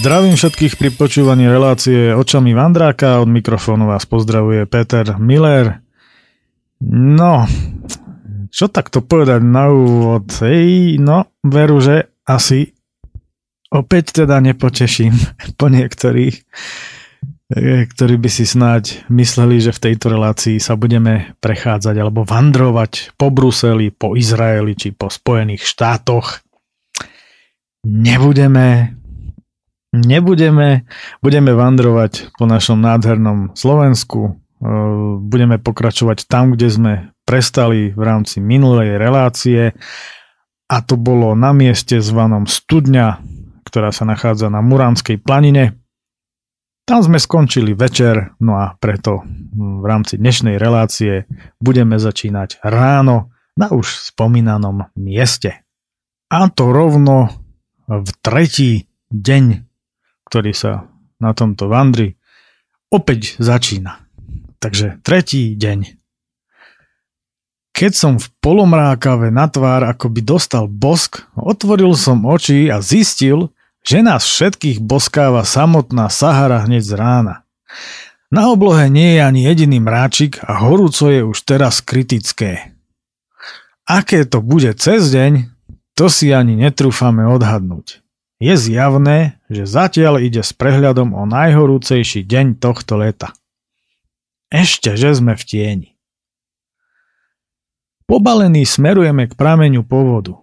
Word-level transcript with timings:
Zdravím 0.00 0.32
všetkých 0.32 0.80
pri 0.80 0.96
počúvaní 0.96 1.44
relácie 1.44 2.16
očami 2.16 2.56
Vandráka. 2.56 3.20
Od 3.20 3.28
mikrofónu 3.28 3.84
vás 3.84 4.08
pozdravuje 4.08 4.64
Peter 4.64 5.20
Miller. 5.20 5.84
No, 6.88 7.44
čo 8.48 8.72
takto 8.72 9.04
povedať 9.04 9.44
na 9.44 9.68
úvod? 9.68 10.24
Ej, 10.40 10.96
no, 11.04 11.28
veru, 11.44 11.84
že 11.84 12.16
asi 12.24 12.72
opäť 13.68 14.24
teda 14.24 14.40
nepoteším 14.40 15.12
po 15.60 15.68
niektorých, 15.68 16.36
eh, 17.60 17.84
ktorí 17.84 18.16
by 18.16 18.30
si 18.32 18.48
snáď 18.48 19.04
mysleli, 19.12 19.60
že 19.60 19.76
v 19.76 19.84
tejto 19.84 20.16
relácii 20.16 20.56
sa 20.64 20.80
budeme 20.80 21.36
prechádzať 21.44 22.00
alebo 22.00 22.24
vandrovať 22.24 23.20
po 23.20 23.28
Bruseli, 23.28 23.92
po 23.92 24.16
Izraeli 24.16 24.72
či 24.80 24.96
po 24.96 25.12
Spojených 25.12 25.60
štátoch. 25.60 26.40
Nebudeme, 27.84 28.99
nebudeme, 29.92 30.86
budeme 31.22 31.52
vandrovať 31.54 32.34
po 32.38 32.46
našom 32.46 32.78
nádhernom 32.78 33.54
Slovensku, 33.54 34.38
budeme 35.24 35.56
pokračovať 35.56 36.28
tam, 36.28 36.52
kde 36.52 36.68
sme 36.68 36.92
prestali 37.24 37.94
v 37.94 38.02
rámci 38.02 38.42
minulej 38.42 38.98
relácie 39.00 39.72
a 40.70 40.76
to 40.84 40.94
bolo 41.00 41.32
na 41.34 41.50
mieste 41.50 41.98
zvanom 41.98 42.44
Studňa, 42.46 43.22
ktorá 43.66 43.90
sa 43.94 44.04
nachádza 44.06 44.50
na 44.50 44.60
Muránskej 44.62 45.22
planine. 45.22 45.78
Tam 46.84 47.06
sme 47.06 47.22
skončili 47.22 47.70
večer, 47.70 48.34
no 48.42 48.58
a 48.58 48.74
preto 48.74 49.22
v 49.54 49.84
rámci 49.86 50.18
dnešnej 50.18 50.58
relácie 50.58 51.30
budeme 51.62 52.02
začínať 52.02 52.58
ráno 52.66 53.30
na 53.54 53.70
už 53.70 54.10
spomínanom 54.10 54.90
mieste. 54.98 55.62
A 56.30 56.50
to 56.50 56.74
rovno 56.74 57.30
v 57.86 58.10
tretí 58.22 58.90
deň 59.10 59.69
ktorý 60.30 60.54
sa 60.54 60.86
na 61.18 61.34
tomto 61.34 61.66
vandri 61.66 62.14
opäť 62.94 63.34
začína. 63.42 63.98
Takže 64.62 65.02
tretí 65.02 65.58
deň. 65.58 65.98
Keď 67.74 67.92
som 67.96 68.14
v 68.20 68.30
polomrákave 68.38 69.34
na 69.34 69.50
tvár 69.50 69.82
ako 69.88 70.06
by 70.12 70.20
dostal 70.22 70.70
bosk, 70.70 71.26
otvoril 71.34 71.98
som 71.98 72.22
oči 72.22 72.70
a 72.70 72.78
zistil, 72.78 73.50
že 73.82 74.04
nás 74.04 74.22
všetkých 74.22 74.78
boskáva 74.84 75.42
samotná 75.42 76.06
Sahara 76.12 76.62
hneď 76.62 76.84
z 76.84 76.92
rána. 76.94 77.34
Na 78.30 78.52
oblohe 78.52 78.86
nie 78.86 79.18
je 79.18 79.20
ani 79.24 79.40
jediný 79.48 79.82
mráčik 79.82 80.38
a 80.44 80.62
horúco 80.62 81.10
je 81.10 81.24
už 81.24 81.42
teraz 81.42 81.82
kritické. 81.82 82.76
Aké 83.88 84.22
to 84.28 84.44
bude 84.44 84.70
cez 84.78 85.10
deň, 85.10 85.50
to 85.98 86.06
si 86.12 86.30
ani 86.30 86.54
netrúfame 86.54 87.26
odhadnúť. 87.26 88.04
Je 88.38 88.54
zjavné, 88.54 89.39
že 89.50 89.66
zatiaľ 89.66 90.22
ide 90.22 90.46
s 90.46 90.54
prehľadom 90.54 91.10
o 91.10 91.26
najhorúcejší 91.26 92.22
deň 92.22 92.62
tohto 92.62 93.02
leta. 93.02 93.34
Ešte, 94.46 94.94
že 94.94 95.10
sme 95.10 95.34
v 95.34 95.42
tieni. 95.42 95.90
Pobalený 98.06 98.66
smerujeme 98.66 99.26
k 99.30 99.34
prameňu 99.34 99.82
povodu. 99.86 100.38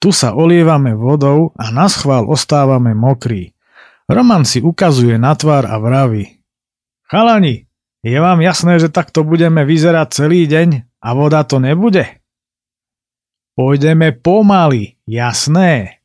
Tu 0.00 0.12
sa 0.12 0.36
olievame 0.36 0.92
vodou 0.92 1.56
a 1.56 1.72
na 1.72 1.88
schvál 1.88 2.28
ostávame 2.28 2.92
mokrí. 2.92 3.56
Roman 4.04 4.44
si 4.44 4.60
ukazuje 4.60 5.16
na 5.16 5.32
tvár 5.32 5.64
a 5.64 5.80
vraví. 5.80 6.44
Chalani, 7.08 7.64
je 8.04 8.16
vám 8.20 8.44
jasné, 8.44 8.76
že 8.76 8.92
takto 8.92 9.24
budeme 9.24 9.64
vyzerať 9.64 10.08
celý 10.12 10.44
deň 10.44 11.00
a 11.00 11.08
voda 11.16 11.40
to 11.48 11.56
nebude? 11.56 12.04
Pôjdeme 13.56 14.12
pomaly, 14.12 15.00
jasné. 15.08 16.03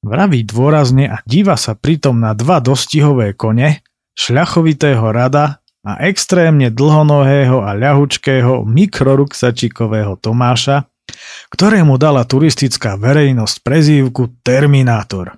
Vraví 0.00 0.48
dôrazne 0.48 1.12
a 1.12 1.20
díva 1.28 1.60
sa 1.60 1.76
pritom 1.76 2.16
na 2.16 2.32
dva 2.32 2.64
dostihové 2.64 3.36
kone, 3.36 3.84
šľachovitého 4.16 5.04
rada 5.12 5.60
a 5.84 6.00
extrémne 6.08 6.72
dlhonohého 6.72 7.60
a 7.60 7.76
ľahučkého 7.76 8.64
mikroruksačikového 8.64 10.16
Tomáša, 10.16 10.88
ktorému 11.52 12.00
dala 12.00 12.24
turistická 12.24 12.96
verejnosť 12.96 13.60
prezývku 13.60 14.40
Terminátor. 14.40 15.36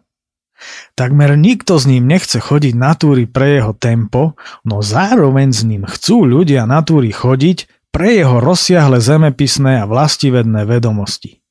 Takmer 0.94 1.34
nikto 1.34 1.74
s 1.74 1.90
ním 1.90 2.06
nechce 2.06 2.38
chodiť 2.38 2.78
na 2.78 2.94
túry 2.94 3.26
pre 3.26 3.58
jeho 3.58 3.74
tempo, 3.74 4.38
no 4.62 4.78
zároveň 4.78 5.50
s 5.50 5.66
ním 5.66 5.82
chcú 5.90 6.22
ľudia 6.22 6.70
na 6.70 6.86
túry 6.86 7.10
chodiť 7.10 7.90
pre 7.90 8.14
jeho 8.14 8.38
rozsiahle 8.38 9.02
zemepisné 9.02 9.82
a 9.82 9.90
vlastivedné 9.90 10.62
vedomosti. 10.70 11.41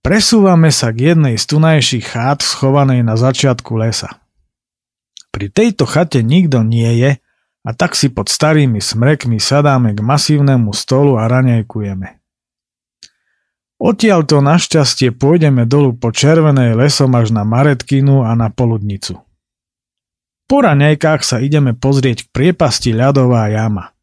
Presúvame 0.00 0.70
sa 0.70 0.94
k 0.94 1.12
jednej 1.12 1.34
z 1.34 1.44
tunajších 1.44 2.06
chát 2.06 2.38
schovanej 2.40 3.02
na 3.02 3.18
začiatku 3.18 3.74
lesa. 3.74 4.22
Pri 5.34 5.50
tejto 5.52 5.84
chate 5.84 6.22
nikto 6.24 6.62
nie 6.62 6.88
je 6.98 7.10
a 7.66 7.70
tak 7.76 7.98
si 7.98 8.08
pod 8.08 8.32
starými 8.32 8.80
smrekmi 8.80 9.36
sadáme 9.36 9.92
k 9.92 10.00
masívnemu 10.00 10.70
stolu 10.72 11.20
a 11.20 11.28
raňajkujeme. 11.28 12.18
Odtiaľ 13.78 14.26
to 14.26 14.42
našťastie 14.42 15.14
pôjdeme 15.14 15.62
dolu 15.62 15.94
po 15.94 16.10
červenej 16.10 16.74
lesom 16.74 17.14
až 17.14 17.30
na 17.30 17.46
Maretkinu 17.46 18.26
a 18.26 18.34
na 18.34 18.50
Poludnicu. 18.50 19.22
Po 20.48 20.64
raňajkách 20.64 21.22
sa 21.22 21.38
ideme 21.38 21.76
pozrieť 21.76 22.26
k 22.26 22.30
priepasti 22.32 22.90
ľadová 22.96 23.46
jama. 23.52 23.94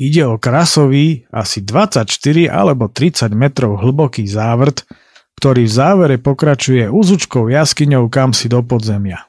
Ide 0.00 0.24
o 0.24 0.40
krasový, 0.40 1.28
asi 1.28 1.60
24 1.60 2.08
alebo 2.48 2.88
30 2.88 3.36
metrov 3.36 3.84
hlboký 3.84 4.24
závrt, 4.24 4.88
ktorý 5.36 5.68
v 5.68 5.72
závere 5.76 6.16
pokračuje 6.16 6.88
úzučkou 6.88 7.52
jaskyňou 7.52 8.08
kam 8.08 8.32
si 8.32 8.48
do 8.48 8.64
podzemia. 8.64 9.28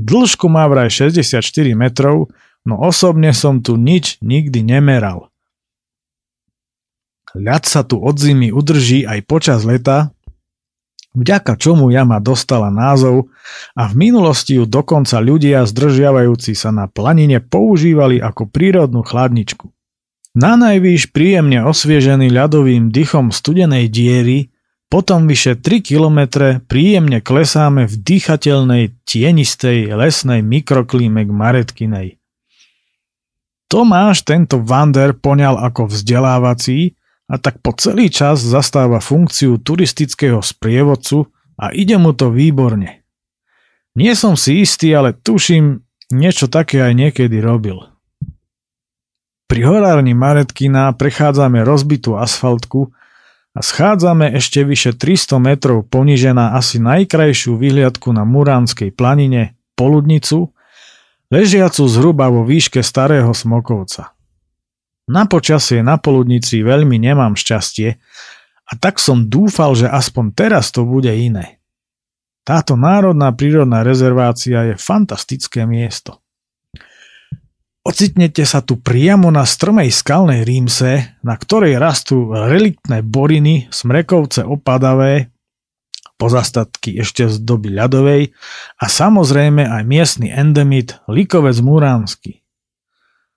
Dĺžku 0.00 0.48
má 0.48 0.64
vraj 0.64 0.88
64 0.88 1.44
metrov, 1.76 2.32
no 2.64 2.80
osobne 2.80 3.36
som 3.36 3.60
tu 3.60 3.76
nič 3.76 4.16
nikdy 4.24 4.64
nemeral. 4.64 5.28
Ľad 7.36 7.68
sa 7.68 7.84
tu 7.84 8.00
od 8.00 8.16
zimy 8.16 8.48
udrží 8.48 9.04
aj 9.04 9.28
počas 9.28 9.68
leta, 9.68 10.16
vďaka 11.12 11.60
čomu 11.60 11.92
jama 11.92 12.16
dostala 12.16 12.72
názov 12.72 13.28
a 13.76 13.84
v 13.92 14.08
minulosti 14.08 14.56
ju 14.56 14.64
dokonca 14.64 15.20
ľudia 15.20 15.68
zdržiavajúci 15.68 16.56
sa 16.56 16.72
na 16.72 16.88
planine 16.88 17.44
používali 17.44 18.16
ako 18.16 18.48
prírodnú 18.48 19.04
chladničku. 19.04 19.68
Na 20.38 20.54
najvýš 20.54 21.10
príjemne 21.10 21.66
osviežený 21.66 22.30
ľadovým 22.30 22.94
dychom 22.94 23.34
studenej 23.34 23.90
diery, 23.90 24.54
potom 24.86 25.26
vyše 25.26 25.58
3 25.58 25.82
kilometre 25.82 26.62
príjemne 26.62 27.18
klesáme 27.18 27.90
v 27.90 27.94
dýchateľnej 27.98 29.02
tienistej 29.02 29.90
lesnej 29.98 30.46
mikroklíme 30.46 31.26
k 31.26 31.30
Maretkinej. 31.34 32.08
Tomáš 33.66 34.22
tento 34.22 34.62
Vander 34.62 35.10
poňal 35.18 35.58
ako 35.58 35.90
vzdelávací 35.90 36.94
a 37.26 37.34
tak 37.42 37.58
po 37.58 37.74
celý 37.74 38.06
čas 38.06 38.38
zastáva 38.38 39.02
funkciu 39.02 39.58
turistického 39.58 40.38
sprievodcu 40.38 41.26
a 41.58 41.74
ide 41.74 41.98
mu 41.98 42.14
to 42.14 42.30
výborne. 42.30 43.02
Nie 43.98 44.14
som 44.14 44.38
si 44.38 44.62
istý, 44.62 44.94
ale 44.94 45.18
tuším, 45.18 45.82
niečo 46.14 46.46
také 46.46 46.86
aj 46.86 46.94
niekedy 46.94 47.42
robil. 47.42 47.97
Pri 49.48 49.64
horárni 49.64 50.12
Maretkina 50.12 50.92
prechádzame 50.92 51.64
rozbitú 51.64 52.20
asfaltku 52.20 52.92
a 53.56 53.64
schádzame 53.64 54.36
ešte 54.36 54.60
vyše 54.60 54.92
300 54.92 55.40
metrov 55.40 55.88
poniže 55.88 56.36
na 56.36 56.52
asi 56.52 56.76
najkrajšiu 56.76 57.56
vyhliadku 57.56 58.12
na 58.12 58.28
Muránskej 58.28 58.92
planine, 58.92 59.56
Poludnicu, 59.72 60.52
ležiacu 61.32 61.82
zhruba 61.88 62.28
vo 62.28 62.44
výške 62.44 62.84
starého 62.84 63.32
Smokovca. 63.32 64.12
Na 65.08 65.24
počasie 65.24 65.80
na 65.80 65.96
Poludnici 65.96 66.60
veľmi 66.60 67.00
nemám 67.00 67.32
šťastie 67.32 67.96
a 68.68 68.72
tak 68.76 69.00
som 69.00 69.32
dúfal, 69.32 69.72
že 69.72 69.88
aspoň 69.88 70.36
teraz 70.36 70.68
to 70.68 70.84
bude 70.84 71.08
iné. 71.08 71.56
Táto 72.44 72.76
národná 72.76 73.32
prírodná 73.32 73.80
rezervácia 73.80 74.72
je 74.72 74.74
fantastické 74.76 75.64
miesto. 75.64 76.20
Ocitnete 77.86 78.44
sa 78.44 78.60
tu 78.60 78.76
priamo 78.76 79.32
na 79.32 79.46
strmej 79.46 79.88
skalnej 79.88 80.44
rímse, 80.44 81.18
na 81.24 81.34
ktorej 81.38 81.80
rastú 81.80 82.34
reliktné 82.34 83.00
boriny, 83.00 83.70
smrekovce 83.72 84.44
opadavé, 84.44 85.32
pozastatky 86.18 86.98
ešte 86.98 87.30
z 87.30 87.38
doby 87.46 87.70
ľadovej 87.72 88.34
a 88.82 88.84
samozrejme 88.90 89.62
aj 89.62 89.82
miestny 89.86 90.28
endemit 90.28 90.98
likovec 91.06 91.56
muránsky. 91.62 92.42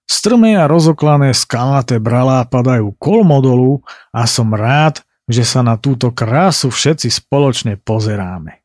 Strmé 0.10 0.60
a 0.60 0.68
rozoklané 0.68 1.32
skalnaté 1.32 2.02
bralá 2.02 2.44
padajú 2.44 2.92
kolmodolu 3.00 3.80
a 4.12 4.28
som 4.28 4.52
rád, 4.52 5.00
že 5.30 5.48
sa 5.48 5.64
na 5.64 5.80
túto 5.80 6.12
krásu 6.12 6.68
všetci 6.68 7.08
spoločne 7.08 7.80
pozeráme. 7.80 8.60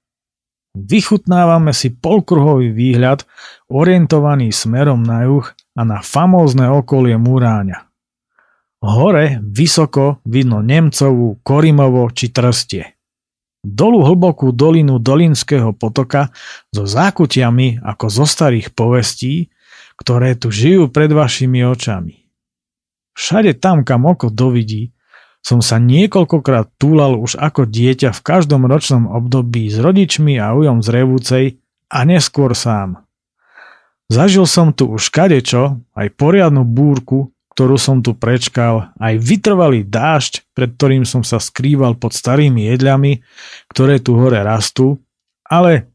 Vychutnávame 0.77 1.71
si 1.71 1.95
polkruhový 1.95 2.75
výhľad 2.75 3.25
orientovaný 3.71 4.51
smerom 4.51 5.01
na 5.07 5.25
juh 5.25 5.47
a 5.77 5.81
na 5.85 6.01
famózne 6.01 6.73
okolie 6.73 7.21
Muráňa. 7.21 7.85
Hore, 8.81 9.41
vysoko, 9.45 10.25
vidno 10.25 10.65
Nemcovú, 10.65 11.41
Korimovo 11.45 12.09
či 12.13 12.33
Trstie. 12.33 12.97
dolu 13.67 14.07
hlbokú 14.07 14.55
dolinu 14.55 15.03
Dolinského 15.03 15.75
potoka 15.75 16.31
so 16.71 16.87
zákutiami 16.87 17.83
ako 17.83 18.07
zo 18.07 18.23
starých 18.23 18.71
povestí, 18.79 19.51
ktoré 19.99 20.39
tu 20.39 20.55
žijú 20.55 20.87
pred 20.87 21.11
vašimi 21.11 21.67
očami. 21.67 22.15
Všade 23.17 23.59
tam, 23.59 23.83
kam 23.83 24.07
oko 24.07 24.31
dovidí, 24.31 24.93
som 25.43 25.63
sa 25.63 25.79
niekoľkokrát 25.83 26.75
túlal 26.79 27.19
už 27.19 27.39
ako 27.39 27.67
dieťa 27.67 28.15
v 28.15 28.21
každom 28.23 28.67
ročnom 28.67 29.11
období 29.11 29.67
s 29.71 29.79
rodičmi 29.79 30.39
a 30.39 30.55
ujom 30.55 30.83
z 30.83 30.89
Revúcej 30.91 31.45
a 31.91 32.03
neskôr 32.03 32.55
sám. 32.55 33.06
Zažil 34.07 34.47
som 34.47 34.71
tu 34.71 34.87
už 34.87 35.11
kadečo, 35.11 35.83
aj 35.99 36.15
poriadnu 36.15 36.63
búrku, 36.63 37.35
ktorú 37.57 37.75
som 37.81 38.05
tu 38.05 38.15
prečkal, 38.15 38.95
aj 39.01 39.15
vytrvalý 39.19 39.83
dážď, 39.83 40.47
pred 40.53 40.77
ktorým 40.77 41.09
som 41.09 41.27
sa 41.27 41.43
skrýval 41.43 41.99
pod 41.99 42.13
starými 42.15 42.69
jedľami, 42.71 43.25
ktoré 43.73 43.99
tu 43.99 44.15
hore 44.15 44.39
rastú, 44.45 45.03
ale 45.43 45.91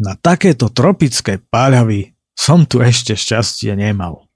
na 0.00 0.16
takéto 0.16 0.70
tropické 0.70 1.42
páľavy 1.42 2.14
som 2.32 2.64
tu 2.64 2.80
ešte 2.80 3.18
šťastie 3.18 3.76
nemal. 3.76 4.26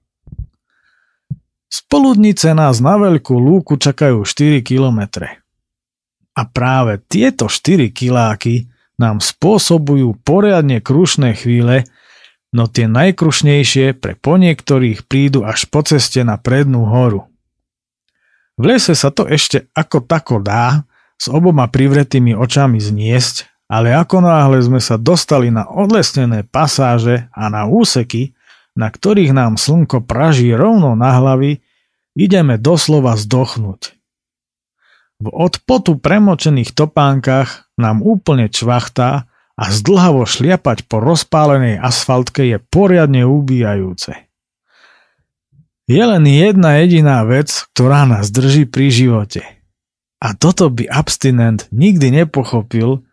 Z 1.69 1.85
poludnice 1.85 2.53
nás 2.57 2.81
na 2.81 2.97
veľkú 2.97 3.37
lúku 3.37 3.77
čakajú 3.77 4.25
4 4.25 4.65
kilometre. 4.65 5.41
A 6.33 6.41
práve 6.49 6.97
tieto 7.05 7.45
4 7.45 7.93
kiláky 7.93 8.69
nám 8.97 9.21
spôsobujú 9.21 10.17
poriadne 10.25 10.81
krušné 10.81 11.37
chvíle, 11.37 11.85
no 12.53 12.65
tie 12.65 12.89
najkrušnejšie 12.89 13.97
pre 13.97 14.17
po 14.17 14.35
niektorých 14.35 15.05
prídu 15.05 15.45
až 15.45 15.69
po 15.69 15.85
ceste 15.85 16.25
na 16.25 16.37
prednú 16.37 16.89
horu. 16.89 17.29
V 18.59 18.63
lese 18.67 18.91
sa 18.97 19.13
to 19.13 19.23
ešte 19.23 19.71
ako 19.71 20.03
tako 20.03 20.43
dá 20.43 20.83
s 21.15 21.31
oboma 21.31 21.71
privretými 21.71 22.35
očami 22.35 22.81
zniesť, 22.81 23.47
ale 23.71 23.93
ako 23.95 24.25
náhle 24.25 24.59
sme 24.59 24.81
sa 24.81 24.97
dostali 24.97 25.53
na 25.53 25.69
odlesnené 25.69 26.43
pasáže 26.43 27.29
a 27.31 27.47
na 27.47 27.69
úseky, 27.69 28.33
na 28.73 28.89
ktorých 28.89 29.31
nám 29.31 29.55
slnko 29.55 30.03
praží 30.03 30.51
rovno 30.51 30.97
na 30.97 31.15
hlavy, 31.15 31.61
ideme 32.17 32.57
doslova 32.57 33.15
zdochnúť. 33.15 33.95
V 35.19 35.27
odpotu 35.27 35.99
premočených 35.99 36.71
topánkach 36.73 37.67
nám 37.75 37.99
úplne 38.03 38.47
čvachtá 38.47 39.28
a 39.59 39.65
zdlhavo 39.75 40.23
šliapať 40.23 40.87
po 40.87 41.03
rozpálenej 41.03 41.83
asfaltke 41.83 42.47
je 42.47 42.63
poriadne 42.63 43.27
ubíjajúce. 43.27 44.15
Je 45.89 45.99
len 45.99 46.23
jedna 46.23 46.79
jediná 46.79 47.27
vec, 47.27 47.51
ktorá 47.75 48.07
nás 48.07 48.31
drží 48.31 48.63
pri 48.69 48.87
živote. 48.87 49.43
A 50.23 50.31
toto 50.31 50.71
by 50.71 50.87
abstinent 50.87 51.67
nikdy 51.75 52.23
nepochopil 52.23 53.03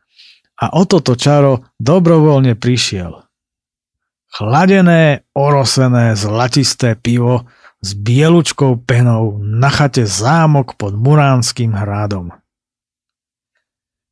a 0.54 0.66
o 0.70 0.82
toto 0.86 1.18
čaro 1.18 1.66
dobrovoľne 1.82 2.54
prišiel. 2.54 3.26
Chladené, 4.30 5.26
orosené, 5.32 6.14
zlatisté 6.14 6.94
pivo 6.94 7.48
s 7.80 7.96
bielučkou 7.96 8.84
penou 8.84 9.40
na 9.40 9.72
chate 9.72 10.04
zámok 10.04 10.76
pod 10.76 10.92
Muránským 10.94 11.72
hradom. 11.72 12.36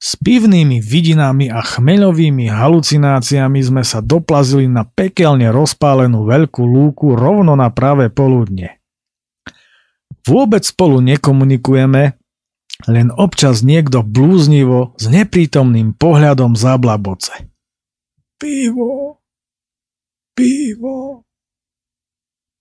S 0.04 0.20
pivnými 0.20 0.84
vidinami 0.84 1.48
a 1.48 1.64
chmeľovými 1.64 2.52
halucináciami 2.52 3.60
sme 3.64 3.80
sa 3.80 4.04
doplazili 4.04 4.68
na 4.68 4.84
pekelne 4.84 5.48
rozpálenú 5.48 6.28
veľkú 6.28 6.60
lúku 6.60 7.16
rovno 7.16 7.56
na 7.56 7.72
pravé 7.72 8.12
poludne. 8.12 8.84
Vôbec 10.28 10.60
spolu 10.60 11.00
nekomunikujeme, 11.00 12.20
len 12.84 13.08
občas 13.16 13.64
niekto 13.64 14.04
blúznivo 14.04 14.92
s 15.00 15.08
neprítomným 15.08 15.96
pohľadom 15.96 16.52
zablaboce. 16.52 17.48
Pivo, 18.36 19.24
pivo, 20.36 21.24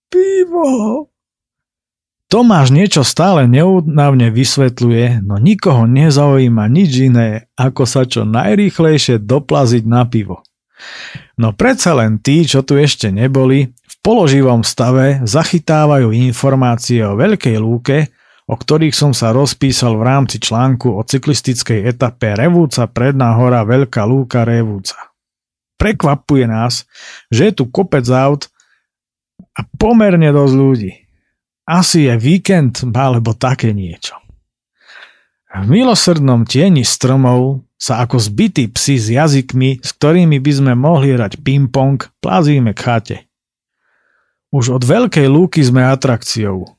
pivo. 0.08 1.12
Tomáš 2.32 2.72
niečo 2.74 3.04
stále 3.04 3.46
neúnavne 3.46 4.32
vysvetľuje, 4.32 5.22
no 5.22 5.36
nikoho 5.38 5.84
nezaujíma 5.84 6.66
nič 6.66 7.12
iné, 7.12 7.46
ako 7.54 7.84
sa 7.84 8.08
čo 8.08 8.24
najrýchlejšie 8.24 9.22
doplaziť 9.22 9.84
na 9.84 10.08
pivo. 10.08 10.42
No 11.38 11.54
predsa 11.54 11.94
len 11.94 12.18
tí, 12.18 12.42
čo 12.42 12.66
tu 12.66 12.74
ešte 12.80 13.12
neboli, 13.12 13.70
v 13.70 13.94
položivom 14.02 14.66
stave 14.66 15.22
zachytávajú 15.22 16.10
informácie 16.10 17.04
o 17.06 17.14
veľkej 17.14 17.56
lúke, 17.60 18.10
o 18.44 18.54
ktorých 18.56 18.92
som 18.92 19.12
sa 19.16 19.32
rozpísal 19.32 19.96
v 19.96 20.04
rámci 20.04 20.36
článku 20.36 20.92
o 20.92 21.00
cyklistickej 21.00 21.88
etape 21.88 22.36
Revúca 22.36 22.84
Predná 22.88 23.36
hora 23.40 23.64
Veľká 23.64 24.04
lúka 24.04 24.44
Revúca. 24.44 25.12
Prekvapuje 25.80 26.44
nás, 26.44 26.84
že 27.32 27.50
je 27.50 27.52
tu 27.56 27.64
kopec 27.68 28.04
aut 28.12 28.48
a 29.56 29.64
pomerne 29.80 30.28
dosť 30.28 30.54
ľudí. 30.54 31.03
Asi 31.64 32.04
je 32.04 32.14
víkend 32.20 32.84
alebo 32.92 33.32
také 33.32 33.72
niečo. 33.72 34.20
V 35.54 35.70
milosrdnom 35.70 36.44
tieni 36.44 36.82
stromov 36.82 37.64
sa 37.78 38.02
ako 38.02 38.18
zbytí 38.18 38.74
psi 38.74 38.96
s 38.98 39.06
jazykmi, 39.14 39.80
s 39.80 39.94
ktorými 39.96 40.42
by 40.42 40.52
sme 40.52 40.72
mohli 40.74 41.14
hrať 41.14 41.40
ping-pong, 41.40 42.00
plazíme 42.18 42.74
k 42.74 42.80
chate. 42.80 43.16
Už 44.50 44.74
od 44.74 44.82
veľkej 44.82 45.30
lúky 45.30 45.62
sme 45.62 45.86
atrakciou. 45.86 46.74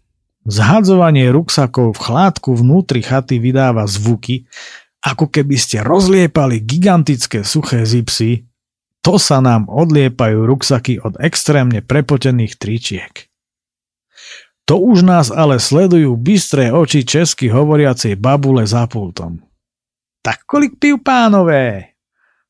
Zhadzovanie 0.45 1.31
ruksakov 1.33 1.97
v 1.97 2.03
chládku 2.03 2.53
vnútri 2.53 3.01
chaty 3.01 3.41
vydáva 3.41 3.89
zvuky, 3.89 4.45
ako 5.01 5.33
keby 5.33 5.55
ste 5.57 5.81
rozliepali 5.81 6.61
gigantické 6.61 7.41
suché 7.41 7.85
zipsy, 7.87 8.45
to 9.05 9.21
sa 9.21 9.41
nám 9.41 9.69
odliepajú 9.69 10.45
ruksaky 10.49 11.01
od 11.01 11.17
extrémne 11.21 11.85
prepotených 11.85 12.57
tričiek. 12.57 13.13
To 14.65 14.81
už 14.81 15.05
nás 15.05 15.29
ale 15.29 15.61
sledujú 15.61 16.17
bystré 16.17 16.73
oči 16.73 17.05
česky 17.05 17.53
hovoriacej 17.53 18.17
babule 18.17 18.65
za 18.65 18.89
pultom. 18.89 19.45
Tak 20.25 20.49
kolik 20.49 20.81
piv 20.81 21.05
pánové? 21.05 21.93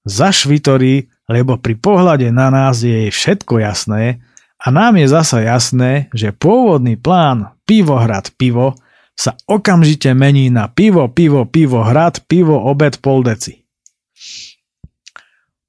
Zašvitorí, 0.07 1.11
lebo 1.27 1.59
pri 1.59 1.75
pohľade 1.75 2.31
na 2.31 2.47
nás 2.47 2.79
je 2.79 3.07
jej 3.07 3.11
všetko 3.11 3.59
jasné 3.59 4.23
a 4.55 4.71
nám 4.71 4.95
je 4.95 5.11
zasa 5.11 5.43
jasné, 5.43 6.07
že 6.15 6.31
pôvodný 6.31 6.95
plán 6.95 7.51
pivo 7.67 7.99
hrad 7.99 8.31
pivo 8.39 8.79
sa 9.15 9.35
okamžite 9.47 10.11
mení 10.15 10.47
na 10.51 10.71
pivo, 10.71 11.07
pivo, 11.11 11.47
pivo, 11.47 11.83
hrad, 11.83 12.23
pivo, 12.27 12.59
obed, 12.63 12.99
pol 12.99 13.23
deci. 13.23 13.63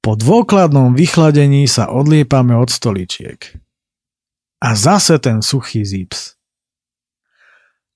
Po 0.03 0.15
dôkladnom 0.15 0.95
vychladení 0.95 1.67
sa 1.67 1.91
odliepame 1.91 2.55
od 2.55 2.71
stoličiek. 2.71 3.59
A 4.63 4.75
zase 4.75 5.19
ten 5.19 5.43
suchý 5.43 5.83
zips. 5.83 6.36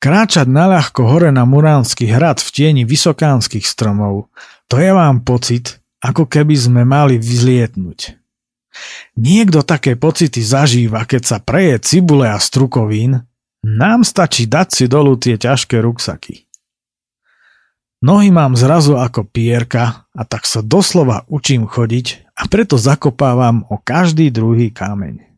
Kráčať 0.01 0.49
naľahko 0.49 1.05
hore 1.05 1.29
na 1.29 1.45
Muránsky 1.45 2.09
hrad 2.09 2.41
v 2.41 2.49
tieni 2.49 2.83
vysokánskych 2.89 3.69
stromov, 3.69 4.33
to 4.65 4.81
je 4.81 4.89
vám 4.89 5.21
pocit, 5.21 5.77
ako 6.01 6.25
keby 6.25 6.57
sme 6.57 6.81
mali 6.81 7.21
vyzlietnúť. 7.21 8.17
Niekto 9.13 9.61
také 9.61 9.93
pocity 9.93 10.41
zažíva, 10.41 11.05
keď 11.05 11.21
sa 11.21 11.37
preje 11.37 11.77
cibule 11.85 12.25
a 12.25 12.41
strukovín, 12.41 13.21
nám 13.61 14.01
stačí 14.01 14.49
dať 14.49 14.67
si 14.73 14.85
dolu 14.89 15.21
tie 15.21 15.37
ťažké 15.37 15.77
ruksaky. 15.85 16.49
Nohy 18.01 18.33
mám 18.33 18.57
zrazu 18.57 18.97
ako 18.97 19.29
pierka 19.29 20.09
a 20.17 20.25
tak 20.25 20.49
sa 20.49 20.65
doslova 20.65 21.29
učím 21.29 21.69
chodiť 21.69 22.33
a 22.33 22.49
preto 22.49 22.73
zakopávam 22.73 23.69
o 23.69 23.77
každý 23.77 24.33
druhý 24.33 24.73
kameň. 24.73 25.30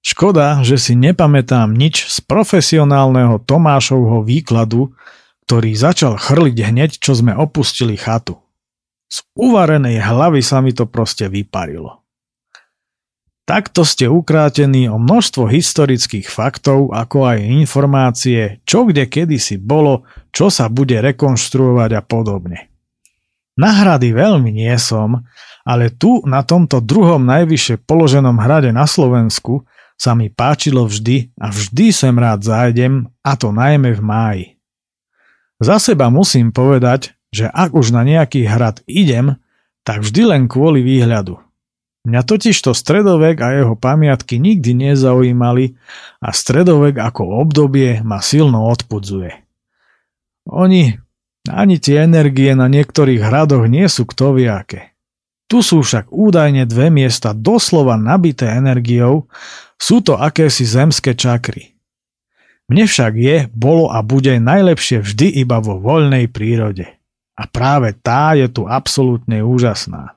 Škoda, 0.00 0.64
že 0.64 0.80
si 0.80 0.96
nepamätám 0.96 1.76
nič 1.76 2.08
z 2.08 2.24
profesionálneho 2.24 3.36
Tomášovho 3.44 4.24
výkladu, 4.24 4.96
ktorý 5.44 5.76
začal 5.76 6.16
chrliť 6.16 6.56
hneď, 6.72 6.90
čo 6.96 7.12
sme 7.12 7.36
opustili 7.36 8.00
chatu. 8.00 8.40
Z 9.10 9.26
uvarenej 9.36 10.00
hlavy 10.00 10.40
sa 10.40 10.62
mi 10.64 10.72
to 10.72 10.88
proste 10.88 11.28
vyparilo. 11.28 12.00
Takto 13.44 13.82
ste 13.82 14.06
ukrátení 14.06 14.86
o 14.86 14.94
množstvo 14.94 15.50
historických 15.50 16.30
faktov, 16.30 16.94
ako 16.94 17.34
aj 17.34 17.38
informácie, 17.42 18.62
čo 18.62 18.86
kde 18.86 19.10
kedysi 19.10 19.58
bolo, 19.58 20.06
čo 20.30 20.54
sa 20.54 20.70
bude 20.70 21.02
rekonštruovať 21.02 21.90
a 21.98 22.02
podobne. 22.06 22.70
Nahrady 23.58 24.14
veľmi 24.14 24.54
nie 24.54 24.70
som, 24.78 25.26
ale 25.66 25.90
tu 25.90 26.22
na 26.22 26.46
tomto 26.46 26.78
druhom 26.78 27.26
najvyššie 27.26 27.82
položenom 27.82 28.38
hrade 28.38 28.70
na 28.70 28.86
Slovensku 28.86 29.66
sa 30.00 30.16
mi 30.16 30.32
páčilo 30.32 30.88
vždy 30.88 31.36
a 31.36 31.52
vždy 31.52 31.92
sem 31.92 32.16
rád 32.16 32.40
zájdem, 32.40 33.12
a 33.20 33.36
to 33.36 33.52
najmä 33.52 33.92
v 33.92 34.00
máji. 34.00 34.46
Za 35.60 35.76
seba 35.76 36.08
musím 36.08 36.56
povedať, 36.56 37.12
že 37.28 37.52
ak 37.52 37.76
už 37.76 37.92
na 37.92 38.00
nejaký 38.00 38.48
hrad 38.48 38.80
idem, 38.88 39.36
tak 39.84 40.00
vždy 40.00 40.24
len 40.24 40.42
kvôli 40.48 40.80
výhľadu. 40.80 41.36
Mňa 42.08 42.24
totiž 42.24 42.56
to 42.64 42.72
stredovek 42.72 43.44
a 43.44 43.52
jeho 43.60 43.76
pamiatky 43.76 44.40
nikdy 44.40 44.72
nezaujímali 44.72 45.76
a 46.24 46.32
stredovek 46.32 46.96
ako 46.96 47.44
obdobie 47.44 48.00
ma 48.00 48.24
silno 48.24 48.72
odpudzuje. 48.72 49.36
Oni 50.48 50.96
Ani 51.48 51.80
tie 51.80 52.04
energie 52.04 52.52
na 52.52 52.68
niektorých 52.68 53.24
hradoch 53.24 53.64
nie 53.64 53.88
sú 53.88 54.04
kto 54.04 54.36
vie 54.36 54.52
aké. 54.52 54.92
Tu 55.48 55.64
sú 55.64 55.80
však 55.80 56.12
údajne 56.12 56.68
dve 56.68 56.92
miesta 56.92 57.32
doslova 57.32 57.96
nabité 57.96 58.52
energiou, 58.52 59.24
sú 59.80 60.04
to 60.04 60.20
akési 60.20 60.68
zemské 60.68 61.16
čakry. 61.16 61.72
Mne 62.68 62.86
však 62.86 63.12
je, 63.16 63.36
bolo 63.50 63.90
a 63.90 64.04
bude 64.04 64.36
najlepšie 64.38 65.02
vždy 65.02 65.42
iba 65.42 65.58
vo 65.58 65.80
voľnej 65.80 66.30
prírode. 66.30 66.86
A 67.34 67.48
práve 67.48 67.96
tá 67.98 68.36
je 68.36 68.46
tu 68.46 68.68
absolútne 68.68 69.42
úžasná. 69.42 70.14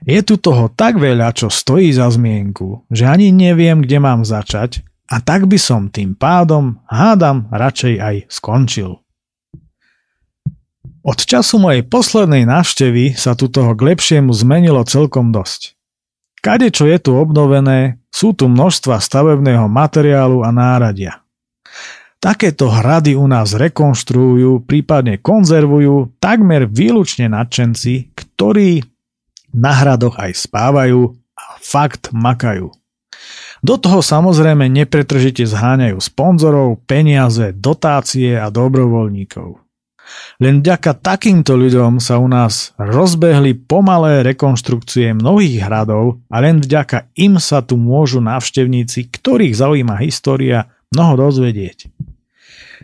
Je 0.00 0.24
tu 0.24 0.40
toho 0.40 0.72
tak 0.72 0.96
veľa, 0.96 1.36
čo 1.36 1.52
stojí 1.52 1.92
za 1.92 2.08
zmienku, 2.08 2.88
že 2.88 3.04
ani 3.04 3.28
neviem, 3.28 3.84
kde 3.84 4.00
mám 4.00 4.24
začať 4.24 4.80
a 5.12 5.20
tak 5.20 5.44
by 5.44 5.60
som 5.60 5.92
tým 5.92 6.16
pádom, 6.16 6.80
hádam, 6.88 7.52
radšej 7.52 7.94
aj 8.00 8.16
skončil. 8.32 9.04
Od 11.04 11.18
času 11.20 11.60
mojej 11.60 11.84
poslednej 11.84 12.48
návštevy 12.48 13.16
sa 13.16 13.36
tu 13.36 13.52
toho 13.52 13.76
k 13.76 13.92
lepšiemu 13.92 14.32
zmenilo 14.32 14.80
celkom 14.88 15.32
dosť. 15.32 15.76
Kade 16.40 16.72
čo 16.72 16.88
je 16.88 16.96
tu 16.96 17.12
obnovené, 17.20 17.99
sú 18.20 18.36
tu 18.36 18.52
množstva 18.52 19.00
stavebného 19.00 19.64
materiálu 19.64 20.44
a 20.44 20.52
náradia. 20.52 21.24
Takéto 22.20 22.68
hrady 22.68 23.16
u 23.16 23.24
nás 23.24 23.56
rekonštruujú, 23.56 24.68
prípadne 24.68 25.16
konzervujú 25.16 26.20
takmer 26.20 26.68
výlučne 26.68 27.32
nadšenci, 27.32 28.12
ktorí 28.12 28.84
na 29.56 29.72
hradoch 29.72 30.20
aj 30.20 30.36
spávajú 30.36 31.16
a 31.32 31.44
fakt 31.64 32.12
makajú. 32.12 32.68
Do 33.64 33.80
toho 33.80 34.04
samozrejme 34.04 34.68
nepretržite 34.68 35.48
zháňajú 35.48 35.96
sponzorov, 35.96 36.84
peniaze, 36.84 37.56
dotácie 37.56 38.36
a 38.36 38.52
dobrovoľníkov. 38.52 39.69
Len 40.40 40.64
vďaka 40.64 40.96
takýmto 40.96 41.52
ľuďom 41.54 42.00
sa 42.00 42.16
u 42.16 42.24
nás 42.24 42.72
rozbehli 42.80 43.52
pomalé 43.54 44.24
rekonštrukcie 44.24 45.12
mnohých 45.12 45.68
hradov 45.68 46.24
a 46.32 46.36
len 46.40 46.64
vďaka 46.64 47.12
im 47.20 47.36
sa 47.36 47.60
tu 47.60 47.76
môžu 47.76 48.24
návštevníci, 48.24 49.12
ktorých 49.12 49.52
zaujíma 49.52 50.00
história, 50.00 50.72
mnoho 50.90 51.28
dozvedieť. 51.28 51.92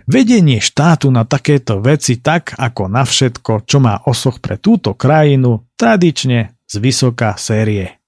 Vedenie 0.06 0.62
štátu 0.62 1.10
na 1.10 1.26
takéto 1.26 1.82
veci 1.82 2.22
tak 2.22 2.54
ako 2.54 2.86
na 2.86 3.02
všetko, 3.02 3.66
čo 3.66 3.82
má 3.82 4.06
osoch 4.06 4.38
pre 4.38 4.60
túto 4.60 4.94
krajinu, 4.94 5.66
tradične 5.74 6.54
z 6.62 6.74
vysoká 6.78 7.34
série. 7.34 7.98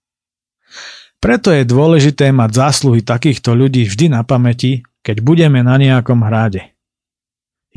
Preto 1.18 1.50
je 1.50 1.66
dôležité 1.66 2.30
mať 2.30 2.50
zásluhy 2.54 3.02
takýchto 3.02 3.50
ľudí 3.58 3.90
vždy 3.90 4.14
na 4.14 4.22
pamäti, 4.22 4.86
keď 5.02 5.24
budeme 5.26 5.66
na 5.66 5.74
nejakom 5.74 6.22
hrade. 6.22 6.77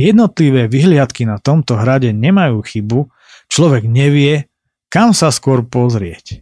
Jednotlivé 0.01 0.65
vyhliadky 0.65 1.29
na 1.29 1.37
tomto 1.37 1.77
hrade 1.77 2.09
nemajú 2.09 2.65
chybu, 2.65 3.13
človek 3.45 3.85
nevie, 3.85 4.49
kam 4.89 5.13
sa 5.13 5.29
skôr 5.29 5.61
pozrieť. 5.61 6.41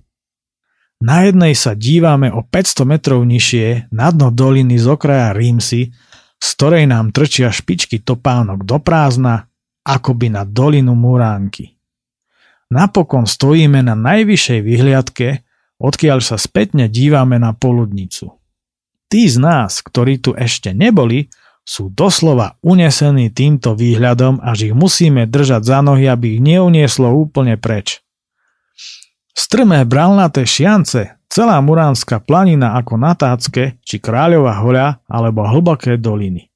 Na 1.04 1.28
jednej 1.28 1.56
sa 1.56 1.76
dívame 1.76 2.32
o 2.32 2.40
500 2.44 2.88
metrov 2.88 3.24
nižšie 3.28 3.92
na 3.92 4.12
dno 4.16 4.32
doliny 4.32 4.80
z 4.80 4.88
okraja 4.88 5.36
Rímsy, 5.36 5.92
z 6.40 6.48
ktorej 6.56 6.88
nám 6.88 7.12
trčia 7.12 7.52
špičky 7.52 8.00
topánok 8.00 8.64
do 8.64 8.80
prázdna, 8.80 9.52
akoby 9.84 10.32
na 10.32 10.48
dolinu 10.48 10.96
Muránky. 10.96 11.76
Napokon 12.72 13.28
stojíme 13.28 13.84
na 13.84 13.96
najvyššej 13.96 14.60
vyhliadke, 14.64 15.28
odkiaľ 15.80 16.20
sa 16.24 16.36
spätne 16.40 16.88
dívame 16.88 17.40
na 17.40 17.52
poludnicu. 17.56 18.40
Tí 19.10 19.26
z 19.26 19.42
nás, 19.42 19.82
ktorí 19.82 20.22
tu 20.22 20.38
ešte 20.38 20.76
neboli, 20.76 21.28
sú 21.70 21.94
doslova 21.94 22.58
unesení 22.66 23.30
týmto 23.30 23.78
výhľadom, 23.78 24.42
až 24.42 24.74
ich 24.74 24.74
musíme 24.74 25.30
držať 25.30 25.62
za 25.62 25.80
nohy, 25.86 26.10
aby 26.10 26.34
ich 26.34 26.42
neunieslo 26.42 27.14
úplne 27.14 27.62
preč. 27.62 28.02
Strmé 29.38 29.86
bralnaté 29.86 30.50
šiance, 30.50 31.22
celá 31.30 31.62
Muránska 31.62 32.26
planina 32.26 32.74
ako 32.74 32.98
Natácke 32.98 33.78
či 33.86 34.02
Kráľová 34.02 34.58
hoľa 34.66 35.06
alebo 35.06 35.46
hlboké 35.46 36.02
doliny. 36.02 36.50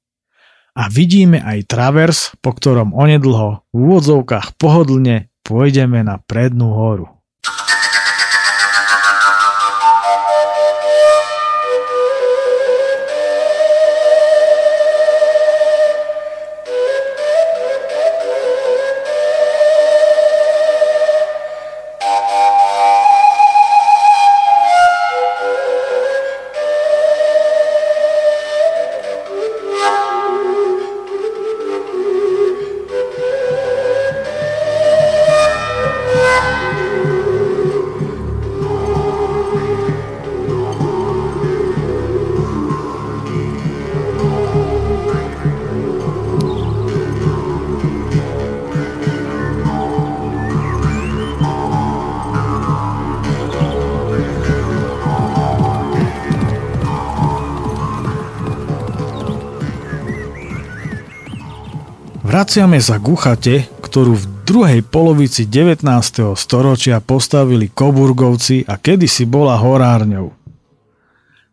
A 0.74 0.90
vidíme 0.90 1.38
aj 1.46 1.70
travers, 1.70 2.34
po 2.42 2.50
ktorom 2.50 2.98
onedlho 2.98 3.62
v 3.70 3.78
úvodzovkách 3.78 4.58
pohodlne 4.58 5.30
pôjdeme 5.46 6.02
na 6.02 6.18
prednú 6.18 6.74
horu. 6.74 7.06
Vraciame 62.54 62.86
sa 62.86 63.02
k 63.02 63.10
uchate, 63.10 63.56
ktorú 63.82 64.14
v 64.14 64.26
druhej 64.46 64.82
polovici 64.86 65.50
19. 65.50 65.90
storočia 66.38 67.02
postavili 67.02 67.66
Koburgovci 67.66 68.70
a 68.70 68.78
kedysi 68.78 69.26
bola 69.26 69.58
horárňou. 69.58 70.30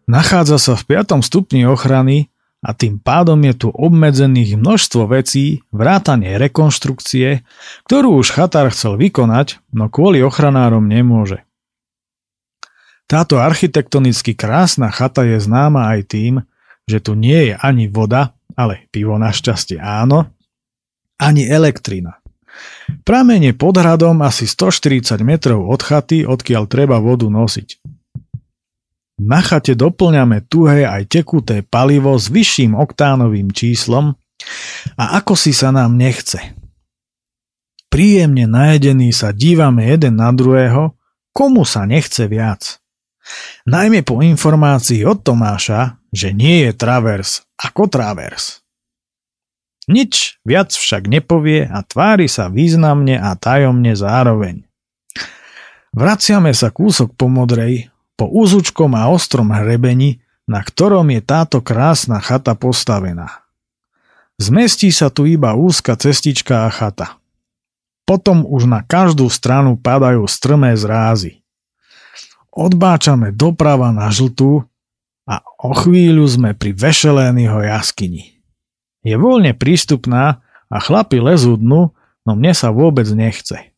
Nachádza 0.05 0.61
sa 0.61 0.77
v 0.77 1.01
5. 1.01 1.25
stupni 1.25 1.65
ochrany 1.65 2.29
a 2.61 2.77
tým 2.77 3.01
pádom 3.01 3.41
je 3.49 3.55
tu 3.57 3.69
obmedzených 3.73 4.61
množstvo 4.61 5.09
vecí, 5.09 5.65
vrátanie 5.73 6.37
rekonštrukcie, 6.37 7.49
ktorú 7.89 8.21
už 8.21 8.37
chatár 8.37 8.69
chcel 8.69 9.01
vykonať, 9.01 9.57
no 9.73 9.89
kvôli 9.89 10.21
ochranárom 10.21 10.85
nemôže. 10.85 11.49
Táto 13.09 13.41
architektonicky 13.41 14.37
krásna 14.37 14.93
chata 14.93 15.25
je 15.25 15.41
známa 15.41 15.97
aj 15.97 16.01
tým, 16.13 16.35
že 16.85 17.01
tu 17.01 17.17
nie 17.17 17.49
je 17.49 17.55
ani 17.57 17.89
voda, 17.89 18.37
ale 18.53 18.85
pivo 18.93 19.17
našťastie 19.17 19.81
áno, 19.81 20.29
ani 21.21 21.45
elektrina. 21.45 22.17
Pramene 23.05 23.53
pod 23.55 23.79
hradom 23.79 24.25
asi 24.25 24.49
140 24.49 25.21
metrov 25.23 25.69
od 25.69 25.81
chaty, 25.85 26.27
odkiaľ 26.27 26.67
treba 26.67 26.99
vodu 26.99 27.29
nosiť. 27.29 27.79
Na 29.21 29.45
chate 29.45 29.77
doplňame 29.77 30.49
tuhé 30.49 30.89
aj 30.89 31.13
tekuté 31.13 31.61
palivo 31.61 32.17
s 32.17 32.33
vyšším 32.33 32.73
oktánovým 32.73 33.53
číslom 33.53 34.17
a 34.97 35.05
ako 35.21 35.37
si 35.37 35.53
sa 35.53 35.69
nám 35.69 36.01
nechce. 36.01 36.41
Príjemne 37.93 38.49
najedení 38.49 39.13
sa 39.13 39.37
dívame 39.37 39.93
jeden 39.93 40.17
na 40.17 40.33
druhého, 40.33 40.97
komu 41.37 41.69
sa 41.69 41.85
nechce 41.85 42.25
viac. 42.33 42.81
Najmä 43.69 44.07
po 44.09 44.25
informácii 44.25 45.05
od 45.05 45.21
Tomáša, 45.21 46.01
že 46.09 46.33
nie 46.33 46.65
je 46.65 46.73
travers 46.73 47.45
ako 47.61 47.93
travers. 47.93 48.65
Nič 49.89 50.43
viac 50.45 50.75
však 50.77 51.09
nepovie 51.09 51.65
a 51.65 51.81
tvári 51.81 52.29
sa 52.29 52.53
významne 52.53 53.17
a 53.17 53.33
tajomne 53.39 53.97
zároveň. 53.97 54.69
Vraciame 55.97 56.53
sa 56.53 56.69
kúsok 56.69 57.17
po 57.17 57.27
modrej, 57.27 57.91
po 58.15 58.29
úzučkom 58.29 58.93
a 58.95 59.09
ostrom 59.09 59.51
hrebení, 59.51 60.21
na 60.45 60.61
ktorom 60.61 61.09
je 61.15 61.21
táto 61.23 61.63
krásna 61.63 62.21
chata 62.21 62.59
postavená. 62.59 63.47
Zmestí 64.41 64.89
sa 64.89 65.13
tu 65.13 65.29
iba 65.29 65.53
úzka 65.53 65.95
cestička 65.95 66.65
a 66.65 66.71
chata. 66.73 67.21
Potom 68.09 68.43
už 68.43 68.67
na 68.67 68.83
každú 68.83 69.29
stranu 69.31 69.79
padajú 69.79 70.27
strmé 70.27 70.75
zrázy. 70.75 71.45
Odbáčame 72.51 73.31
doprava 73.31 73.95
na 73.95 74.11
žltú 74.11 74.67
a 75.29 75.45
o 75.63 75.71
chvíľu 75.77 76.27
sme 76.27 76.51
pri 76.57 76.75
Vešelényho 76.75 77.63
jaskyni. 77.63 78.40
Je 79.01 79.17
voľne 79.17 79.57
prístupná 79.57 80.45
a 80.69 80.77
chlapi 80.79 81.19
lezú 81.19 81.57
dnu, 81.57 81.93
no 82.25 82.31
mne 82.37 82.53
sa 82.53 82.69
vôbec 82.71 83.09
nechce. 83.11 83.73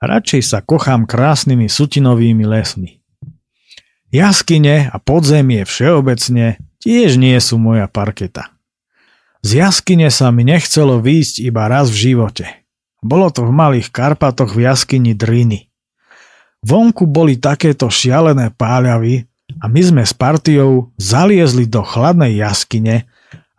Radšej 0.00 0.42
sa 0.44 0.58
kochám 0.64 1.04
krásnymi 1.04 1.68
sutinovými 1.68 2.44
lesmi. 2.48 3.00
Jaskyne 4.10 4.90
a 4.90 4.96
podzemie 4.98 5.62
všeobecne 5.68 6.58
tiež 6.80 7.20
nie 7.20 7.36
sú 7.38 7.60
moja 7.60 7.86
parketa. 7.86 8.50
Z 9.40 9.60
jaskyne 9.60 10.08
sa 10.12 10.28
mi 10.32 10.44
nechcelo 10.44 11.00
výjsť 11.00 11.44
iba 11.44 11.68
raz 11.68 11.88
v 11.88 12.12
živote. 12.12 12.44
Bolo 13.00 13.32
to 13.32 13.48
v 13.48 13.52
Malých 13.52 13.88
Karpatoch 13.88 14.52
v 14.52 14.68
jaskyni 14.68 15.16
Driny. 15.16 15.72
Vonku 16.60 17.08
boli 17.08 17.40
takéto 17.40 17.88
šialené 17.88 18.52
páľavy 18.52 19.24
a 19.60 19.64
my 19.66 19.80
sme 19.80 20.02
s 20.04 20.12
partiou 20.12 20.92
zaliezli 21.00 21.64
do 21.64 21.80
chladnej 21.80 22.36
jaskyne 22.36 23.08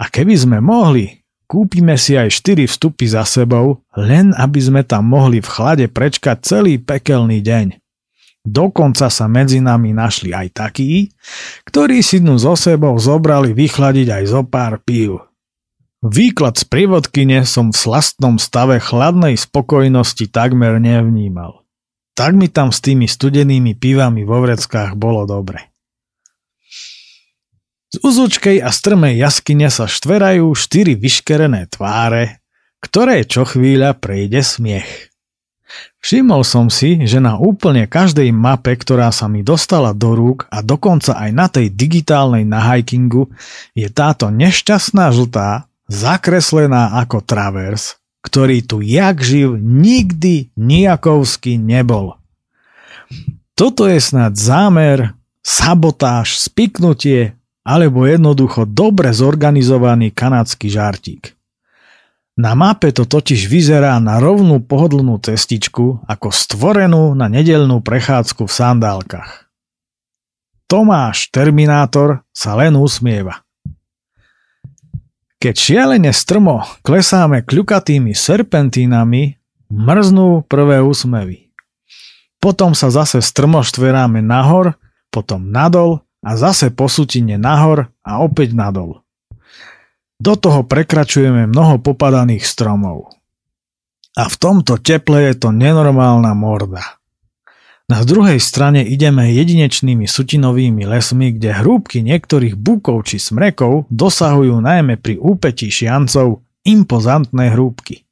a 0.02 0.10
keby 0.10 0.34
sme 0.34 0.58
mohli, 0.58 1.22
kúpime 1.46 1.94
si 1.94 2.18
aj 2.18 2.34
4 2.42 2.66
vstupy 2.66 3.06
za 3.06 3.22
sebou, 3.22 3.86
len 3.94 4.34
aby 4.34 4.58
sme 4.58 4.82
tam 4.82 5.06
mohli 5.06 5.38
v 5.38 5.52
chlade 5.52 5.86
prečkať 5.86 6.42
celý 6.42 6.82
pekelný 6.82 7.46
deň. 7.46 7.78
Dokonca 8.42 9.14
sa 9.14 9.30
medzi 9.30 9.62
nami 9.62 9.94
našli 9.94 10.34
aj 10.34 10.48
takí, 10.58 11.14
ktorí 11.70 12.02
si 12.02 12.18
dnu 12.18 12.42
so 12.42 12.58
sebou 12.58 12.98
zobrali 12.98 13.54
vychladiť 13.54 14.08
aj 14.10 14.24
zo 14.26 14.42
pár 14.42 14.82
pív. 14.82 15.22
Výklad 16.02 16.58
z 16.58 16.66
prievodkyne 16.66 17.46
som 17.46 17.70
v 17.70 17.78
slastnom 17.78 18.42
stave 18.42 18.82
chladnej 18.82 19.38
spokojnosti 19.38 20.26
takmer 20.34 20.82
nevnímal. 20.82 21.62
Tak 22.18 22.34
mi 22.34 22.50
tam 22.50 22.74
s 22.74 22.82
tými 22.82 23.06
studenými 23.06 23.78
pivami 23.78 24.26
vo 24.26 24.42
vreckách 24.42 24.98
bolo 24.98 25.30
dobre. 25.30 25.71
Z 27.92 28.00
uzučkej 28.08 28.64
a 28.64 28.72
strmej 28.72 29.20
jaskyne 29.20 29.68
sa 29.68 29.84
štverajú 29.84 30.48
štyri 30.56 30.96
vyškerené 30.96 31.68
tváre, 31.68 32.40
ktoré 32.80 33.28
čo 33.28 33.44
chvíľa 33.44 34.00
prejde 34.00 34.40
smiech. 34.40 35.12
Všimol 36.00 36.48
som 36.48 36.72
si, 36.72 37.04
že 37.04 37.20
na 37.20 37.36
úplne 37.36 37.86
každej 37.92 38.32
mape, 38.32 38.80
ktorá 38.80 39.12
sa 39.12 39.28
mi 39.28 39.44
dostala 39.44 39.92
do 39.92 40.16
rúk 40.16 40.48
a 40.48 40.64
dokonca 40.64 41.20
aj 41.20 41.30
na 41.36 41.48
tej 41.52 41.68
digitálnej 41.68 42.48
na 42.48 42.64
hikingu, 42.64 43.28
je 43.76 43.92
táto 43.92 44.32
nešťastná 44.32 45.12
žltá 45.12 45.68
zakreslená 45.92 46.96
ako 46.96 47.20
travers, 47.22 48.00
ktorý 48.24 48.64
tu 48.64 48.80
jak 48.80 49.20
živ 49.20 49.60
nikdy 49.60 50.50
nijakovsky 50.56 51.60
nebol. 51.60 52.16
Toto 53.54 53.84
je 53.86 54.00
snad 54.00 54.40
zámer, 54.40 55.12
sabotáž, 55.44 56.40
spiknutie 56.40 57.36
alebo 57.62 58.10
jednoducho 58.10 58.66
dobre 58.66 59.14
zorganizovaný 59.14 60.10
kanadský 60.10 60.70
žartík. 60.70 61.38
Na 62.40 62.58
mape 62.58 62.90
to 62.96 63.06
totiž 63.06 63.52
vyzerá 63.52 64.00
na 64.02 64.18
rovnú 64.18 64.64
pohodlnú 64.64 65.20
cestičku 65.22 66.02
ako 66.08 66.32
stvorenú 66.32 67.14
na 67.14 67.30
nedelnú 67.30 67.84
prechádzku 67.84 68.48
v 68.48 68.56
sandálkach. 68.56 69.52
Tomáš 70.66 71.28
Terminátor 71.30 72.24
sa 72.32 72.56
len 72.56 72.80
usmieva. 72.80 73.44
Keď 75.42 75.56
šialene 75.58 76.16
strmo 76.16 76.64
klesáme 76.86 77.44
kľukatými 77.44 78.16
serpentínami, 78.16 79.42
mrznú 79.68 80.48
prvé 80.48 80.80
úsmevy. 80.80 81.52
Potom 82.40 82.72
sa 82.74 82.90
zase 82.90 83.20
strmo 83.20 83.62
štveráme 83.62 84.24
nahor, 84.24 84.80
potom 85.12 85.52
nadol 85.52 86.06
a 86.22 86.38
zase 86.38 86.70
posútine 86.70 87.38
nahor 87.38 87.90
a 88.06 88.22
opäť 88.22 88.54
nadol. 88.54 89.02
Do 90.22 90.38
toho 90.38 90.62
prekračujeme 90.62 91.50
mnoho 91.50 91.82
popadaných 91.82 92.46
stromov. 92.46 93.10
A 94.14 94.30
v 94.30 94.36
tomto 94.38 94.78
teple 94.78 95.34
je 95.34 95.34
to 95.42 95.50
nenormálna 95.50 96.38
morda. 96.38 97.02
Na 97.90 98.08
druhej 98.08 98.40
strane 98.40 98.88
ideme 98.88 99.34
jedinečnými 99.36 100.08
sutinovými 100.08 100.88
lesmi, 100.88 101.36
kde 101.36 101.60
hrúbky 101.60 102.00
niektorých 102.06 102.56
búkov 102.56 103.10
či 103.10 103.20
smrekov 103.20 103.90
dosahujú 103.92 104.64
najmä 104.64 104.96
pri 105.02 105.20
úpetí 105.20 105.68
šiancov 105.68 106.40
impozantné 106.64 107.52
hrúbky. 107.52 108.06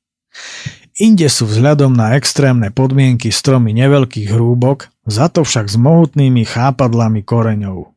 Inde 1.00 1.32
sú 1.32 1.48
vzhľadom 1.48 1.95
na 1.95 2.19
extrémne 2.19 2.76
podmienky 2.76 3.32
stromy 3.32 3.72
neveľkých 3.72 4.36
hrúbok, 4.36 4.91
za 5.08 5.32
to 5.32 5.48
však 5.48 5.72
s 5.72 5.80
mohutnými 5.80 6.43
chápadlami 6.43 7.24
koreňov. 7.24 7.88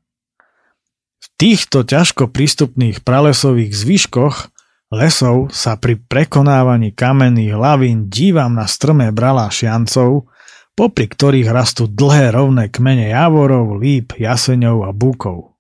Týchto 1.43 1.83
ťažko 1.83 2.31
prístupných 2.31 3.03
pralesových 3.03 3.75
zvyškoch 3.75 4.55
lesov 4.95 5.51
sa 5.51 5.75
pri 5.75 5.99
prekonávaní 5.99 6.95
kamenných 6.95 7.59
lavín 7.59 8.07
dívam 8.07 8.55
na 8.55 8.71
strmé 8.71 9.11
bralá 9.11 9.51
šiancov, 9.51 10.31
popri 10.79 11.11
ktorých 11.11 11.51
rastú 11.51 11.91
dlhé 11.91 12.31
rovné 12.31 12.71
kmene 12.71 13.11
javorov, 13.11 13.75
líp, 13.83 14.15
jaseňov 14.23 14.87
a 14.87 14.95
búkov. 14.95 15.59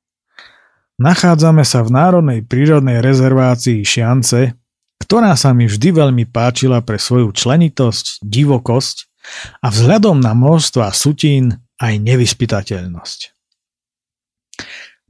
Nachádzame 1.02 1.66
sa 1.66 1.82
v 1.82 1.98
Národnej 1.98 2.46
prírodnej 2.46 3.02
rezervácii 3.02 3.82
Šiance, 3.82 4.54
ktorá 5.02 5.34
sa 5.34 5.50
mi 5.50 5.66
vždy 5.66 5.98
veľmi 5.98 6.30
páčila 6.30 6.78
pre 6.86 6.94
svoju 6.94 7.34
členitosť, 7.34 8.22
divokosť 8.22 9.10
a 9.58 9.74
vzhľadom 9.74 10.22
na 10.22 10.30
množstva 10.30 10.94
sutín 10.94 11.58
aj 11.82 11.98
nevyspytateľnosť. 12.06 13.34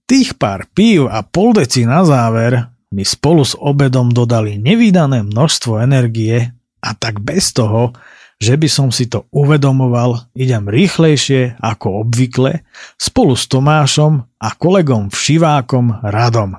Tých 0.06 0.36
pár 0.36 0.68
pív 0.72 1.08
a 1.08 1.22
pol 1.24 1.56
deci 1.56 1.86
na 1.88 2.02
záver 2.04 2.72
mi 2.92 3.06
spolu 3.06 3.42
s 3.42 3.56
obedom 3.56 4.12
dodali 4.12 4.60
nevydané 4.60 5.24
množstvo 5.24 5.80
energie 5.80 6.52
a 6.84 6.90
tak 6.92 7.24
bez 7.24 7.56
toho, 7.56 7.96
že 8.42 8.58
by 8.58 8.68
som 8.68 8.90
si 8.90 9.06
to 9.06 9.30
uvedomoval, 9.30 10.28
idem 10.34 10.66
rýchlejšie 10.66 11.62
ako 11.62 12.02
obvykle 12.02 12.66
spolu 12.98 13.38
s 13.38 13.46
Tomášom 13.46 14.26
a 14.42 14.48
kolegom 14.58 15.14
Všivákom 15.14 16.02
Radom. 16.02 16.58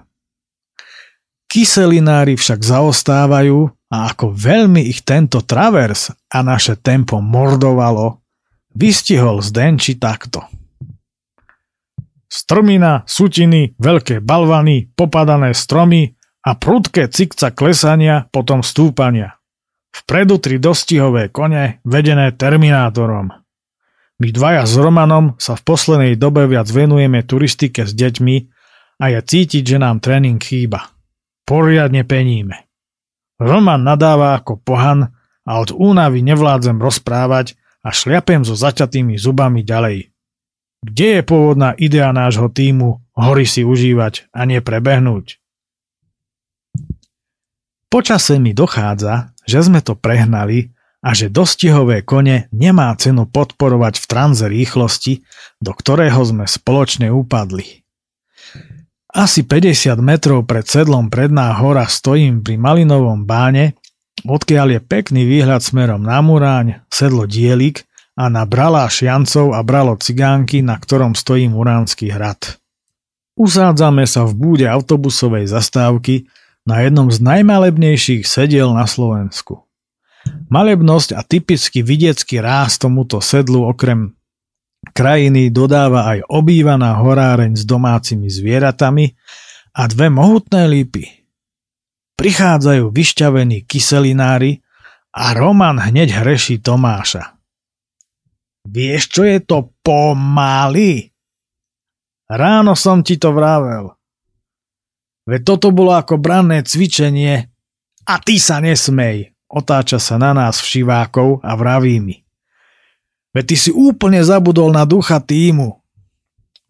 Kyselinári 1.51 2.39
však 2.39 2.65
zaostávajú 2.65 3.67
a 3.93 4.10
ako 4.10 4.34
veľmi 4.34 4.89
ich 4.89 5.06
tento 5.06 5.45
travers 5.45 6.10
a 6.32 6.41
naše 6.41 6.79
tempo 6.79 7.21
mordovalo, 7.21 8.25
vystihol 8.73 9.43
Zdenči 9.43 10.01
takto. 10.01 10.62
Strmina, 12.34 13.06
sutiny, 13.06 13.78
veľké 13.78 14.26
balvany, 14.26 14.89
popadané 14.98 15.54
stromy 15.54 16.17
a 16.41 16.58
prudké 16.58 17.06
cikca 17.06 17.54
klesania, 17.54 18.26
potom 18.34 18.65
stúpania. 18.65 19.38
Vpredu 19.93 20.41
tri 20.41 20.58
dostihové 20.58 21.30
kone, 21.30 21.78
vedené 21.86 22.34
Terminátorom. 22.34 23.30
My 24.17 24.28
dvaja 24.34 24.65
s 24.65 24.74
Romanom 24.82 25.38
sa 25.38 25.54
v 25.54 25.62
poslednej 25.62 26.13
dobe 26.17 26.50
viac 26.50 26.65
venujeme 26.74 27.22
turistike 27.22 27.86
s 27.86 27.93
deťmi 27.93 28.36
a 28.98 29.06
je 29.13 29.19
cítiť, 29.22 29.62
že 29.62 29.78
nám 29.78 30.02
tréning 30.02 30.41
chýba. 30.41 30.89
Poriadne 31.46 32.02
peníme. 32.02 32.65
Roman 33.38 33.86
nadáva 33.86 34.41
ako 34.41 34.58
pohan 34.58 35.13
a 35.46 35.52
od 35.62 35.69
únavy 35.69 36.26
nevládzem 36.26 36.82
rozprávať 36.82 37.54
a 37.86 37.93
šliapem 37.93 38.41
so 38.41 38.58
zaťatými 38.58 39.22
zubami 39.22 39.62
ďalej. 39.62 40.12
Kde 40.84 41.08
je 41.19 41.22
pôvodná 41.24 41.72
idea 41.80 42.12
nášho 42.12 42.52
týmu 42.52 43.00
hory 43.15 43.48
si 43.48 43.63
užívať 43.63 44.28
a 44.36 44.43
nie 44.43 44.60
prebehnúť? 44.60 45.39
Počase 47.88 48.36
mi 48.41 48.52
dochádza, 48.52 49.32
že 49.48 49.63
sme 49.63 49.80
to 49.80 49.96
prehnali 49.96 50.76
a 51.00 51.15
že 51.15 51.32
dostihové 51.32 52.04
kone 52.04 52.52
nemá 52.52 52.91
cenu 53.00 53.24
podporovať 53.32 53.96
v 54.02 54.06
tranze 54.12 54.46
rýchlosti, 54.52 55.24
do 55.63 55.72
ktorého 55.72 56.19
sme 56.19 56.43
spoločne 56.43 57.08
upadli. 57.15 57.84
Asi 59.13 59.46
50 59.46 60.04
metrov 60.04 60.43
pred 60.50 60.65
sedlom 60.65 61.08
predná 61.08 61.54
hora 61.54 61.86
stojím 61.86 62.41
pri 62.41 62.58
Malinovom 62.58 63.30
báne, 63.30 63.78
odkiaľ 64.26 64.80
je 64.80 64.82
pekný 64.82 65.22
výhľad 65.30 65.62
smerom 65.62 66.02
na 66.02 66.17
Muráň, 66.19 66.82
sedlo 66.89 67.30
Dielik 67.30 67.86
a 68.13 68.30
na 68.30 68.45
Bralá 68.45 68.86
Šiancov 68.89 69.58
a 69.58 69.62
Bralo 69.65 69.97
Cigánky, 69.97 70.62
na 70.62 70.78
ktorom 70.78 71.17
stojí 71.17 71.49
Muránsky 71.49 72.13
hrad. 72.13 72.62
Usádzame 73.34 74.06
sa 74.06 74.30
v 74.30 74.34
búde 74.38 74.65
autobusovej 74.69 75.49
zastávky, 75.49 76.30
na 76.63 76.80
jednom 76.80 77.12
z 77.12 77.19
najmalebnejších 77.19 78.23
sediel 78.23 78.71
na 78.71 78.88
Slovensku. 78.88 79.67
Malebnosť 80.47 81.10
a 81.12 81.21
typický 81.28 81.84
vidiecký 81.84 82.39
ráz 82.39 82.80
tomuto 82.80 83.19
sedlu 83.19 83.67
okrem 83.67 84.15
krajiny 84.95 85.52
dodáva 85.52 86.08
aj 86.15 86.23
obývaná 86.32 86.95
horáreň 87.04 87.60
s 87.60 87.63
domácimi 87.67 88.32
zvieratami 88.32 89.12
a 89.76 89.84
dve 89.91 90.08
mohutné 90.08 90.71
lípy. 90.71 91.28
Prichádzajú 92.15 92.88
vyšťavení 92.93 93.67
kyselinári 93.67 94.63
a 95.12 95.36
Roman 95.36 95.84
hneď 95.84 96.23
hreší 96.23 96.63
Tomáša. 96.63 97.36
Vieš, 98.63 99.02
čo 99.12 99.21
je 99.28 99.43
to 99.43 99.76
pomaly? 99.84 101.12
Ráno 102.32 102.73
som 102.80 103.04
ti 103.04 103.19
to 103.19 103.36
vravel. 103.36 103.93
Veď 105.28 105.56
toto 105.56 105.71
bolo 105.71 105.95
ako 105.95 106.19
branné 106.19 106.63
cvičenie 106.63 107.52
a 108.08 108.13
ty 108.19 108.39
sa 108.39 108.63
nesmej. 108.63 109.32
Otáča 109.47 110.02
sa 110.02 110.17
na 110.17 110.34
nás 110.34 110.60
všivákov 110.60 111.43
a 111.45 111.54
vraví 111.54 112.02
mi. 112.02 112.26
Veď 113.36 113.54
ty 113.54 113.56
si 113.56 113.71
úplne 113.71 114.19
zabudol 114.26 114.73
na 114.73 114.84
ducha 114.84 115.21
týmu. 115.21 115.84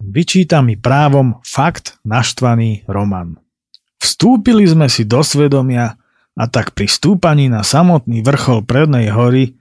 Vyčíta 0.04 0.60
mi 0.60 0.76
právom 0.76 1.40
fakt 1.40 1.96
naštvaný 2.04 2.84
Roman. 2.84 3.40
Vstúpili 4.02 4.68
sme 4.68 4.90
si 4.92 5.08
do 5.08 5.24
svedomia, 5.24 5.96
A 6.34 6.50
tak 6.50 6.74
pri 6.74 6.90
stúpaní 6.90 7.46
na 7.46 7.62
samotný 7.62 8.18
vrchol 8.26 8.66
prednej 8.66 9.06
hory, 9.14 9.54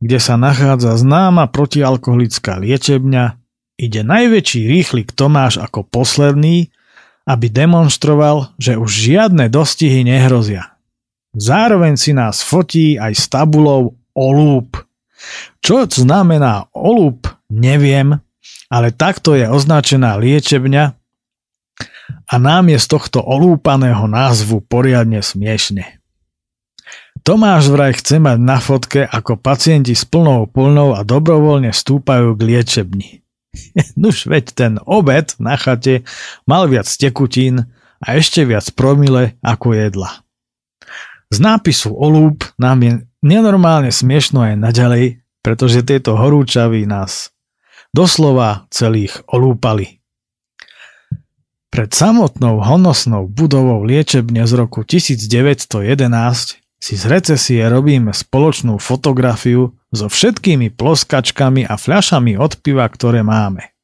kde 0.00 0.18
sa 0.20 0.36
nachádza 0.36 0.96
známa 0.96 1.48
protialkoholická 1.48 2.60
liečebňa, 2.60 3.24
ide 3.80 4.00
najväčší 4.04 4.60
rýchlik 4.68 5.12
Tomáš 5.12 5.60
ako 5.60 5.84
posledný, 5.84 6.72
aby 7.26 7.50
demonstroval, 7.50 8.54
že 8.56 8.78
už 8.78 8.90
žiadne 8.90 9.50
dostihy 9.50 10.06
nehrozia. 10.06 10.76
Zároveň 11.36 11.98
si 12.00 12.16
nás 12.16 12.40
fotí 12.40 12.96
aj 12.96 13.12
s 13.12 13.24
tabulou 13.28 13.98
olúp. 14.16 14.80
Čo 15.60 15.84
znamená 15.84 16.70
olúp, 16.72 17.28
neviem, 17.50 18.16
ale 18.72 18.88
takto 18.94 19.36
je 19.36 19.44
označená 19.44 20.16
liečebňa 20.16 20.84
a 22.26 22.34
nám 22.38 22.70
je 22.70 22.78
z 22.78 22.86
tohto 22.86 23.18
olúpaného 23.20 24.06
názvu 24.06 24.62
poriadne 24.62 25.20
smiešne. 25.20 25.95
Tomáš 27.26 27.74
vraj 27.74 27.98
chce 27.98 28.22
mať 28.22 28.38
na 28.38 28.62
fotke, 28.62 29.02
ako 29.02 29.34
pacienti 29.34 29.98
s 29.98 30.06
plnou 30.06 30.46
plnou 30.46 30.94
a 30.94 31.02
dobrovoľne 31.02 31.74
stúpajú 31.74 32.38
k 32.38 32.40
liečebni. 32.46 33.26
Nuž 34.00 34.30
veď 34.30 34.54
ten 34.54 34.72
obed 34.86 35.34
na 35.42 35.58
chate 35.58 36.06
mal 36.46 36.70
viac 36.70 36.86
tekutín 36.86 37.66
a 37.98 38.14
ešte 38.14 38.46
viac 38.46 38.70
promile 38.78 39.34
ako 39.42 39.74
jedla. 39.74 40.22
Z 41.34 41.42
nápisu 41.42 41.90
olúp 41.98 42.46
nám 42.62 42.86
je 42.86 42.92
nenormálne 43.26 43.90
smiešno 43.90 44.46
aj 44.46 44.62
naďalej, 44.62 45.26
pretože 45.42 45.82
tieto 45.82 46.14
horúčavy 46.14 46.86
nás 46.86 47.34
doslova 47.90 48.70
celých 48.70 49.26
olúpali. 49.26 49.98
Pred 51.74 51.90
samotnou 51.90 52.62
honosnou 52.62 53.26
budovou 53.26 53.82
liečebne 53.82 54.46
z 54.46 54.52
roku 54.54 54.86
1911 54.86 56.65
si 56.86 56.94
z 56.94 57.10
recesie 57.10 57.66
robíme 57.66 58.14
spoločnú 58.14 58.78
fotografiu 58.78 59.74
so 59.90 60.06
všetkými 60.06 60.70
ploskačkami 60.70 61.66
a 61.66 61.74
fľašami 61.74 62.38
od 62.38 62.62
piva, 62.62 62.86
ktoré 62.86 63.26
máme. 63.26 63.74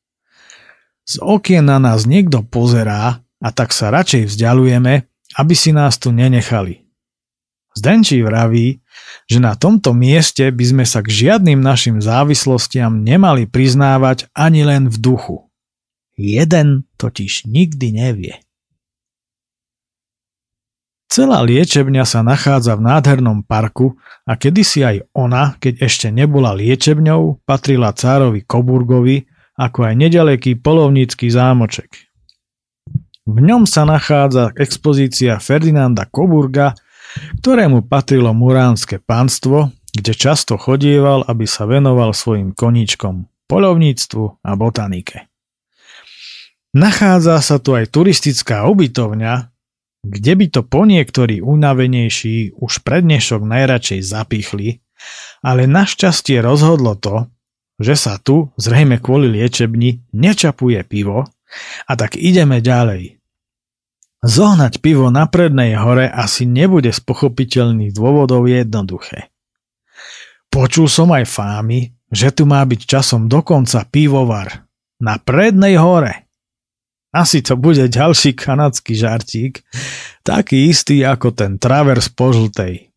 Z 1.02 1.18
okien 1.18 1.66
na 1.66 1.82
nás 1.82 2.06
niekto 2.06 2.46
pozerá 2.46 3.18
a 3.42 3.48
tak 3.50 3.74
sa 3.74 3.90
radšej 3.90 4.30
vzdialujeme, 4.30 5.02
aby 5.34 5.54
si 5.58 5.74
nás 5.74 5.98
tu 5.98 6.14
nenechali. 6.14 6.86
Zdenčí 7.74 8.22
vraví, 8.22 8.78
že 9.26 9.42
na 9.42 9.58
tomto 9.58 9.90
mieste 9.98 10.46
by 10.54 10.62
sme 10.62 10.84
sa 10.86 11.02
k 11.02 11.10
žiadnym 11.10 11.58
našim 11.58 11.98
závislostiam 11.98 13.02
nemali 13.02 13.50
priznávať 13.50 14.30
ani 14.30 14.62
len 14.62 14.86
v 14.86 14.96
duchu. 15.02 15.50
Jeden 16.14 16.86
totiž 17.02 17.50
nikdy 17.50 17.98
nevie. 17.98 18.38
Celá 21.12 21.44
liečebňa 21.44 22.08
sa 22.08 22.24
nachádza 22.24 22.72
v 22.72 22.88
nádhernom 22.88 23.44
parku 23.44 24.00
a 24.24 24.32
kedysi 24.32 24.80
aj 24.80 24.96
ona, 25.12 25.60
keď 25.60 25.84
ešte 25.84 26.08
nebola 26.08 26.56
liečebňou, 26.56 27.44
patrila 27.44 27.92
cárovi 27.92 28.40
Koburgovi, 28.40 29.28
ako 29.60 29.92
aj 29.92 29.94
nedaleký 30.08 30.56
polovnícky 30.56 31.28
zámoček. 31.28 32.08
V 33.28 33.44
ňom 33.44 33.68
sa 33.68 33.84
nachádza 33.84 34.56
expozícia 34.56 35.36
Ferdinanda 35.36 36.08
Koburga, 36.08 36.72
ktorému 37.44 37.84
patrilo 37.92 38.32
muránske 38.32 38.96
pánstvo, 38.96 39.68
kde 39.92 40.16
často 40.16 40.56
chodieval, 40.56 41.28
aby 41.28 41.44
sa 41.44 41.68
venoval 41.68 42.16
svojim 42.16 42.56
koníčkom, 42.56 43.28
polovníctvu 43.52 44.40
a 44.40 44.50
botanike. 44.56 45.28
Nachádza 46.72 47.36
sa 47.44 47.60
tu 47.60 47.76
aj 47.76 47.92
turistická 47.92 48.64
ubytovňa, 48.64 49.51
kde 50.02 50.32
by 50.34 50.46
to 50.50 50.60
po 50.66 50.82
niektorí 50.82 51.38
unavenejší 51.38 52.58
už 52.58 52.82
prednešok 52.82 53.42
najradšej 53.46 54.00
zapichli, 54.02 54.82
ale 55.42 55.70
našťastie 55.70 56.42
rozhodlo 56.42 56.98
to, 56.98 57.30
že 57.78 57.94
sa 57.98 58.14
tu, 58.18 58.50
zrejme 58.58 59.02
kvôli 59.02 59.30
liečebni, 59.30 60.06
nečapuje 60.14 60.82
pivo 60.86 61.26
a 61.86 61.92
tak 61.98 62.18
ideme 62.18 62.62
ďalej. 62.62 63.22
Zohnať 64.22 64.78
pivo 64.78 65.10
na 65.10 65.26
prednej 65.26 65.74
hore 65.74 66.06
asi 66.06 66.46
nebude 66.46 66.94
z 66.94 67.02
pochopiteľných 67.02 67.90
dôvodov 67.90 68.46
jednoduché. 68.46 69.34
Počul 70.46 70.86
som 70.86 71.10
aj 71.10 71.26
fámy, 71.26 71.90
že 72.12 72.30
tu 72.30 72.46
má 72.46 72.62
byť 72.62 72.80
časom 72.86 73.26
dokonca 73.26 73.82
pivovar. 73.90 74.68
Na 75.02 75.18
prednej 75.18 75.74
hore. 75.82 76.30
Asi 77.12 77.44
to 77.44 77.60
bude 77.60 77.92
ďalší 77.92 78.32
kanadský 78.32 78.96
žartík, 78.96 79.60
taký 80.24 80.72
istý 80.72 81.04
ako 81.04 81.36
ten 81.36 81.60
travers 81.60 82.08
po 82.08 82.32
žltej. 82.32 82.88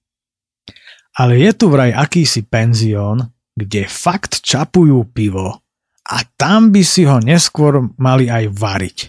Ale 1.20 1.40
je 1.40 1.52
tu 1.52 1.68
vraj 1.68 1.92
akýsi 1.92 2.48
penzión, 2.48 3.36
kde 3.56 3.88
fakt 3.88 4.40
čapujú 4.40 5.04
pivo 5.12 5.64
a 6.06 6.18
tam 6.40 6.72
by 6.72 6.84
si 6.84 7.04
ho 7.08 7.20
neskôr 7.20 7.92
mali 8.00 8.32
aj 8.32 8.46
variť. 8.52 9.00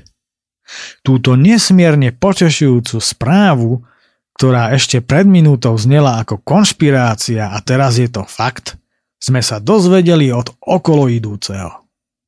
Túto 1.07 1.39
nesmierne 1.39 2.11
potešujúcu 2.11 2.99
správu, 2.99 3.87
ktorá 4.35 4.75
ešte 4.75 4.99
pred 4.99 5.25
minútou 5.25 5.79
znela 5.79 6.19
ako 6.19 6.43
konšpirácia 6.43 7.55
a 7.55 7.59
teraz 7.63 8.03
je 8.03 8.11
to 8.11 8.27
fakt, 8.27 8.75
sme 9.23 9.41
sa 9.41 9.63
dozvedeli 9.63 10.35
od 10.35 10.51
okoloidúceho. 10.61 11.87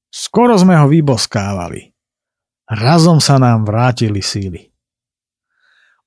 Skoro 0.08 0.56
sme 0.56 0.78
ho 0.78 0.86
vyboskávali. 0.88 1.97
Razom 2.68 3.16
sa 3.16 3.40
nám 3.40 3.64
vrátili 3.64 4.20
síly. 4.20 4.68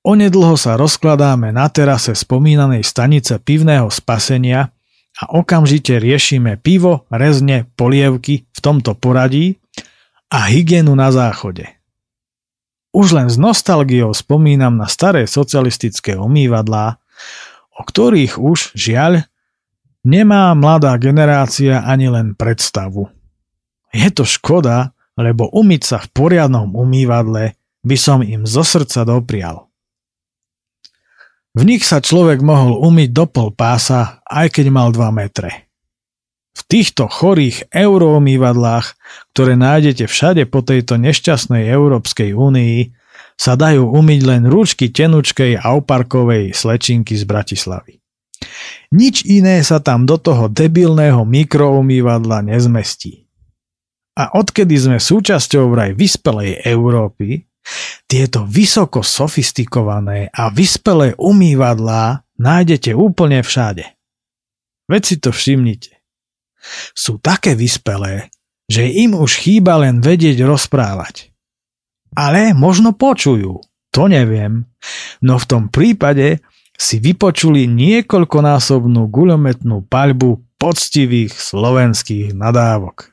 Onedlho 0.02 0.58
sa 0.58 0.78
rozkladáme 0.78 1.54
na 1.54 1.69
terase 1.69 2.13
spomínanej 2.13 2.86
stanice 2.86 3.38
pivného 3.38 3.89
spasenia 3.89 4.74
a 5.17 5.24
okamžite 5.34 5.97
riešime 6.02 6.58
pivo, 6.58 7.06
rezne, 7.13 7.69
polievky 7.78 8.45
v 8.50 8.60
tomto 8.62 8.97
poradí 8.97 9.62
a 10.30 10.50
hygienu 10.50 10.97
na 10.97 11.13
záchode. 11.13 11.69
Už 12.93 13.13
len 13.13 13.30
s 13.30 13.38
nostalgiou 13.38 14.13
spomínam 14.13 14.74
na 14.74 14.89
staré 14.89 15.30
socialistické 15.30 16.17
umývadlá, 16.17 16.97
o 17.78 17.82
ktorých 17.86 18.41
už, 18.41 18.74
žiaľ, 18.74 19.26
nemá 20.02 20.52
mladá 20.58 20.97
generácia 20.97 21.86
ani 21.86 22.10
len 22.10 22.34
predstavu. 22.34 23.10
Je 23.93 24.10
to 24.10 24.26
škoda, 24.26 24.97
lebo 25.21 25.47
umyť 25.53 25.81
sa 25.86 25.97
v 26.01 26.12
poriadnom 26.12 26.73
umývadle 26.73 27.55
by 27.81 27.97
som 27.97 28.25
im 28.25 28.45
zo 28.45 28.65
srdca 28.65 29.05
doprial. 29.05 29.71
V 31.51 31.67
nich 31.67 31.84
sa 31.84 31.99
človek 31.99 32.39
mohol 32.39 32.79
umyť 32.79 33.10
do 33.12 33.25
pol 33.27 33.49
pása, 33.51 34.23
aj 34.23 34.55
keď 34.55 34.65
mal 34.71 34.89
2 34.95 35.03
metre. 35.12 35.67
V 36.51 36.62
týchto 36.67 37.07
chorých 37.07 37.67
euroumývadlách, 37.71 38.88
ktoré 39.36 39.55
nájdete 39.60 40.07
všade 40.07 40.43
po 40.47 40.63
tejto 40.63 40.99
nešťastnej 40.99 41.67
Európskej 41.67 42.36
únii, 42.36 42.77
sa 43.36 43.57
dajú 43.57 43.89
umyť 43.91 44.21
len 44.27 44.43
rúčky 44.47 44.91
tenučkej 44.91 45.60
a 45.60 45.75
oparkovej 45.75 46.53
slečinky 46.55 47.17
z 47.17 47.23
Bratislavy. 47.27 47.99
Nič 48.91 49.23
iné 49.25 49.63
sa 49.63 49.79
tam 49.79 50.05
do 50.05 50.19
toho 50.19 50.51
debilného 50.51 51.23
mikroumývadla 51.23 52.45
nezmestí. 52.45 53.20
A 54.19 54.36
odkedy 54.36 54.76
sme 54.76 54.97
súčasťou 55.00 55.71
vraj 55.71 55.95
vyspelej 55.95 56.67
Európy, 56.67 57.47
tieto 58.10 58.43
vysoko 58.43 59.06
sofistikované 59.06 60.28
a 60.34 60.50
vyspelé 60.52 61.13
umývadlá 61.15 62.26
nájdete 62.41 62.91
úplne 62.97 63.45
všade. 63.45 63.86
Veď 64.89 65.02
si 65.06 65.15
to 65.21 65.30
všimnite. 65.32 65.93
Sú 66.91 67.21
také 67.21 67.56
vyspelé, 67.56 68.34
že 68.67 68.89
im 68.89 69.15
už 69.15 69.47
chýba 69.47 69.80
len 69.80 70.04
vedieť 70.04 70.43
rozprávať. 70.43 71.32
Ale 72.12 72.52
možno 72.52 72.91
počujú, 72.91 73.63
to 73.93 74.04
neviem, 74.12 74.67
no 75.24 75.39
v 75.39 75.45
tom 75.47 75.63
prípade 75.71 76.43
si 76.76 76.97
vypočuli 77.00 77.69
niekoľkonásobnú 77.69 79.08
guľometnú 79.08 79.88
paľbu 79.88 80.43
poctivých 80.60 81.32
slovenských 81.32 82.36
nadávok. 82.36 83.11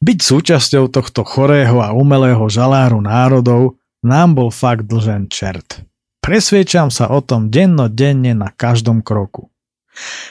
Byť 0.00 0.18
súčasťou 0.24 0.88
tohto 0.88 1.28
chorého 1.28 1.84
a 1.84 1.92
umelého 1.92 2.48
žaláru 2.48 3.04
národov 3.04 3.76
nám 4.00 4.32
bol 4.32 4.48
fakt 4.48 4.88
dlžen 4.88 5.28
čert. 5.28 5.84
Presviečam 6.24 6.88
sa 6.88 7.12
o 7.12 7.20
tom 7.20 7.52
dennodenne 7.52 8.32
na 8.32 8.48
každom 8.48 9.04
kroku. 9.04 9.52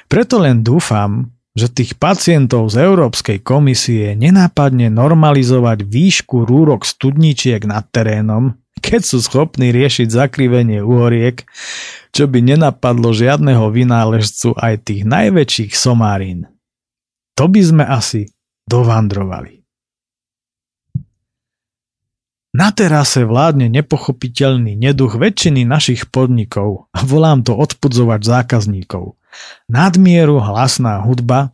Preto 0.10 0.42
len 0.42 0.66
dúfam, 0.66 1.30
že 1.54 1.70
tých 1.70 2.02
pacientov 2.02 2.74
z 2.74 2.82
Európskej 2.82 3.46
komisie 3.46 4.18
nenápadne 4.18 4.90
normalizovať 4.90 5.86
výšku 5.86 6.50
rúrok 6.50 6.82
studničiek 6.82 7.62
nad 7.70 7.86
terénom, 7.94 8.58
keď 8.82 9.02
sú 9.06 9.22
schopní 9.22 9.70
riešiť 9.70 10.10
zakrivenie 10.10 10.82
uhoriek, 10.82 11.46
čo 12.10 12.26
by 12.26 12.42
nenapadlo 12.42 13.14
žiadneho 13.14 13.70
vynáležcu 13.70 14.58
aj 14.58 14.74
tých 14.88 15.06
najväčších 15.06 15.78
somárin. 15.78 16.50
To 17.38 17.46
by 17.46 17.62
sme 17.62 17.86
asi 17.86 18.34
dovandrovali. 18.66 19.59
Na 22.50 22.74
terase 22.74 23.30
vládne 23.30 23.70
nepochopiteľný 23.70 24.74
neduch 24.74 25.22
väčšiny 25.22 25.70
našich 25.70 26.10
podnikov 26.10 26.90
a 26.98 27.06
volám 27.06 27.46
to 27.46 27.54
odpudzovať 27.54 28.26
zákazníkov. 28.26 29.14
Nadmieru 29.70 30.42
hlasná 30.42 31.06
hudba, 31.06 31.54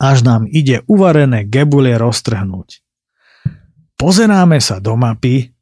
až 0.00 0.24
nám 0.24 0.48
ide 0.48 0.80
uvarené 0.88 1.44
gebulie 1.44 2.00
roztrhnúť. 2.00 2.80
Pozeráme 4.00 4.64
sa 4.64 4.80
do 4.80 4.96
mapy, 4.96 5.52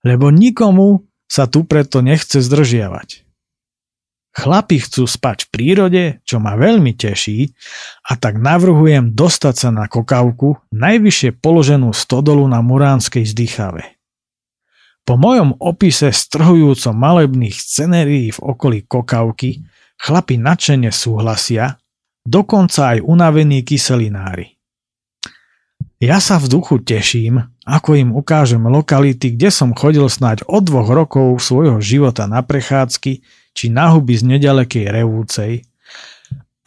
lebo 0.00 0.32
nikomu 0.32 1.04
sa 1.28 1.44
tu 1.44 1.68
preto 1.68 2.00
nechce 2.00 2.40
zdržiavať. 2.40 3.26
Chlapi 4.36 4.76
chcú 4.80 5.08
spať 5.08 5.48
v 5.48 5.50
prírode, 5.52 6.02
čo 6.28 6.36
ma 6.36 6.60
veľmi 6.60 6.92
teší, 6.92 7.56
a 8.04 8.20
tak 8.20 8.36
navrhujem 8.36 9.16
dostať 9.16 9.54
sa 9.56 9.68
na 9.72 9.88
kokavku, 9.88 10.60
najvyššie 10.76 11.40
položenú 11.40 11.92
stodolu 11.96 12.44
na 12.44 12.60
Muránskej 12.60 13.24
zdychave. 13.24 13.95
Po 15.06 15.14
mojom 15.14 15.54
opise 15.62 16.10
strhujúcom 16.10 16.90
malebných 16.90 17.54
scenérií 17.54 18.34
v 18.34 18.40
okolí 18.42 18.90
kokavky 18.90 19.62
chlapi 20.02 20.34
nadšene 20.34 20.90
súhlasia, 20.90 21.78
dokonca 22.26 22.98
aj 22.98 23.06
unavení 23.06 23.62
kyselinári. 23.62 24.58
Ja 25.96 26.20
sa 26.20 26.36
v 26.36 26.52
duchu 26.52 26.84
teším, 26.84 27.40
ako 27.64 27.96
im 27.96 28.10
ukážem 28.12 28.60
lokality, 28.68 29.32
kde 29.32 29.48
som 29.48 29.72
chodil 29.72 30.04
snáď 30.12 30.44
od 30.44 30.68
dvoch 30.68 30.92
rokov 30.92 31.40
svojho 31.40 31.80
života 31.80 32.28
na 32.28 32.44
prechádzky 32.44 33.24
či 33.56 33.72
na 33.72 33.96
huby 33.96 34.12
z 34.12 34.36
nedalekej 34.36 34.92
revúcej 34.92 35.64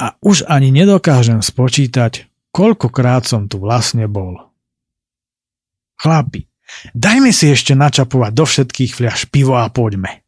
a 0.02 0.18
už 0.26 0.50
ani 0.50 0.74
nedokážem 0.74 1.46
spočítať, 1.46 2.26
koľkokrát 2.50 3.30
som 3.30 3.46
tu 3.46 3.62
vlastne 3.62 4.10
bol. 4.10 4.50
Chlapi, 6.02 6.49
dajme 6.94 7.30
si 7.34 7.52
ešte 7.52 7.78
načapovať 7.78 8.32
do 8.34 8.46
všetkých 8.46 8.92
fľaš 8.96 9.30
pivo 9.30 9.58
a 9.58 9.70
poďme. 9.70 10.26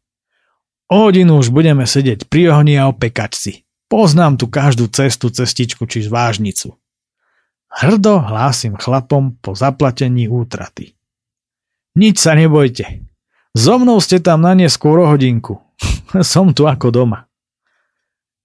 O 0.92 1.08
hodinu 1.08 1.40
už 1.40 1.48
budeme 1.48 1.88
sedieť 1.88 2.28
pri 2.28 2.52
ohni 2.52 2.76
a 2.76 2.88
opekať 2.92 3.32
si. 3.32 3.52
Poznám 3.88 4.40
tu 4.40 4.48
každú 4.48 4.88
cestu, 4.88 5.28
cestičku 5.32 5.84
či 5.88 6.04
zvážnicu. 6.04 6.76
Hrdo 7.72 8.20
hlásim 8.20 8.76
chlapom 8.76 9.36
po 9.40 9.56
zaplatení 9.56 10.28
útraty. 10.28 10.92
Nič 11.96 12.20
sa 12.20 12.36
nebojte. 12.36 13.04
So 13.52 13.76
mnou 13.76 14.00
ste 14.00 14.20
tam 14.20 14.44
na 14.44 14.56
neskôr 14.56 15.00
hodinku. 15.04 15.60
Som 16.24 16.56
tu 16.56 16.68
ako 16.68 16.88
doma. 16.88 17.28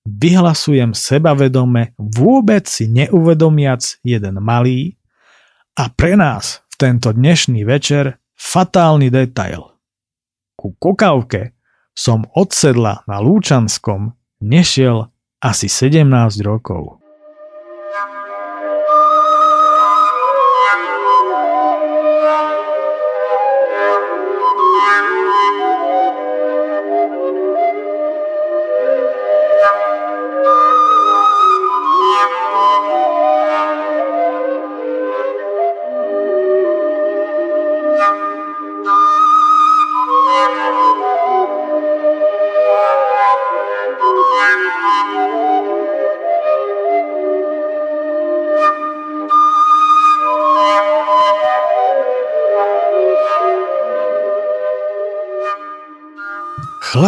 Vyhlasujem 0.07 0.95
sebavedome, 0.95 1.91
vôbec 1.99 2.63
si 2.67 2.87
neuvedomiac 2.87 3.83
jeden 4.07 4.39
malý 4.39 4.95
a 5.75 5.91
pre 5.91 6.15
nás 6.15 6.63
tento 6.77 7.09
dnešný 7.09 7.65
večer 7.65 8.21
fatálny 8.37 9.09
detail. 9.09 9.73
Ku 10.53 10.77
kokavke 10.77 11.57
som 11.97 12.29
odsedla 12.37 13.01
na 13.09 13.17
Lúčanskom 13.17 14.13
nešiel 14.45 15.09
asi 15.41 15.65
17 15.65 16.05
rokov. 16.45 16.96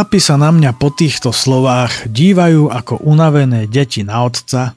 Chlapi 0.09 0.25
sa 0.25 0.41
na 0.41 0.49
mňa 0.49 0.73
po 0.73 0.89
týchto 0.89 1.29
slovách 1.29 2.09
dívajú 2.09 2.73
ako 2.73 3.05
unavené 3.05 3.69
deti 3.69 4.01
na 4.01 4.25
otca, 4.25 4.73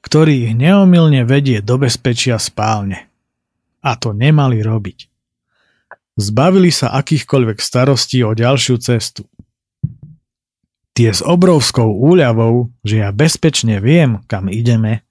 ktorý 0.00 0.48
ich 0.48 0.54
neomilne 0.56 1.20
vedie 1.28 1.60
do 1.60 1.76
bezpečia 1.76 2.40
spálne. 2.40 3.12
A 3.84 4.00
to 4.00 4.16
nemali 4.16 4.64
robiť. 4.64 5.04
Zbavili 6.16 6.72
sa 6.72 6.96
akýchkoľvek 6.96 7.60
starostí 7.60 8.24
o 8.24 8.32
ďalšiu 8.32 8.80
cestu. 8.80 9.28
Tie 10.96 11.12
s 11.12 11.20
obrovskou 11.20 12.00
úľavou, 12.00 12.72
že 12.80 13.04
ja 13.04 13.12
bezpečne 13.12 13.84
viem, 13.84 14.24
kam 14.32 14.48
ideme, 14.48 15.04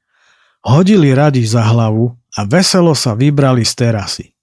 hodili 0.65 1.13
radi 1.13 1.45
za 1.45 1.61
hlavu 1.69 2.09
a 2.09 2.41
veselo 2.41 2.97
sa 2.97 3.13
vybrali 3.13 3.61
z 3.61 3.73
terasy. 3.77 4.33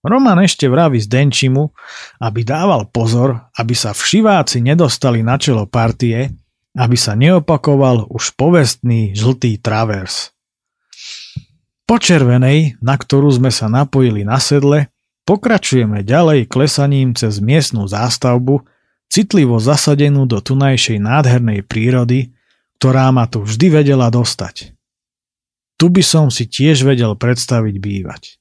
Roman 0.00 0.40
ešte 0.40 0.64
vraví 0.64 0.96
Zdenčimu, 0.96 1.76
aby 2.24 2.40
dával 2.40 2.88
pozor, 2.88 3.52
aby 3.52 3.76
sa 3.76 3.92
všiváci 3.92 4.64
nedostali 4.64 5.20
na 5.20 5.36
čelo 5.36 5.68
partie, 5.68 6.32
aby 6.72 6.96
sa 6.96 7.12
neopakoval 7.12 8.08
už 8.08 8.32
povestný 8.32 9.12
žltý 9.12 9.60
travers. 9.60 10.32
Po 11.84 12.00
červenej, 12.00 12.80
na 12.80 12.96
ktorú 12.96 13.28
sme 13.28 13.52
sa 13.52 13.68
napojili 13.68 14.24
na 14.24 14.40
sedle, 14.40 14.88
pokračujeme 15.28 16.00
ďalej 16.00 16.48
klesaním 16.48 17.12
cez 17.12 17.42
miestnú 17.42 17.84
zástavbu, 17.84 18.64
citlivo 19.10 19.60
zasadenú 19.60 20.24
do 20.24 20.40
tunajšej 20.40 20.96
nádhernej 21.02 21.66
prírody, 21.66 22.32
ktorá 22.80 23.12
ma 23.12 23.28
tu 23.28 23.44
vždy 23.44 23.84
vedela 23.84 24.08
dostať. 24.08 24.72
Tu 25.76 25.86
by 25.92 26.00
som 26.00 26.32
si 26.32 26.48
tiež 26.48 26.88
vedel 26.88 27.18
predstaviť 27.18 27.76
bývať. 27.76 28.39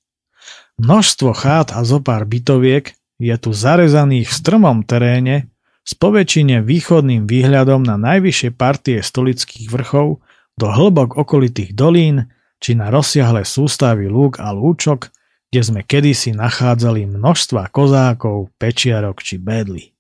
Množstvo 0.80 1.36
chát 1.36 1.76
a 1.76 1.84
zopár 1.84 2.24
bytoviek 2.24 2.96
je 3.20 3.36
tu 3.36 3.52
zarezaných 3.52 4.32
v 4.32 4.38
strmom 4.40 4.88
teréne 4.88 5.52
s 5.84 5.92
poväčšine 5.92 6.64
východným 6.64 7.28
výhľadom 7.28 7.84
na 7.84 8.00
najvyššie 8.00 8.56
partie 8.56 9.04
stolických 9.04 9.68
vrchov 9.68 10.24
do 10.56 10.68
hĺbok 10.72 11.20
okolitých 11.20 11.76
dolín 11.76 12.32
či 12.64 12.80
na 12.80 12.88
rozsiahle 12.88 13.44
sústavy 13.44 14.08
lúk 14.08 14.40
a 14.40 14.56
lúčok, 14.56 15.12
kde 15.52 15.62
sme 15.68 15.82
kedysi 15.84 16.32
nachádzali 16.32 17.12
množstva 17.12 17.68
kozákov, 17.76 18.48
pečiarok 18.56 19.20
či 19.20 19.36
bedly. 19.36 19.92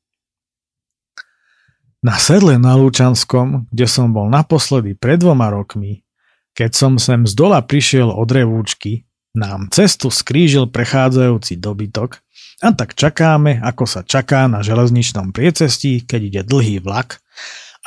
Na 1.99 2.15
sedle 2.15 2.55
na 2.55 2.79
Lúčanskom, 2.79 3.67
kde 3.67 3.83
som 3.83 4.15
bol 4.15 4.31
naposledy 4.31 4.95
pred 4.95 5.19
dvoma 5.19 5.51
rokmi, 5.51 6.07
keď 6.55 6.71
som 6.71 6.95
sem 6.95 7.27
z 7.27 7.35
dola 7.35 7.59
prišiel 7.59 8.07
od 8.07 8.29
revúčky, 8.31 9.08
nám 9.37 9.69
cestu 9.69 10.09
skrížil 10.09 10.69
prechádzajúci 10.69 11.61
dobytok 11.61 12.21
a 12.59 12.75
tak 12.75 12.97
čakáme, 12.97 13.61
ako 13.61 13.85
sa 13.85 14.01
čaká 14.03 14.49
na 14.49 14.65
železničnom 14.65 15.31
priecestí, 15.31 16.03
keď 16.03 16.21
ide 16.21 16.41
dlhý 16.43 16.83
vlak 16.83 17.21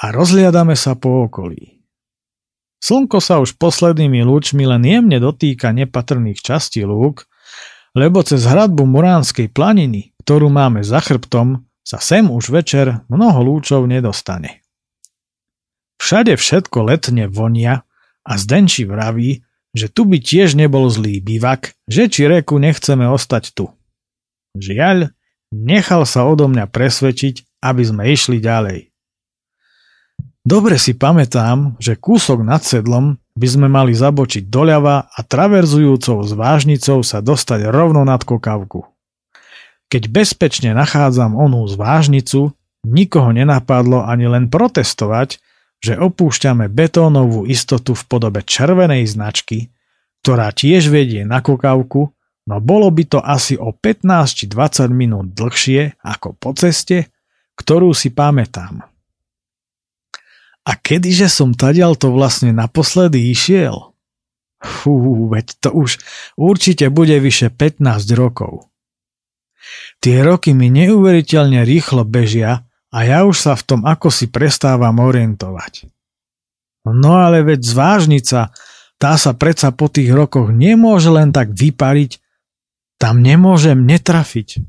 a 0.01 0.15
rozliadame 0.15 0.79
sa 0.79 0.97
po 0.97 1.29
okolí. 1.29 1.83
Slnko 2.83 3.23
sa 3.23 3.39
už 3.39 3.63
poslednými 3.63 4.27
lúčmi 4.27 4.67
len 4.67 4.83
jemne 4.83 5.23
dotýka 5.23 5.71
nepatrných 5.71 6.43
častí 6.43 6.83
lúk, 6.83 7.31
lebo 7.95 8.25
cez 8.27 8.43
hradbu 8.43 8.83
Muránskej 8.89 9.53
planiny, 9.55 10.17
ktorú 10.25 10.51
máme 10.51 10.83
za 10.83 10.99
chrbtom, 10.99 11.63
sa 11.87 11.99
sem 12.03 12.27
už 12.27 12.51
večer 12.51 13.07
mnoho 13.07 13.39
lúčov 13.43 13.87
nedostane. 13.87 14.67
Všade 16.03 16.35
všetko 16.35 16.91
letne 16.91 17.31
vonia 17.31 17.87
a 18.27 18.33
Zdenči 18.35 18.83
vraví, 18.83 19.47
že 19.73 19.89
tu 19.89 20.05
by 20.05 20.21
tiež 20.21 20.53
nebol 20.57 20.89
zlý 20.93 21.21
bývak, 21.25 21.73
že 21.89 22.09
či 22.09 22.29
reku 22.29 22.61
nechceme 22.61 23.09
ostať 23.09 23.57
tu. 23.57 23.73
Žiaľ, 24.57 25.13
nechal 25.53 26.05
sa 26.05 26.29
odo 26.29 26.49
mňa 26.49 26.69
presvedčiť, 26.69 27.65
aby 27.65 27.83
sme 27.83 28.03
išli 28.13 28.39
ďalej. 28.41 28.93
Dobre 30.43 30.75
si 30.75 30.93
pamätám, 30.93 31.79
že 31.79 31.95
kúsok 31.95 32.43
nad 32.43 32.61
sedlom 32.67 33.17
by 33.39 33.49
sme 33.49 33.71
mali 33.71 33.95
zabočiť 33.95 34.51
doľava 34.51 35.09
a 35.09 35.19
traverzujúcou 35.23 36.21
s 36.27 36.35
vážnicou 36.35 37.01
sa 37.07 37.23
dostať 37.23 37.71
rovno 37.71 38.03
nad 38.03 38.21
kokavku. 38.21 38.85
Keď 39.89 40.03
bezpečne 40.11 40.75
nachádzam 40.75 41.39
onú 41.39 41.63
zvážnicu, 41.71 42.53
nikoho 42.83 43.31
nenapadlo 43.31 44.03
ani 44.03 44.27
len 44.27 44.51
protestovať, 44.51 45.39
že 45.83 45.99
opúšťame 45.99 46.71
betónovú 46.71 47.43
istotu 47.45 47.99
v 47.99 48.03
podobe 48.07 48.47
červenej 48.47 49.03
značky, 49.11 49.75
ktorá 50.23 50.55
tiež 50.55 50.87
vedie 50.95 51.27
na 51.27 51.43
kokavku, 51.43 52.15
no 52.47 52.57
bolo 52.63 52.87
by 52.95 53.05
to 53.11 53.19
asi 53.19 53.59
o 53.59 53.75
15 53.75 54.39
či 54.39 54.45
20 54.47 54.87
minút 54.95 55.35
dlhšie 55.35 55.99
ako 56.07 56.39
po 56.39 56.55
ceste, 56.55 57.11
ktorú 57.59 57.91
si 57.91 58.15
pamätám. 58.15 58.87
A 60.63 60.73
kedyže 60.79 61.27
som 61.27 61.59
tadial 61.59 61.99
to 61.99 62.15
vlastne 62.15 62.55
naposledy 62.55 63.35
išiel? 63.35 63.99
Fú, 64.63 65.27
veď 65.27 65.59
to 65.59 65.69
už 65.75 65.99
určite 66.39 66.87
bude 66.95 67.19
vyše 67.19 67.51
15 67.51 67.83
rokov. 68.15 68.71
Tie 69.99 70.23
roky 70.23 70.55
mi 70.55 70.71
neuveriteľne 70.71 71.67
rýchlo 71.67 72.07
bežia 72.07 72.63
a 72.93 72.99
ja 73.09 73.25
už 73.25 73.41
sa 73.41 73.53
v 73.57 73.65
tom 73.65 73.81
ako 73.89 74.13
si 74.13 74.29
prestávam 74.29 75.01
orientovať. 75.01 75.89
No 76.85 77.17
ale 77.17 77.41
veď 77.41 77.65
zvážnica, 77.65 78.53
tá 79.01 79.13
sa 79.17 79.33
predsa 79.35 79.73
po 79.73 79.89
tých 79.89 80.13
rokoch 80.13 80.53
nemôže 80.53 81.09
len 81.09 81.33
tak 81.33 81.51
vypariť, 81.57 82.21
tam 83.01 83.25
nemôžem 83.25 83.83
netrafiť. 83.83 84.63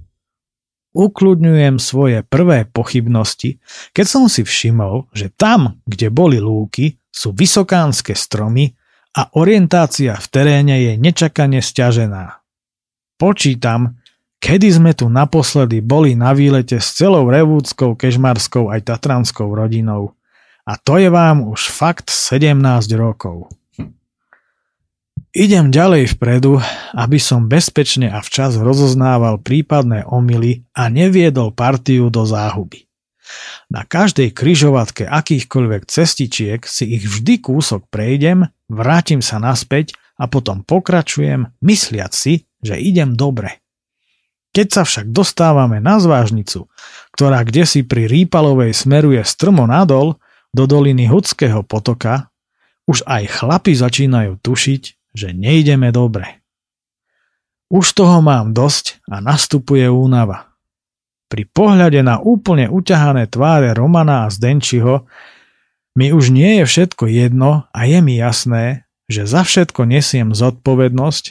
Ukludňujem 0.93 1.81
svoje 1.81 2.21
prvé 2.21 2.69
pochybnosti, 2.69 3.57
keď 3.97 4.05
som 4.05 4.23
si 4.29 4.45
všimol, 4.45 5.09
že 5.09 5.33
tam, 5.33 5.81
kde 5.89 6.13
boli 6.13 6.37
lúky, 6.37 7.01
sú 7.09 7.33
vysokánske 7.33 8.13
stromy 8.13 8.73
a 9.17 9.29
orientácia 9.37 10.17
v 10.17 10.27
teréne 10.29 10.81
je 10.81 10.93
nečakane 10.97 11.61
stiažená. 11.61 12.41
Počítam, 13.17 14.01
kedy 14.43 14.67
sme 14.75 14.91
tu 14.91 15.07
naposledy 15.07 15.79
boli 15.79 16.19
na 16.19 16.35
výlete 16.35 16.75
s 16.83 16.99
celou 16.99 17.31
revúdskou, 17.31 17.95
kežmarskou 17.95 18.67
aj 18.67 18.91
tatranskou 18.91 19.47
rodinou. 19.47 20.19
A 20.67 20.75
to 20.75 20.99
je 20.99 21.07
vám 21.07 21.47
už 21.47 21.71
fakt 21.71 22.11
17 22.11 22.59
rokov. 22.99 23.47
Idem 25.33 25.73
ďalej 25.73 26.13
vpredu, 26.13 26.61
aby 26.93 27.17
som 27.17 27.49
bezpečne 27.49 28.11
a 28.11 28.21
včas 28.21 28.59
rozoznával 28.59 29.41
prípadné 29.41 30.05
omily 30.05 30.67
a 30.77 30.93
neviedol 30.93 31.49
partiu 31.55 32.13
do 32.13 32.27
záhuby. 32.27 32.85
Na 33.71 33.87
každej 33.87 34.29
kryžovatke 34.35 35.09
akýchkoľvek 35.09 35.89
cestičiek 35.89 36.61
si 36.67 36.99
ich 36.99 37.07
vždy 37.07 37.41
kúsok 37.41 37.89
prejdem, 37.89 38.45
vrátim 38.69 39.25
sa 39.25 39.41
naspäť 39.41 39.97
a 40.21 40.29
potom 40.29 40.61
pokračujem, 40.61 41.49
mysliac 41.65 42.13
si, 42.13 42.45
že 42.61 42.77
idem 42.77 43.17
dobre. 43.17 43.62
Keď 44.53 44.67
sa 44.69 44.83
však 44.85 45.09
dostávame 45.09 45.81
na 45.81 45.97
zvážnicu, 45.97 46.69
ktorá 47.17 47.41
kdesi 47.41 47.81
pri 47.81 48.05
Rýpalovej 48.05 48.77
smeruje 48.77 49.25
strmo 49.25 49.65
nadol 49.65 50.21
do 50.53 50.69
doliny 50.69 51.09
Hudského 51.09 51.65
potoka, 51.65 52.29
už 52.85 53.01
aj 53.09 53.41
chlapi 53.41 53.73
začínajú 53.73 54.37
tušiť, 54.37 54.83
že 55.17 55.33
nejdeme 55.33 55.89
dobre. 55.89 56.45
Už 57.73 57.97
toho 57.97 58.21
mám 58.21 58.53
dosť 58.53 59.01
a 59.09 59.17
nastupuje 59.17 59.89
únava. 59.89 60.53
Pri 61.33 61.49
pohľade 61.49 62.05
na 62.05 62.21
úplne 62.21 62.69
uťahané 62.69 63.25
tváre 63.25 63.73
Romana 63.73 64.29
a 64.29 64.31
Zdenčiho 64.33 65.09
mi 65.97 66.13
už 66.13 66.29
nie 66.29 66.61
je 66.61 66.65
všetko 66.69 67.09
jedno 67.09 67.65
a 67.73 67.79
je 67.89 67.99
mi 68.05 68.21
jasné, 68.21 68.85
že 69.09 69.25
za 69.25 69.41
všetko 69.41 69.89
nesiem 69.89 70.37
zodpovednosť 70.37 71.25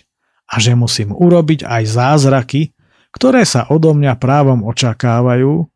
a 0.50 0.54
že 0.58 0.74
musím 0.74 1.14
urobiť 1.14 1.62
aj 1.62 1.82
zázraky, 1.86 2.74
ktoré 3.12 3.44
sa 3.44 3.68
odo 3.68 3.92
mňa 3.92 4.16
právom 4.16 4.64
očakávajú, 4.64 5.68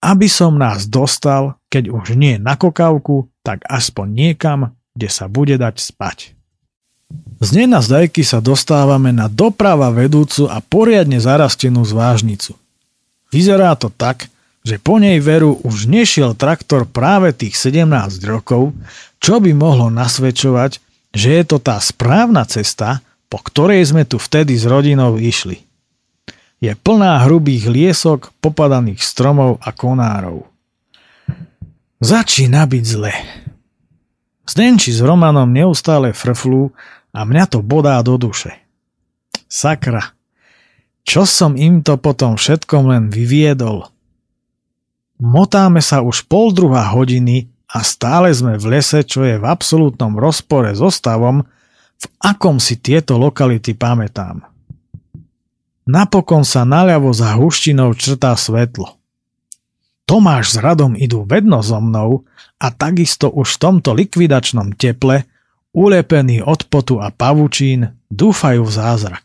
aby 0.00 0.26
som 0.26 0.58
nás 0.58 0.88
dostal, 0.88 1.60
keď 1.70 1.92
už 1.92 2.18
nie 2.18 2.36
na 2.40 2.56
kokavku, 2.58 3.30
tak 3.46 3.62
aspoň 3.68 4.06
niekam, 4.10 4.60
kde 4.96 5.08
sa 5.08 5.30
bude 5.30 5.54
dať 5.56 5.76
spať. 5.78 6.34
Z 7.40 7.48
nej 7.56 7.66
na 7.70 7.80
zdajky 7.80 8.20
sa 8.20 8.38
dostávame 8.44 9.10
na 9.10 9.26
doprava 9.26 9.88
vedúcu 9.88 10.46
a 10.46 10.60
poriadne 10.60 11.18
zarastenú 11.18 11.82
zvážnicu. 11.82 12.54
Vyzerá 13.32 13.72
to 13.78 13.88
tak, 13.88 14.28
že 14.60 14.76
po 14.76 15.00
nej 15.00 15.16
veru 15.24 15.56
už 15.64 15.88
nešiel 15.88 16.36
traktor 16.36 16.84
práve 16.84 17.32
tých 17.32 17.56
17 17.56 18.20
rokov, 18.28 18.76
čo 19.16 19.40
by 19.40 19.56
mohlo 19.56 19.88
nasvedčovať, 19.88 20.80
že 21.16 21.28
je 21.40 21.44
to 21.48 21.58
tá 21.58 21.80
správna 21.80 22.44
cesta, 22.44 23.00
po 23.32 23.40
ktorej 23.40 23.88
sme 23.88 24.04
tu 24.04 24.20
vtedy 24.20 24.58
s 24.58 24.68
rodinou 24.68 25.16
išli. 25.16 25.69
Je 26.60 26.76
plná 26.76 27.24
hrubých 27.24 27.72
liesok, 27.72 28.36
popadaných 28.44 29.00
stromov 29.00 29.56
a 29.64 29.72
konárov. 29.72 30.44
Začína 32.04 32.68
byť 32.68 32.84
zle. 32.84 33.12
Zdenči 34.44 34.92
s 34.92 35.00
Romanom 35.00 35.48
neustále 35.48 36.12
frflú 36.12 36.72
a 37.16 37.24
mňa 37.24 37.44
to 37.48 37.58
bodá 37.64 37.96
do 38.04 38.20
duše. 38.20 38.60
Sakra, 39.48 40.12
čo 41.00 41.24
som 41.24 41.56
im 41.56 41.80
to 41.80 41.96
potom 41.96 42.36
všetkom 42.36 42.92
len 42.92 43.04
vyviedol? 43.08 43.88
Motáme 45.20 45.80
sa 45.80 46.04
už 46.04 46.28
pol 46.28 46.52
druhá 46.52 46.92
hodiny 46.92 47.48
a 47.72 47.80
stále 47.84 48.32
sme 48.36 48.60
v 48.60 48.76
lese, 48.76 49.00
čo 49.04 49.24
je 49.24 49.40
v 49.40 49.44
absolútnom 49.44 50.16
rozpore 50.16 50.72
so 50.76 50.92
stavom, 50.92 51.44
v 52.00 52.06
akom 52.20 52.56
si 52.56 52.80
tieto 52.80 53.20
lokality 53.20 53.76
pamätám. 53.76 54.49
Napokon 55.90 56.46
sa 56.46 56.62
naľavo 56.62 57.10
za 57.10 57.34
huštinou 57.34 57.90
črtá 57.98 58.38
svetlo. 58.38 58.94
Tomáš 60.06 60.54
s 60.54 60.56
Radom 60.62 60.94
idú 60.94 61.26
vedno 61.26 61.58
so 61.66 61.82
mnou 61.82 62.30
a 62.62 62.70
takisto 62.70 63.26
už 63.26 63.58
v 63.58 63.60
tomto 63.62 63.90
likvidačnom 63.98 64.78
teple 64.78 65.26
ulepení 65.74 66.42
od 66.42 66.66
potu 66.66 66.98
a 67.02 67.10
pavučín, 67.10 67.94
dúfajú 68.10 68.62
v 68.66 68.72
zázrak. 68.74 69.24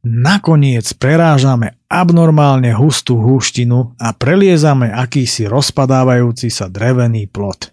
Nakoniec 0.00 0.88
prerážame 0.96 1.76
abnormálne 1.92 2.72
hustú 2.72 3.20
húštinu 3.20 4.00
a 4.00 4.16
preliezame 4.16 4.88
akýsi 4.88 5.44
rozpadávajúci 5.44 6.48
sa 6.48 6.72
drevený 6.72 7.28
plot. 7.28 7.68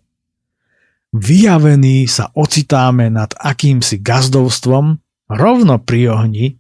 Vyjavení 1.16 2.04
sa 2.12 2.28
ocitáme 2.36 3.08
nad 3.08 3.32
akýmsi 3.32 4.04
gazdovstvom 4.04 5.00
rovno 5.32 5.80
pri 5.80 6.12
ohni, 6.12 6.57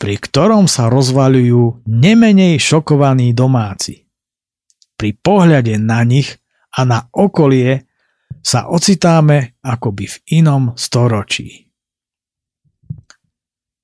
pri 0.00 0.16
ktorom 0.16 0.64
sa 0.64 0.88
rozvaľujú 0.88 1.84
nemenej 1.84 2.56
šokovaní 2.56 3.36
domáci. 3.36 4.08
Pri 4.96 5.12
pohľade 5.12 5.76
na 5.76 6.00
nich 6.08 6.40
a 6.72 6.88
na 6.88 7.04
okolie 7.12 7.84
sa 8.40 8.72
ocitáme 8.72 9.60
akoby 9.60 10.08
v 10.08 10.16
inom 10.40 10.72
storočí. 10.72 11.68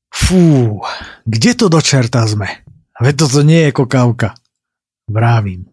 Fú, 0.09 0.81
kde 1.29 1.52
to 1.52 1.68
do 1.68 1.85
sme? 1.85 2.48
Veď 2.96 3.14
toto 3.20 3.44
nie 3.44 3.68
je 3.68 3.76
kokavka. 3.76 4.33
Vravím. 5.12 5.68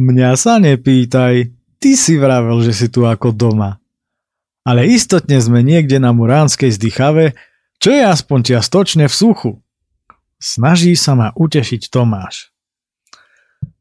Mňa 0.00 0.32
sa 0.40 0.56
nepýtaj, 0.56 1.52
ty 1.76 1.90
si 1.92 2.16
vravel, 2.16 2.64
že 2.64 2.72
si 2.72 2.88
tu 2.88 3.04
ako 3.04 3.36
doma. 3.36 3.76
Ale 4.64 4.88
istotne 4.88 5.36
sme 5.36 5.60
niekde 5.60 6.00
na 6.00 6.16
Muránskej 6.16 6.72
zdychave, 6.72 7.36
čo 7.76 7.92
je 7.92 8.02
aspoň 8.02 8.38
čiastočne 8.56 9.04
v 9.04 9.14
suchu. 9.14 9.52
Snaží 10.46 10.94
sa 10.94 11.18
ma 11.18 11.34
utešiť 11.34 11.90
Tomáš. 11.90 12.54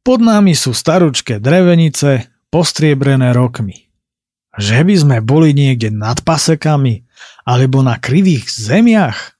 Pod 0.02 0.18
nami 0.18 0.58
sú 0.58 0.74
staručké 0.74 1.38
drevenice, 1.38 2.26
postriebrené 2.50 3.38
rokmi. 3.38 3.86
Že 4.58 4.80
by 4.82 4.96
sme 4.98 5.18
boli 5.22 5.54
niekde 5.54 5.94
nad 5.94 6.26
pasekami 6.26 7.06
alebo 7.46 7.86
na 7.86 8.02
krivých 8.02 8.50
zemiach? 8.50 9.38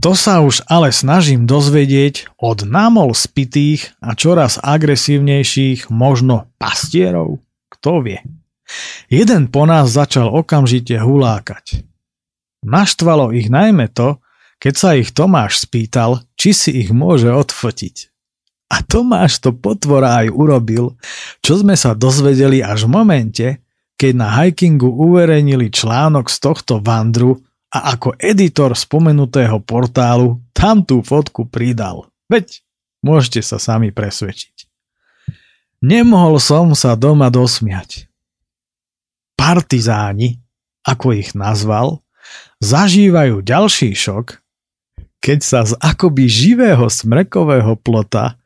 To 0.00 0.16
sa 0.16 0.40
už 0.40 0.64
ale 0.64 0.96
snažím 0.96 1.44
dozvedieť 1.44 2.32
od 2.40 2.64
namol 2.64 3.12
spitých 3.12 3.92
a 4.00 4.16
čoraz 4.16 4.56
agresívnejších 4.64 5.92
možno 5.92 6.48
pastierov. 6.56 7.44
Kto 7.68 8.00
vie? 8.00 8.24
Jeden 9.12 9.52
po 9.52 9.68
nás 9.68 9.92
začal 9.92 10.32
okamžite 10.32 10.96
hulákať. 10.96 11.84
Naštvalo 12.64 13.36
ich 13.36 13.52
najmä 13.52 13.92
to, 13.92 14.22
keď 14.58 14.74
sa 14.74 14.98
ich 14.98 15.14
Tomáš 15.14 15.62
spýtal, 15.62 16.26
či 16.34 16.50
si 16.50 16.70
ich 16.82 16.90
môže 16.90 17.30
odfotiť. 17.30 18.10
A 18.68 18.84
Tomáš 18.84 19.40
to 19.40 19.54
potvora 19.56 20.26
aj 20.26 20.28
urobil, 20.34 20.98
čo 21.40 21.62
sme 21.62 21.78
sa 21.78 21.96
dozvedeli 21.96 22.60
až 22.60 22.84
v 22.84 22.90
momente, 22.92 23.46
keď 23.98 24.12
na 24.14 24.28
hikingu 24.30 24.92
uverejnili 24.92 25.72
článok 25.72 26.28
z 26.28 26.36
tohto 26.38 26.78
vandru 26.78 27.40
a 27.72 27.96
ako 27.96 28.14
editor 28.20 28.76
spomenutého 28.76 29.58
portálu 29.64 30.42
tam 30.52 30.84
tú 30.84 31.00
fotku 31.00 31.48
pridal. 31.48 32.06
Veď 32.28 32.60
môžete 33.00 33.40
sa 33.40 33.56
sami 33.56 33.88
presvedčiť. 33.90 34.68
Nemohol 35.80 36.42
som 36.42 36.74
sa 36.74 36.98
doma 36.98 37.30
dosmiať. 37.30 38.10
Partizáni, 39.38 40.42
ako 40.82 41.14
ich 41.14 41.32
nazval, 41.38 42.02
zažívajú 42.58 43.40
ďalší 43.46 43.94
šok, 43.94 44.42
keď 45.18 45.38
sa 45.42 45.60
z 45.66 45.74
akoby 45.78 46.30
živého 46.30 46.86
smrekového 46.86 47.74
plota 47.78 48.38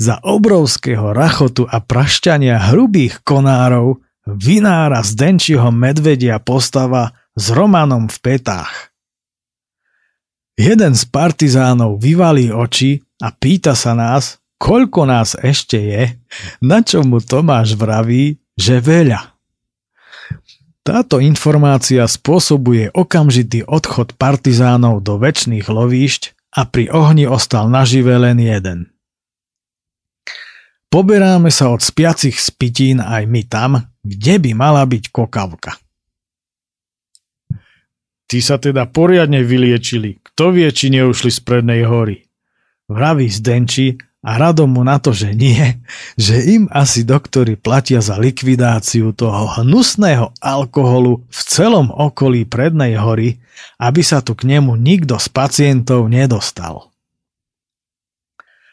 za 0.00 0.18
obrovského 0.22 1.12
rachotu 1.14 1.68
a 1.68 1.78
prašťania 1.78 2.72
hrubých 2.72 3.22
konárov 3.22 4.00
vinára 4.26 5.02
z 5.02 5.18
Denčiho 5.18 5.70
medvedia 5.74 6.38
postava 6.38 7.14
s 7.34 7.50
Romanom 7.50 8.06
v 8.06 8.16
petách. 8.22 8.92
Jeden 10.58 10.92
z 10.92 11.02
partizánov 11.08 11.96
vyvalí 11.96 12.52
oči 12.52 13.00
a 13.24 13.32
pýta 13.32 13.72
sa 13.72 13.96
nás, 13.96 14.36
koľko 14.60 15.08
nás 15.08 15.34
ešte 15.40 15.80
je, 15.80 16.02
na 16.60 16.84
čo 16.84 17.02
mu 17.02 17.18
Tomáš 17.18 17.74
vraví, 17.74 18.36
že 18.54 18.78
veľa. 18.78 19.31
Táto 20.82 21.22
informácia 21.22 22.02
spôsobuje 22.10 22.90
okamžitý 22.90 23.62
odchod 23.62 24.18
partizánov 24.18 25.06
do 25.06 25.14
väčšných 25.14 25.70
lovíšť 25.70 26.34
a 26.58 26.66
pri 26.66 26.90
ohni 26.90 27.22
ostal 27.22 27.70
nažive 27.70 28.18
len 28.18 28.42
jeden. 28.42 28.90
Poberáme 30.90 31.54
sa 31.54 31.70
od 31.70 31.80
spiacich 31.80 32.36
spitín 32.36 32.98
aj 32.98 33.24
my 33.30 33.42
tam, 33.46 33.70
kde 34.02 34.42
by 34.42 34.50
mala 34.58 34.82
byť 34.84 35.08
kokavka. 35.08 35.78
Ty 38.26 38.38
sa 38.42 38.58
teda 38.58 38.90
poriadne 38.90 39.40
vyliečili. 39.40 40.18
Kto 40.20 40.50
vie, 40.50 40.68
či 40.68 40.90
neušli 40.92 41.30
z 41.30 41.40
prednej 41.46 41.86
hory? 41.86 42.26
Vraví 42.90 43.30
Zdenči 43.30 43.96
a 44.22 44.38
radom 44.38 44.70
mu 44.70 44.86
na 44.86 45.02
to, 45.02 45.10
že 45.10 45.34
nie, 45.34 45.82
že 46.14 46.38
im 46.46 46.70
asi 46.70 47.02
doktori 47.02 47.58
platia 47.58 47.98
za 47.98 48.14
likvidáciu 48.22 49.10
toho 49.10 49.50
hnusného 49.58 50.30
alkoholu 50.38 51.26
v 51.26 51.40
celom 51.42 51.90
okolí 51.90 52.46
prednej 52.46 52.94
hory, 52.94 53.42
aby 53.82 54.00
sa 54.06 54.22
tu 54.22 54.38
k 54.38 54.46
nemu 54.46 54.78
nikto 54.78 55.18
z 55.18 55.26
pacientov 55.26 56.06
nedostal. 56.06 56.94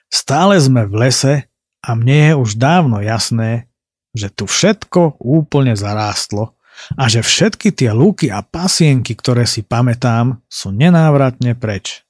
Stále 0.09 0.61
sme 0.61 0.85
v 0.85 0.93
lese 1.05 1.33
a 1.81 1.89
mne 1.97 2.17
je 2.17 2.33
už 2.37 2.51
dávno 2.57 3.01
jasné, 3.01 3.69
že 4.13 4.29
tu 4.29 4.45
všetko 4.45 5.21
úplne 5.21 5.73
zarástlo 5.73 6.57
a 6.97 7.09
že 7.09 7.25
všetky 7.25 7.73
tie 7.73 7.93
lúky 7.93 8.29
a 8.33 8.41
pasienky, 8.41 9.13
ktoré 9.13 9.45
si 9.45 9.61
pamätám, 9.65 10.41
sú 10.49 10.73
nenávratne 10.73 11.53
preč. 11.53 12.05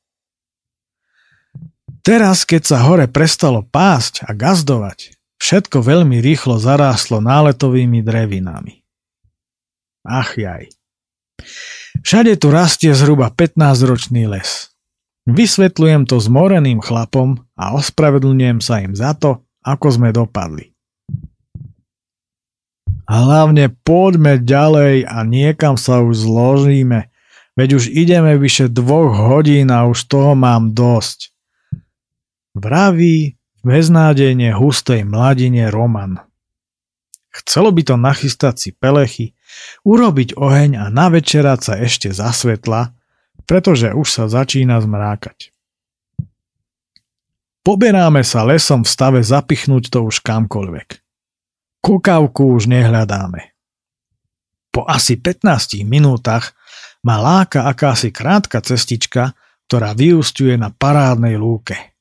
Teraz, 2.10 2.42
keď 2.42 2.62
sa 2.66 2.82
hore 2.90 3.06
prestalo 3.06 3.62
pásť 3.62 4.26
a 4.26 4.34
gazdovať, 4.34 5.14
všetko 5.38 5.86
veľmi 5.86 6.18
rýchlo 6.26 6.58
zarástlo 6.58 7.22
náletovými 7.22 8.02
drevinami. 8.02 8.82
Ach 10.10 10.34
jaj. 10.34 10.74
Všade 12.02 12.34
tu 12.42 12.50
rastie 12.50 12.98
zhruba 12.98 13.30
15-ročný 13.30 14.26
les. 14.26 14.74
Vysvetľujem 15.30 16.10
to 16.10 16.18
zmoreným 16.18 16.82
chlapom 16.82 17.46
a 17.54 17.78
ospravedlňujem 17.78 18.58
sa 18.58 18.82
im 18.82 18.98
za 18.98 19.14
to, 19.14 19.46
ako 19.62 19.88
sme 19.94 20.10
dopadli. 20.10 20.74
Hlavne 23.06 23.70
poďme 23.86 24.42
ďalej 24.42 25.06
a 25.06 25.22
niekam 25.22 25.78
sa 25.78 26.02
už 26.02 26.26
zložíme, 26.26 27.14
veď 27.54 27.70
už 27.78 27.94
ideme 27.94 28.34
vyše 28.34 28.66
dvoch 28.66 29.14
hodín 29.14 29.70
a 29.70 29.86
už 29.86 30.10
toho 30.10 30.34
mám 30.34 30.74
dosť. 30.74 31.29
Vraví 32.60 33.40
v 33.40 33.62
beznádejne 33.64 34.52
hustej 34.52 35.08
mladine 35.08 35.72
Roman. 35.72 36.20
Chcelo 37.32 37.72
by 37.72 37.82
to 37.88 37.96
nachystať 37.96 38.56
si 38.60 38.70
pelechy, 38.76 39.32
urobiť 39.88 40.36
oheň 40.36 40.76
a 40.76 40.86
navečerať 40.92 41.60
sa 41.64 41.74
ešte 41.80 42.12
za 42.12 42.36
svetla, 42.36 42.92
pretože 43.48 43.96
už 43.96 44.08
sa 44.12 44.26
začína 44.28 44.76
zmrákať. 44.84 45.56
Poberáme 47.64 48.28
sa 48.28 48.44
lesom 48.44 48.84
v 48.84 48.92
stave 48.92 49.20
zapichnúť 49.24 49.88
to 49.88 50.04
už 50.04 50.20
kamkoľvek. 50.20 51.00
Kokávku 51.80 52.60
už 52.60 52.68
nehľadáme. 52.68 53.56
Po 54.70 54.84
asi 54.84 55.16
15 55.16 55.88
minútach 55.88 56.52
ma 57.08 57.24
láka 57.24 57.72
akási 57.72 58.12
krátka 58.12 58.60
cestička, 58.60 59.32
ktorá 59.70 59.96
vyústiuje 59.96 60.60
na 60.60 60.74
parádnej 60.74 61.40
lúke. 61.40 61.99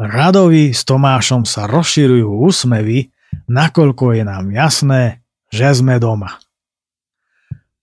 Radovi 0.00 0.72
s 0.72 0.88
Tomášom 0.88 1.44
sa 1.44 1.68
rozširujú 1.68 2.40
úsmevy, 2.48 3.12
nakoľko 3.52 4.16
je 4.16 4.22
nám 4.24 4.48
jasné, 4.48 5.20
že 5.52 5.76
sme 5.76 6.00
doma. 6.00 6.40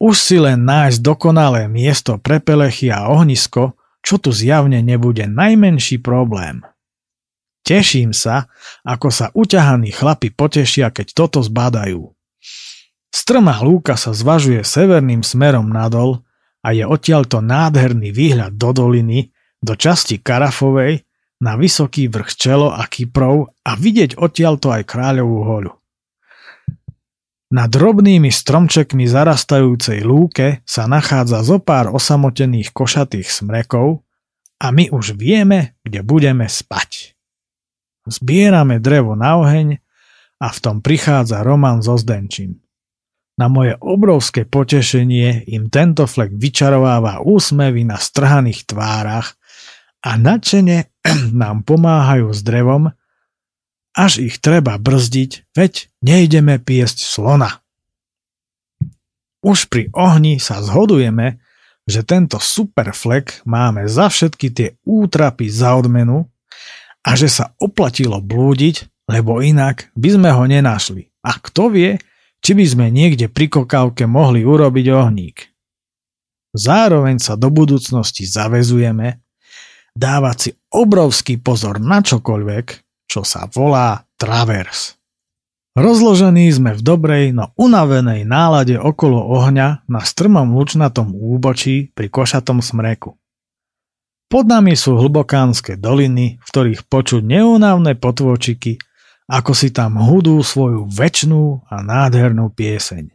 Už 0.01 0.18
si 0.18 0.41
len 0.41 0.65
nájsť 0.65 0.97
dokonalé 0.97 1.70
miesto 1.70 2.18
pre 2.18 2.41
pelechy 2.41 2.89
a 2.89 3.13
ohnisko, 3.13 3.78
čo 4.01 4.18
tu 4.18 4.34
zjavne 4.34 4.82
nebude 4.82 5.30
najmenší 5.30 6.01
problém. 6.01 6.65
Teším 7.61 8.18
sa, 8.18 8.49
ako 8.82 9.13
sa 9.13 9.30
uťahaní 9.38 9.93
chlapi 9.93 10.34
potešia, 10.34 10.89
keď 10.89 11.13
toto 11.13 11.45
zbadajú. 11.45 12.18
Strmá 13.13 13.61
lúka 13.61 13.93
sa 13.93 14.18
zvažuje 14.18 14.65
severným 14.65 15.22
smerom 15.22 15.70
nadol 15.70 16.26
a 16.65 16.74
je 16.74 16.82
odtiaľto 16.82 17.45
nádherný 17.45 18.09
výhľad 18.09 18.57
do 18.57 18.74
doliny, 18.74 19.30
do 19.61 19.78
časti 19.78 20.18
Karafovej, 20.18 21.07
na 21.41 21.53
vysoký 21.57 22.09
vrch 22.09 22.29
Čelo 22.33 22.73
a 22.73 22.85
Kyprov 22.89 23.53
a 23.61 23.71
vidieť 23.77 24.17
odtiaľto 24.17 24.73
aj 24.73 24.83
kráľovú 24.89 25.39
hoľu. 25.45 25.73
Na 27.47 27.63
drobnými 27.63 28.27
stromčekmi 28.27 29.07
zarastajúcej 29.07 30.03
lúke 30.03 30.59
sa 30.67 30.83
nachádza 30.83 31.47
zo 31.47 31.63
pár 31.63 31.95
osamotených 31.95 32.75
košatých 32.75 33.31
smrekov 33.31 34.03
a 34.59 34.67
my 34.75 34.91
už 34.91 35.15
vieme, 35.15 35.79
kde 35.85 36.03
budeme 36.03 36.51
spať. 36.51 37.15
Zbierame 38.03 38.83
drevo 38.83 39.15
na 39.15 39.39
oheň 39.39 39.79
a 40.43 40.47
v 40.51 40.57
tom 40.59 40.83
prichádza 40.83 41.39
Roman 41.39 41.79
so 41.79 41.95
Zdenčím. 41.95 42.59
Na 43.38 43.47
moje 43.47 43.77
obrovské 43.79 44.49
potešenie 44.49 45.45
im 45.47 45.69
tento 45.69 46.09
flek 46.09 46.33
vyčarováva 46.33 47.21
úsmevy 47.21 47.85
na 47.85 48.01
strhaných 48.01 48.65
tvárach 48.65 49.38
a 50.01 50.17
nadšene 50.17 50.96
nám 51.41 51.64
pomáhajú 51.64 52.32
s 52.32 52.41
drevom, 52.43 52.91
až 53.97 54.22
ich 54.22 54.38
treba 54.38 54.78
brzdiť, 54.78 55.58
veď 55.58 55.89
nejdeme 56.05 56.62
piesť 56.62 57.01
slona. 57.01 57.66
Už 59.41 59.70
pri 59.72 59.89
ohni 59.95 60.38
sa 60.38 60.62
zhodujeme, 60.62 61.41
že 61.88 62.03
tento 62.03 62.38
super 62.38 62.91
flek 62.91 63.41
máme 63.47 63.88
za 63.88 64.12
všetky 64.12 64.47
tie 64.51 64.70
útrapy 64.84 65.47
za 65.47 65.74
odmenu 65.74 66.28
a 67.01 67.16
že 67.16 67.32
sa 67.32 67.55
oplatilo 67.58 68.20
blúdiť, 68.20 69.08
lebo 69.08 69.39
inak 69.39 69.88
by 69.95 70.10
sme 70.20 70.30
ho 70.36 70.43
nenašli. 70.43 71.08
A 71.24 71.39
kto 71.39 71.72
vie, 71.72 71.95
či 72.43 72.51
by 72.53 72.66
sme 72.68 72.86
niekde 72.91 73.32
pri 73.32 73.47
kokávke 73.47 74.03
mohli 74.03 74.43
urobiť 74.43 74.86
ohník. 74.91 75.38
Zároveň 76.51 77.24
sa 77.24 77.39
do 77.39 77.47
budúcnosti 77.47 78.28
zavezujeme 78.28 79.24
dávať 79.97 80.37
si 80.37 80.51
obrovský 80.69 81.41
pozor 81.41 81.81
na 81.81 82.05
čokoľvek, 82.05 82.65
čo 83.09 83.25
sa 83.25 83.49
volá 83.49 84.05
travers. 84.15 84.97
Rozložení 85.77 86.49
sme 86.49 86.73
v 86.73 86.81
dobrej, 86.81 87.25
no 87.37 87.53
unavenej 87.53 88.25
nálade 88.25 88.81
okolo 88.81 89.21
ohňa 89.29 89.85
na 89.85 90.01
strmom 90.01 90.57
lučnatom 90.57 91.13
úbočí 91.13 91.93
pri 91.93 92.09
košatom 92.09 92.65
smreku. 92.65 93.13
Pod 94.27 94.45
nami 94.49 94.73
sú 94.73 94.97
hlbokánske 94.97 95.77
doliny, 95.77 96.41
v 96.41 96.45
ktorých 96.49 96.89
počuť 96.89 97.21
neúnavné 97.21 97.93
potvočiky, 97.93 98.81
ako 99.29 99.51
si 99.53 99.69
tam 99.69 100.01
hudú 100.01 100.41
svoju 100.41 100.89
väčšnú 100.89 101.69
a 101.69 101.75
nádhernú 101.85 102.49
pieseň. 102.51 103.13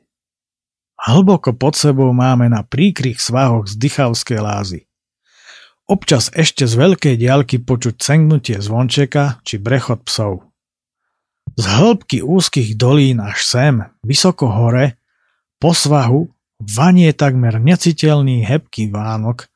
Hlboko 1.02 1.50
pod 1.58 1.74
sebou 1.74 2.14
máme 2.14 2.46
na 2.46 2.62
príkrych 2.62 3.18
svahoch 3.18 3.66
z 3.66 3.74
Dychavskej 3.74 4.38
lázy. 4.38 4.80
Občas 5.92 6.32
ešte 6.32 6.64
z 6.64 6.72
veľkej 6.72 7.20
diaľky 7.20 7.60
počuť 7.60 8.00
cengnutie 8.00 8.56
zvončeka 8.56 9.44
či 9.44 9.60
brechod 9.60 10.08
psov. 10.08 10.48
Z 11.52 11.68
hĺbky 11.68 12.24
úzkých 12.24 12.80
dolín 12.80 13.20
až 13.20 13.44
sem, 13.44 13.74
vysoko 14.00 14.48
hore, 14.48 14.96
po 15.60 15.76
svahu, 15.76 16.32
vanie 16.64 17.12
takmer 17.12 17.60
neciteľný 17.60 18.40
hebký 18.40 18.88
vánok, 18.88 19.52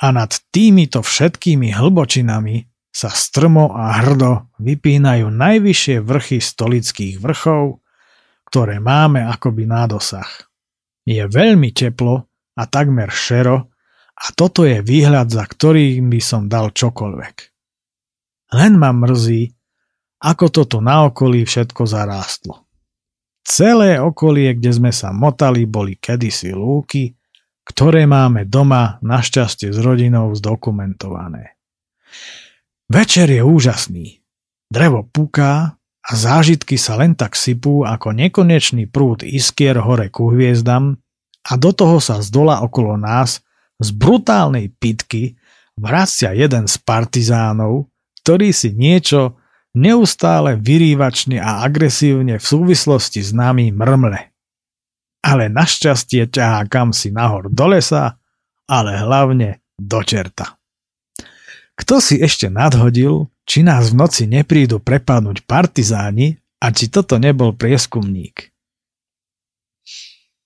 a 0.00 0.08
nad 0.08 0.32
týmito 0.48 1.04
všetkými 1.04 1.76
hlbočinami 1.76 2.64
sa 2.88 3.12
strmo 3.12 3.76
a 3.76 4.00
hrdo 4.00 4.48
vypínajú 4.64 5.28
najvyššie 5.28 6.00
vrchy 6.00 6.40
stolických 6.40 7.20
vrchov, 7.20 7.84
ktoré 8.48 8.80
máme 8.80 9.20
akoby 9.20 9.68
na 9.68 9.84
dosah. 9.84 10.48
Je 11.04 11.20
veľmi 11.28 11.76
teplo 11.76 12.24
a 12.56 12.62
takmer 12.64 13.12
šero 13.12 13.73
a 14.14 14.26
toto 14.30 14.62
je 14.62 14.78
výhľad, 14.80 15.30
za 15.30 15.42
ktorým 15.42 16.06
by 16.08 16.20
som 16.22 16.46
dal 16.46 16.70
čokoľvek. 16.70 17.36
Len 18.54 18.72
ma 18.78 18.94
mrzí, 18.94 19.50
ako 20.22 20.46
toto 20.48 20.78
na 20.78 21.10
okolí 21.10 21.42
všetko 21.44 21.82
zarástlo. 21.84 22.64
Celé 23.44 24.00
okolie, 24.00 24.56
kde 24.56 24.72
sme 24.72 24.92
sa 24.94 25.12
motali, 25.12 25.68
boli 25.68 26.00
kedysi 26.00 26.56
lúky, 26.56 27.12
ktoré 27.68 28.08
máme 28.08 28.48
doma 28.48 28.96
našťastie 29.04 29.68
s 29.68 29.78
rodinou 29.84 30.32
zdokumentované. 30.32 31.60
Večer 32.88 33.28
je 33.28 33.44
úžasný. 33.44 34.24
Drevo 34.72 35.04
puká 35.04 35.76
a 36.04 36.10
zážitky 36.12 36.80
sa 36.80 36.96
len 36.96 37.16
tak 37.16 37.36
sypú 37.36 37.84
ako 37.84 38.16
nekonečný 38.16 38.88
prúd 38.88 39.24
iskier 39.24 39.76
hore 39.80 40.08
ku 40.08 40.32
hviezdam 40.32 41.00
a 41.44 41.52
do 41.60 41.72
toho 41.72 42.00
sa 42.00 42.24
z 42.24 42.32
dola 42.32 42.64
okolo 42.64 42.96
nás 42.96 43.43
z 43.80 43.88
brutálnej 43.94 44.70
pitky 44.76 45.34
vracia 45.74 46.30
jeden 46.34 46.70
z 46.70 46.76
partizánov, 46.82 47.90
ktorý 48.22 48.54
si 48.54 48.70
niečo 48.74 49.38
neustále 49.74 50.54
vyrývačne 50.58 51.42
a 51.42 51.66
agresívne 51.66 52.38
v 52.38 52.44
súvislosti 52.44 53.20
s 53.20 53.34
nami 53.34 53.74
mrmle 53.74 54.34
ale 55.24 55.48
našťastie 55.48 56.28
ťahá 56.28 56.68
kam 56.68 56.92
si 56.92 57.08
nahor 57.08 57.48
do 57.48 57.64
lesa, 57.64 58.20
ale 58.68 59.00
hlavne 59.00 59.64
do 59.80 60.04
čerta. 60.04 60.60
Kto 61.74 61.98
si 61.98 62.20
ešte 62.20 62.52
nadhodil, 62.52 63.32
či 63.48 63.64
nás 63.64 63.90
v 63.90 64.04
noci 64.04 64.28
neprídu 64.28 64.78
prepadnúť 64.78 65.48
partizáni 65.48 66.38
a 66.60 66.70
či 66.70 66.92
toto 66.92 67.16
nebol 67.16 67.56
prieskumník. 67.56 68.53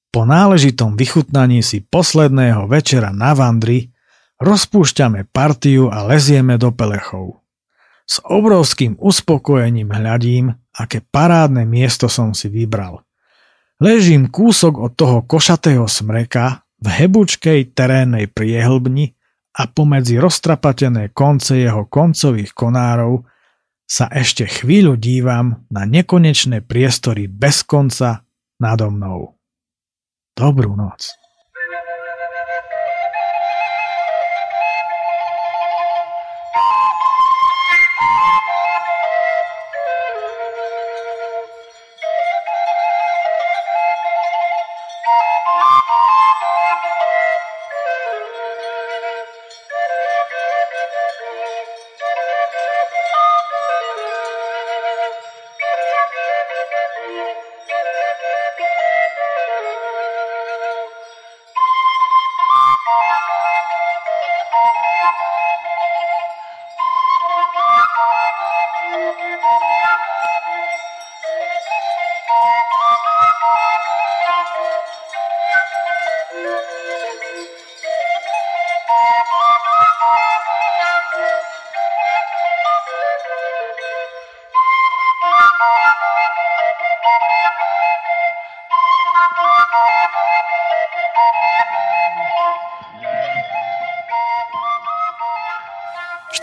Po 0.08 0.24
náležitom 0.24 0.96
vychutnaní 0.96 1.60
si 1.60 1.84
posledného 1.84 2.64
večera 2.64 3.12
na 3.12 3.36
Vandri 3.36 3.92
rozpúšťame 4.40 5.28
partiu 5.28 5.92
a 5.92 6.06
lezieme 6.08 6.56
do 6.56 6.72
pelechov. 6.72 7.44
S 8.08 8.24
obrovským 8.24 8.96
uspokojením 8.96 9.92
hľadím, 9.92 10.56
aké 10.72 11.04
parádne 11.04 11.68
miesto 11.68 12.08
som 12.08 12.32
si 12.32 12.48
vybral. 12.48 13.04
Ležím 13.78 14.32
kúsok 14.32 14.80
od 14.80 14.92
toho 14.96 15.28
košatého 15.28 15.84
smreka 15.84 16.64
v 16.80 16.86
hebučkej 16.88 17.76
terénnej 17.76 18.32
priehlbni 18.32 19.12
a 19.60 19.68
pomedzi 19.68 20.16
roztrapatené 20.16 21.12
konce 21.12 21.62
jeho 21.62 21.84
koncových 21.84 22.56
konárov 22.56 23.28
sa 23.84 24.08
ešte 24.08 24.48
chvíľu 24.48 24.96
dívam 24.96 25.68
na 25.68 25.84
nekonečné 25.84 26.64
priestory 26.64 27.28
bez 27.28 27.60
konca 27.66 28.24
nado 28.56 28.88
mnou. 28.88 29.37
Double 30.38 30.52
budou 30.52 30.76
noc. 30.76 31.27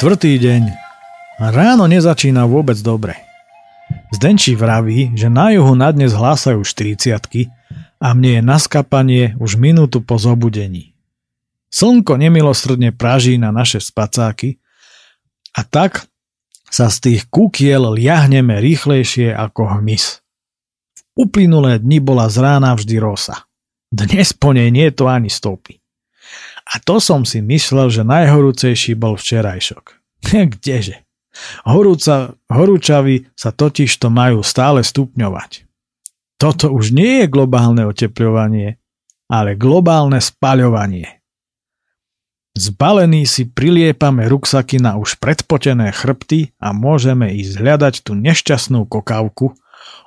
Štvrtý 0.06 0.38
deň. 0.38 0.64
Ráno 1.42 1.90
nezačína 1.90 2.46
vôbec 2.46 2.78
dobre. 2.78 3.18
Zdenčí 4.14 4.54
vraví, 4.54 5.18
že 5.18 5.34
na 5.34 5.50
juhu 5.50 5.74
na 5.74 5.90
dnes 5.90 6.14
hlásajú 6.14 6.62
40 6.62 7.18
a 7.98 8.08
mne 8.14 8.38
je 8.38 8.42
naskapanie 8.46 9.34
už 9.42 9.58
minútu 9.58 10.06
po 10.06 10.22
zobudení. 10.22 10.94
Slnko 11.74 12.22
nemilostrdne 12.22 12.94
praží 12.94 13.42
na 13.42 13.50
naše 13.50 13.82
spacáky 13.82 14.62
a 15.58 15.66
tak 15.66 16.06
sa 16.70 16.94
z 16.94 16.98
tých 17.02 17.22
kúkiel 17.26 17.90
liahneme 17.90 18.62
rýchlejšie 18.62 19.34
ako 19.34 19.82
hmyz. 19.82 20.22
V 20.94 21.02
uplynulé 21.18 21.82
dni 21.82 21.98
bola 21.98 22.30
z 22.30 22.46
rána 22.46 22.78
vždy 22.78 23.02
rosa. 23.02 23.50
Dnes 23.90 24.38
po 24.38 24.54
nej 24.54 24.70
nie 24.70 24.86
to 24.94 25.10
ani 25.10 25.34
stopy. 25.34 25.82
A 26.66 26.82
to 26.82 26.98
som 26.98 27.22
si 27.24 27.46
myslel, 27.46 27.94
že 27.94 28.02
najhorúcejší 28.02 28.98
bol 28.98 29.16
včerajšok. 29.16 29.86
Kdeže? 30.58 31.06
Horúca, 31.68 32.34
horúčavy 32.48 33.28
sa 33.36 33.52
totiž 33.52 33.92
to 34.00 34.08
majú 34.08 34.40
stále 34.42 34.82
stupňovať. 34.82 35.68
Toto 36.40 36.72
už 36.72 36.96
nie 36.96 37.24
je 37.24 37.32
globálne 37.32 37.84
oteplovanie, 37.88 38.80
ale 39.32 39.60
globálne 39.60 40.20
spaľovanie. 40.20 41.24
Zbalení 42.56 43.28
si 43.28 43.52
priliepame 43.52 44.32
ruksaky 44.32 44.80
na 44.80 44.96
už 44.96 45.20
predpotené 45.20 45.92
chrbty 45.92 46.56
a 46.56 46.72
môžeme 46.72 47.36
ísť 47.36 47.60
hľadať 47.60 47.96
tú 48.08 48.16
nešťastnú 48.16 48.88
kokávku, 48.88 49.52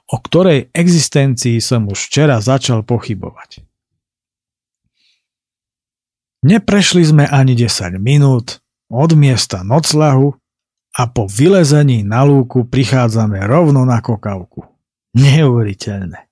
o 0.09 0.17
ktorej 0.17 0.73
existencii 0.73 1.61
som 1.61 1.85
už 1.93 2.09
včera 2.09 2.41
začal 2.41 2.81
pochybovať. 2.89 3.68
Neprešli 6.47 7.03
sme 7.03 7.25
ani 7.27 7.59
10 7.59 7.99
minút 7.99 8.63
od 8.87 9.11
miesta 9.19 9.67
noclahu 9.67 10.39
a 10.95 11.03
po 11.11 11.27
vylezení 11.27 12.07
na 12.07 12.23
lúku 12.23 12.63
prichádzame 12.63 13.43
rovno 13.43 13.83
na 13.83 13.99
kokavku. 13.99 14.63
Neuveriteľné. 15.19 16.31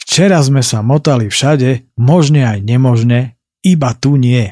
Včera 0.00 0.40
sme 0.40 0.64
sa 0.64 0.80
motali 0.80 1.28
všade, 1.28 1.92
možne 2.00 2.48
aj 2.48 2.58
nemožne, 2.64 3.36
iba 3.60 3.92
tu 3.92 4.16
nie. 4.16 4.48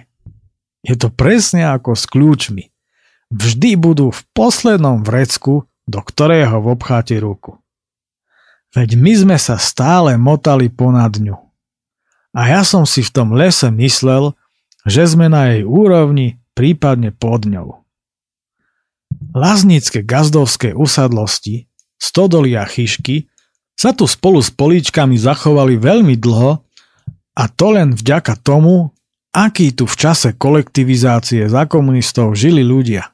Je 0.84 0.96
to 0.96 1.08
presne 1.08 1.64
ako 1.64 1.96
s 1.96 2.04
kľúčmi. 2.08 2.68
Vždy 3.32 3.80
budú 3.80 4.12
v 4.12 4.20
poslednom 4.36 5.04
vrecku, 5.04 5.68
do 5.88 6.00
ktorého 6.04 6.60
obcháte 6.60 7.16
ruku. 7.16 7.60
Veď 8.76 8.94
my 8.94 9.12
sme 9.16 9.36
sa 9.40 9.58
stále 9.58 10.14
motali 10.14 10.70
ponad 10.70 11.18
ňu. 11.18 11.36
A 12.30 12.40
ja 12.46 12.62
som 12.62 12.86
si 12.86 13.02
v 13.02 13.10
tom 13.10 13.34
lese 13.34 13.66
myslel, 13.74 14.38
že 14.88 15.04
sme 15.04 15.28
na 15.28 15.52
jej 15.52 15.62
úrovni, 15.66 16.40
prípadne 16.56 17.12
pod 17.12 17.44
ňou. 17.44 17.84
Laznické 19.36 20.00
gazdovské 20.00 20.72
usadlosti, 20.72 21.68
stodoly 22.00 22.56
a 22.56 22.64
chyšky 22.64 23.28
sa 23.76 23.92
tu 23.92 24.08
spolu 24.08 24.40
s 24.40 24.52
políčkami 24.52 25.16
zachovali 25.16 25.76
veľmi 25.76 26.16
dlho 26.16 26.60
a 27.36 27.44
to 27.48 27.66
len 27.76 27.96
vďaka 27.96 28.36
tomu, 28.40 28.92
aký 29.32 29.72
tu 29.72 29.86
v 29.86 29.96
čase 29.96 30.34
kolektivizácie 30.36 31.46
za 31.46 31.64
komunistov 31.68 32.34
žili 32.34 32.64
ľudia. 32.64 33.12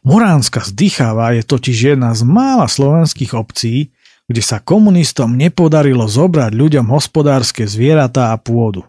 Muránska 0.00 0.64
zdycháva 0.64 1.36
je 1.36 1.44
totiž 1.44 1.96
jedna 1.96 2.16
z 2.16 2.24
mála 2.24 2.64
slovenských 2.66 3.36
obcí, 3.36 3.92
kde 4.28 4.42
sa 4.44 4.60
komunistom 4.60 5.36
nepodarilo 5.36 6.08
zobrať 6.08 6.52
ľuďom 6.52 6.88
hospodárske 6.88 7.68
zvieratá 7.68 8.32
a 8.32 8.40
pôdu 8.40 8.84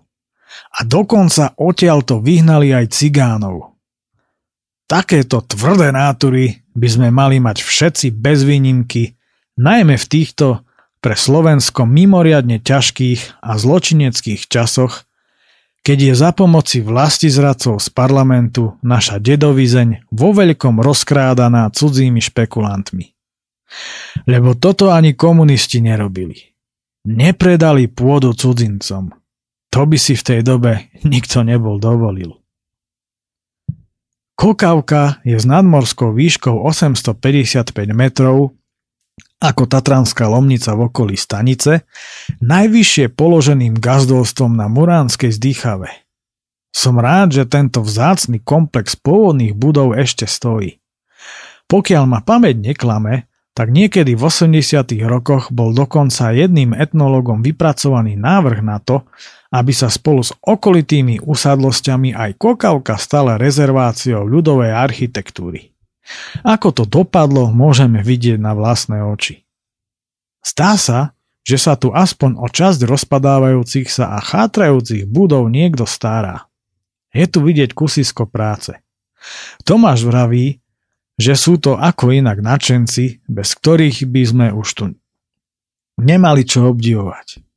a 0.49 0.79
dokonca 0.85 1.53
odtiaľ 1.57 2.05
to 2.05 2.21
vyhnali 2.21 2.73
aj 2.73 2.93
cigánov. 2.93 3.77
Takéto 4.89 5.45
tvrdé 5.45 5.93
nátury 5.93 6.65
by 6.73 6.87
sme 6.89 7.07
mali 7.13 7.37
mať 7.37 7.61
všetci 7.61 8.17
bez 8.17 8.41
výnimky, 8.41 9.13
najmä 9.61 9.99
v 10.01 10.05
týchto 10.09 10.65
pre 10.99 11.15
Slovensko 11.15 11.87
mimoriadne 11.87 12.59
ťažkých 12.59 13.39
a 13.39 13.55
zločineckých 13.55 14.49
časoch, 14.51 15.07
keď 15.79 16.11
je 16.11 16.13
za 16.17 16.31
pomoci 16.35 16.83
vlasti 16.83 17.31
zradcov 17.31 17.79
z 17.79 17.87
parlamentu 17.93 18.75
naša 18.83 19.21
dedovizeň 19.21 20.11
vo 20.11 20.35
veľkom 20.35 20.83
rozkrádaná 20.83 21.71
cudzími 21.71 22.19
špekulantmi. 22.19 23.15
Lebo 24.27 24.57
toto 24.57 24.91
ani 24.91 25.15
komunisti 25.15 25.79
nerobili. 25.79 26.51
Nepredali 27.07 27.87
pôdu 27.87 28.35
cudzincom. 28.35 29.18
To 29.69 29.85
by 29.85 29.97
si 30.01 30.17
v 30.17 30.23
tej 30.25 30.39
dobe 30.41 30.89
nikto 31.05 31.45
nebol 31.45 31.77
dovolil. 31.77 32.41
Kokavka 34.39 35.19
je 35.27 35.35
s 35.35 35.43
nadmorskou 35.43 36.15
výškou 36.15 36.63
855 36.63 37.75
metrov 37.91 38.55
ako 39.39 39.71
Tatranská 39.71 40.27
lomnica 40.27 40.75
v 40.75 40.91
okolí 40.91 41.15
stanice, 41.15 41.87
najvyššie 42.43 43.15
položeným 43.15 43.79
gazdovstvom 43.79 44.51
na 44.51 44.67
Muránskej 44.67 45.31
zdýchave. 45.31 45.87
Som 46.75 46.99
rád, 46.99 47.33
že 47.33 47.43
tento 47.47 47.79
vzácny 47.79 48.43
komplex 48.43 48.99
pôvodných 48.99 49.55
budov 49.55 49.95
ešte 49.95 50.27
stojí. 50.27 50.83
Pokiaľ 51.71 52.03
ma 52.05 52.19
pamäť 52.19 52.59
neklame, 52.59 53.31
tak 53.55 53.71
niekedy 53.71 54.13
v 54.15 54.23
80. 54.23 54.59
rokoch 55.07 55.51
bol 55.51 55.71
dokonca 55.71 56.31
jedným 56.31 56.75
etnologom 56.75 57.43
vypracovaný 57.43 58.19
návrh 58.19 58.59
na 58.63 58.77
to, 58.79 59.07
aby 59.49 59.73
sa 59.73 59.89
spolu 59.89 60.21
s 60.21 60.33
okolitými 60.45 61.25
usadlosťami 61.25 62.13
aj 62.13 62.37
Kokavka 62.37 63.01
stala 63.01 63.37
rezerváciou 63.41 64.25
ľudovej 64.25 64.71
architektúry. 64.73 65.73
Ako 66.41 66.73
to 66.73 66.83
dopadlo, 66.85 67.53
môžeme 67.53 68.01
vidieť 68.01 68.37
na 68.41 68.53
vlastné 68.57 69.01
oči. 69.05 69.45
Zdá 70.41 70.77
sa, 70.77 70.99
že 71.45 71.57
sa 71.57 71.73
tu 71.73 71.89
aspoň 71.89 72.37
o 72.37 72.45
časť 72.45 72.85
rozpadávajúcich 72.85 73.89
sa 73.89 74.17
a 74.17 74.19
chátrajúcich 74.21 75.09
budov 75.09 75.49
niekto 75.49 75.85
stará. 75.89 76.45
Je 77.09 77.25
tu 77.25 77.41
vidieť 77.41 77.73
kusisko 77.73 78.29
práce. 78.29 78.77
Tomáš 79.65 80.05
vraví, 80.05 80.61
že 81.19 81.33
sú 81.35 81.57
to 81.57 81.75
ako 81.75 82.13
inak 82.15 82.39
načenci, 82.39 83.19
bez 83.25 83.57
ktorých 83.57 84.05
by 84.07 84.21
sme 84.23 84.47
už 84.53 84.67
tu 84.71 84.83
nemali 85.99 86.47
čo 86.47 86.69
obdivovať. 86.71 87.48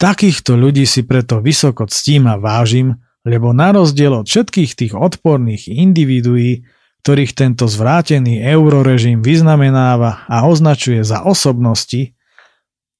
Takýchto 0.00 0.56
ľudí 0.56 0.88
si 0.88 1.04
preto 1.04 1.44
vysoko 1.44 1.84
ctím 1.84 2.24
a 2.32 2.40
vážim, 2.40 2.96
lebo 3.28 3.52
na 3.52 3.76
rozdiel 3.76 4.16
od 4.16 4.24
všetkých 4.24 4.72
tých 4.72 4.92
odporných 4.96 5.68
individuí, 5.68 6.64
ktorých 7.04 7.36
tento 7.36 7.68
zvrátený 7.68 8.40
eurorežim 8.40 9.20
vyznamenáva 9.20 10.24
a 10.24 10.48
označuje 10.48 11.04
za 11.04 11.20
osobnosti, 11.28 12.16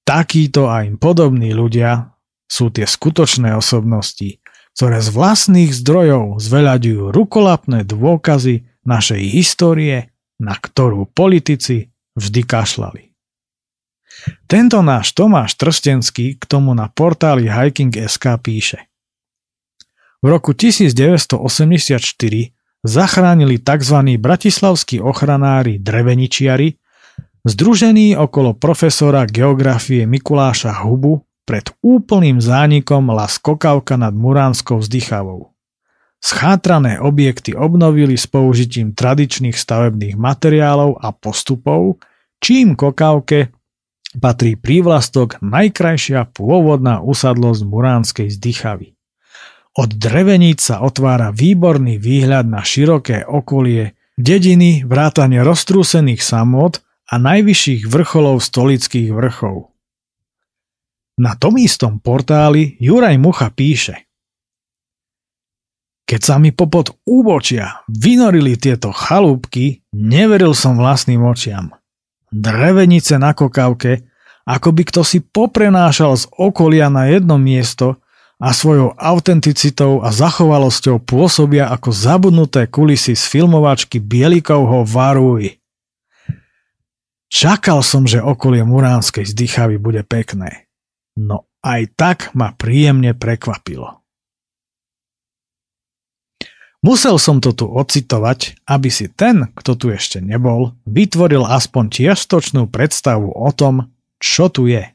takíto 0.04 0.68
a 0.68 0.84
im 0.84 1.00
podobní 1.00 1.56
ľudia 1.56 2.12
sú 2.44 2.68
tie 2.68 2.84
skutočné 2.84 3.56
osobnosti, 3.56 4.44
ktoré 4.76 5.00
z 5.00 5.08
vlastných 5.08 5.72
zdrojov 5.72 6.36
zveľaďujú 6.36 7.16
rukolapné 7.16 7.88
dôkazy 7.88 8.68
našej 8.84 9.22
histórie, 9.24 10.12
na 10.36 10.52
ktorú 10.52 11.08
politici 11.08 11.96
vždy 12.12 12.44
kašľali. 12.44 13.09
Tento 14.46 14.82
náš 14.82 15.12
Tomáš 15.14 15.54
Trstenský 15.56 16.36
k 16.36 16.42
tomu 16.44 16.74
na 16.74 16.88
portáli 16.90 17.48
Hiking.sk 17.48 18.24
píše. 18.40 18.90
V 20.20 20.26
roku 20.28 20.52
1984 20.52 21.40
zachránili 22.84 23.56
tzv. 23.60 23.96
bratislavskí 24.20 25.00
ochranári 25.00 25.80
dreveničiari, 25.80 26.76
združení 27.44 28.16
okolo 28.16 28.52
profesora 28.56 29.24
geografie 29.24 30.04
Mikuláša 30.04 30.84
Hubu 30.84 31.24
pred 31.48 31.72
úplným 31.80 32.36
zánikom 32.38 33.10
las 33.16 33.40
Kokavka 33.40 33.96
nad 33.96 34.12
Muránskou 34.12 34.78
vzdychavou. 34.78 35.50
Schátrané 36.20 37.00
objekty 37.00 37.56
obnovili 37.56 38.20
s 38.20 38.28
použitím 38.28 38.92
tradičných 38.92 39.56
stavebných 39.56 40.20
materiálov 40.20 41.00
a 41.00 41.16
postupov, 41.16 41.96
čím 42.44 42.76
Kokavke 42.76 43.56
patrí 44.18 44.58
prívlastok 44.58 45.38
najkrajšia 45.44 46.26
pôvodná 46.34 46.98
usadlosť 47.04 47.62
Muránskej 47.62 48.28
zdychavy. 48.32 48.98
Od 49.78 49.90
dreveníc 49.94 50.66
sa 50.66 50.82
otvára 50.82 51.30
výborný 51.30 52.02
výhľad 52.02 52.50
na 52.50 52.66
široké 52.66 53.22
okolie, 53.22 53.94
dediny, 54.18 54.82
vrátane 54.82 55.38
roztrúsených 55.46 56.24
samot 56.24 56.82
a 57.06 57.14
najvyšších 57.22 57.86
vrcholov 57.86 58.42
stolických 58.42 59.14
vrchov. 59.14 59.70
Na 61.20 61.38
tom 61.38 61.60
istom 61.60 62.02
portáli 62.02 62.74
Juraj 62.82 63.14
Mucha 63.20 63.52
píše– 63.54 64.02
keď 66.10 66.26
sa 66.26 66.42
mi 66.42 66.50
popod 66.50 66.90
úbočia 67.06 67.86
vynorili 67.86 68.58
tieto 68.58 68.90
chalúbky, 68.90 69.86
neveril 69.94 70.58
som 70.58 70.74
vlastným 70.74 71.22
očiam. 71.22 71.70
Drevenice 72.30 73.18
na 73.18 73.34
kokávke, 73.34 74.06
ako 74.46 74.70
by 74.70 74.82
kto 74.86 75.02
si 75.02 75.18
poprenášal 75.18 76.14
z 76.14 76.24
okolia 76.38 76.86
na 76.86 77.10
jedno 77.10 77.36
miesto 77.36 77.98
a 78.40 78.56
svojou 78.56 78.96
autenticitou 78.96 80.00
a 80.00 80.08
zachovalosťou 80.14 81.04
pôsobia 81.04 81.68
ako 81.68 81.92
zabudnuté 81.92 82.70
kulisy 82.70 83.12
z 83.12 83.24
filmovačky 83.28 84.00
Bielikovho 84.00 84.86
Varúj. 84.88 85.60
Čakal 87.30 87.84
som, 87.84 88.08
že 88.08 88.18
okolie 88.18 88.64
Muránskej 88.66 89.28
zdychavy 89.28 89.78
bude 89.78 90.02
pekné. 90.02 90.66
No 91.20 91.50
aj 91.60 91.94
tak 91.94 92.18
ma 92.32 92.56
príjemne 92.56 93.12
prekvapilo. 93.14 93.99
Musel 96.80 97.20
som 97.20 97.44
to 97.44 97.52
tu 97.52 97.68
ocitovať, 97.68 98.56
aby 98.64 98.88
si 98.88 99.12
ten, 99.12 99.52
kto 99.52 99.76
tu 99.76 99.92
ešte 99.92 100.24
nebol, 100.24 100.72
vytvoril 100.88 101.44
aspoň 101.44 101.92
čiastočnú 101.92 102.72
predstavu 102.72 103.28
o 103.28 103.50
tom, 103.52 103.92
čo 104.16 104.48
tu 104.48 104.64
je. 104.64 104.88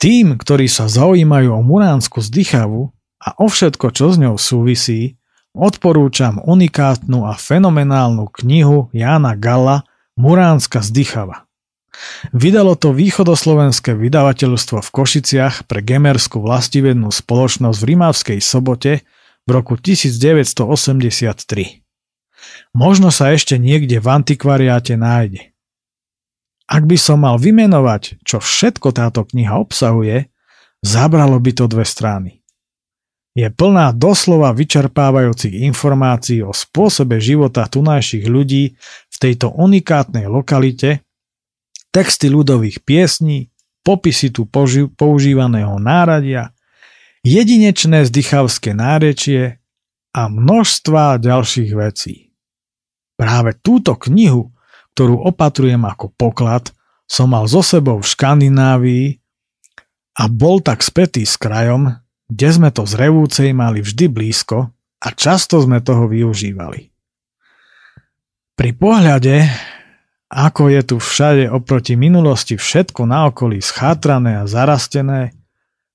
Tým, 0.00 0.40
ktorí 0.40 0.72
sa 0.72 0.88
zaujímajú 0.88 1.52
o 1.52 1.60
Muránsku 1.60 2.24
zdychavu 2.24 2.90
a 3.20 3.28
o 3.36 3.46
všetko, 3.46 3.92
čo 3.92 4.08
s 4.08 4.16
ňou 4.16 4.40
súvisí, 4.40 5.20
odporúčam 5.52 6.40
unikátnu 6.40 7.28
a 7.28 7.36
fenomenálnu 7.36 8.32
knihu 8.40 8.88
Jána 8.96 9.36
Galla 9.36 9.84
Muránska 10.16 10.80
zdychava. 10.80 11.44
Vydalo 12.32 12.72
to 12.72 12.96
východoslovenské 12.96 13.92
vydavateľstvo 13.92 14.80
v 14.80 14.90
Košiciach 14.90 15.68
pre 15.68 15.84
gemerskú 15.84 16.40
vlastivednú 16.40 17.12
spoločnosť 17.12 17.76
v 17.78 17.88
Rimavskej 17.92 18.38
sobote 18.40 19.04
v 19.46 19.50
roku 19.50 19.74
1983. 19.74 21.82
Možno 22.72 23.12
sa 23.12 23.34
ešte 23.34 23.58
niekde 23.58 24.00
v 24.00 24.06
antikvariáte 24.08 24.96
nájde. 24.96 25.52
Ak 26.66 26.88
by 26.88 26.96
som 26.96 27.20
mal 27.26 27.36
vymenovať, 27.36 28.24
čo 28.24 28.40
všetko 28.40 28.96
táto 28.96 29.28
kniha 29.28 29.60
obsahuje, 29.60 30.32
zabralo 30.80 31.36
by 31.36 31.52
to 31.52 31.68
dve 31.68 31.84
strany. 31.84 32.42
Je 33.32 33.48
plná 33.48 33.96
doslova 33.96 34.52
vyčerpávajúcich 34.52 35.64
informácií 35.64 36.44
o 36.44 36.52
spôsobe 36.52 37.16
života 37.16 37.64
tunajších 37.64 38.28
ľudí 38.28 38.76
v 39.08 39.16
tejto 39.16 39.56
unikátnej 39.56 40.28
lokalite, 40.28 41.00
texty 41.88 42.28
ľudových 42.28 42.84
piesní, 42.84 43.48
popisy 43.80 44.36
tu 44.36 44.44
používaného 44.92 45.80
náradia, 45.80 46.52
jedinečné 47.22 48.06
zdychavské 48.06 48.74
nárečie 48.74 49.62
a 50.12 50.28
množstva 50.28 51.22
ďalších 51.22 51.72
vecí. 51.72 52.34
Práve 53.16 53.56
túto 53.62 53.94
knihu, 53.96 54.52
ktorú 54.92 55.24
opatrujem 55.24 55.80
ako 55.86 56.12
poklad, 56.18 56.68
som 57.06 57.32
mal 57.32 57.48
so 57.48 57.64
sebou 57.64 58.02
v 58.02 58.10
Škandinávii 58.10 59.06
a 60.20 60.28
bol 60.28 60.60
tak 60.60 60.84
spätý 60.84 61.24
s 61.24 61.40
krajom, 61.40 61.96
kde 62.28 62.48
sme 62.52 62.68
to 62.72 62.84
z 62.84 62.96
Revúcej 62.96 63.50
mali 63.56 63.80
vždy 63.80 64.08
blízko 64.08 64.72
a 65.00 65.08
často 65.12 65.60
sme 65.60 65.80
toho 65.80 66.08
využívali. 66.08 66.92
Pri 68.52 68.70
pohľade, 68.76 69.48
ako 70.28 70.72
je 70.72 70.80
tu 70.84 70.96
všade 71.00 71.48
oproti 71.48 71.96
minulosti 71.96 72.56
všetko 72.56 73.08
na 73.08 73.28
okolí 73.32 73.60
schátrané 73.64 74.40
a 74.40 74.48
zarastené, 74.48 75.41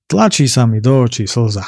Tlačí 0.08 0.48
sa 0.48 0.64
mi 0.64 0.80
do 0.80 1.04
očí 1.04 1.28
slza. 1.28 1.68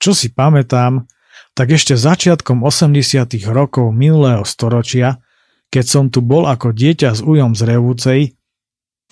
Čo 0.00 0.16
si 0.16 0.32
pamätám, 0.32 1.04
tak 1.52 1.76
ešte 1.76 1.94
začiatkom 1.94 2.64
80. 2.64 3.28
rokov 3.52 3.92
minulého 3.92 4.42
storočia, 4.48 5.20
keď 5.68 5.84
som 5.84 6.04
tu 6.08 6.24
bol 6.24 6.48
ako 6.48 6.72
dieťa 6.72 7.14
s 7.14 7.20
ujom 7.20 7.52
z 7.52 7.62
Revúcej, 7.68 8.20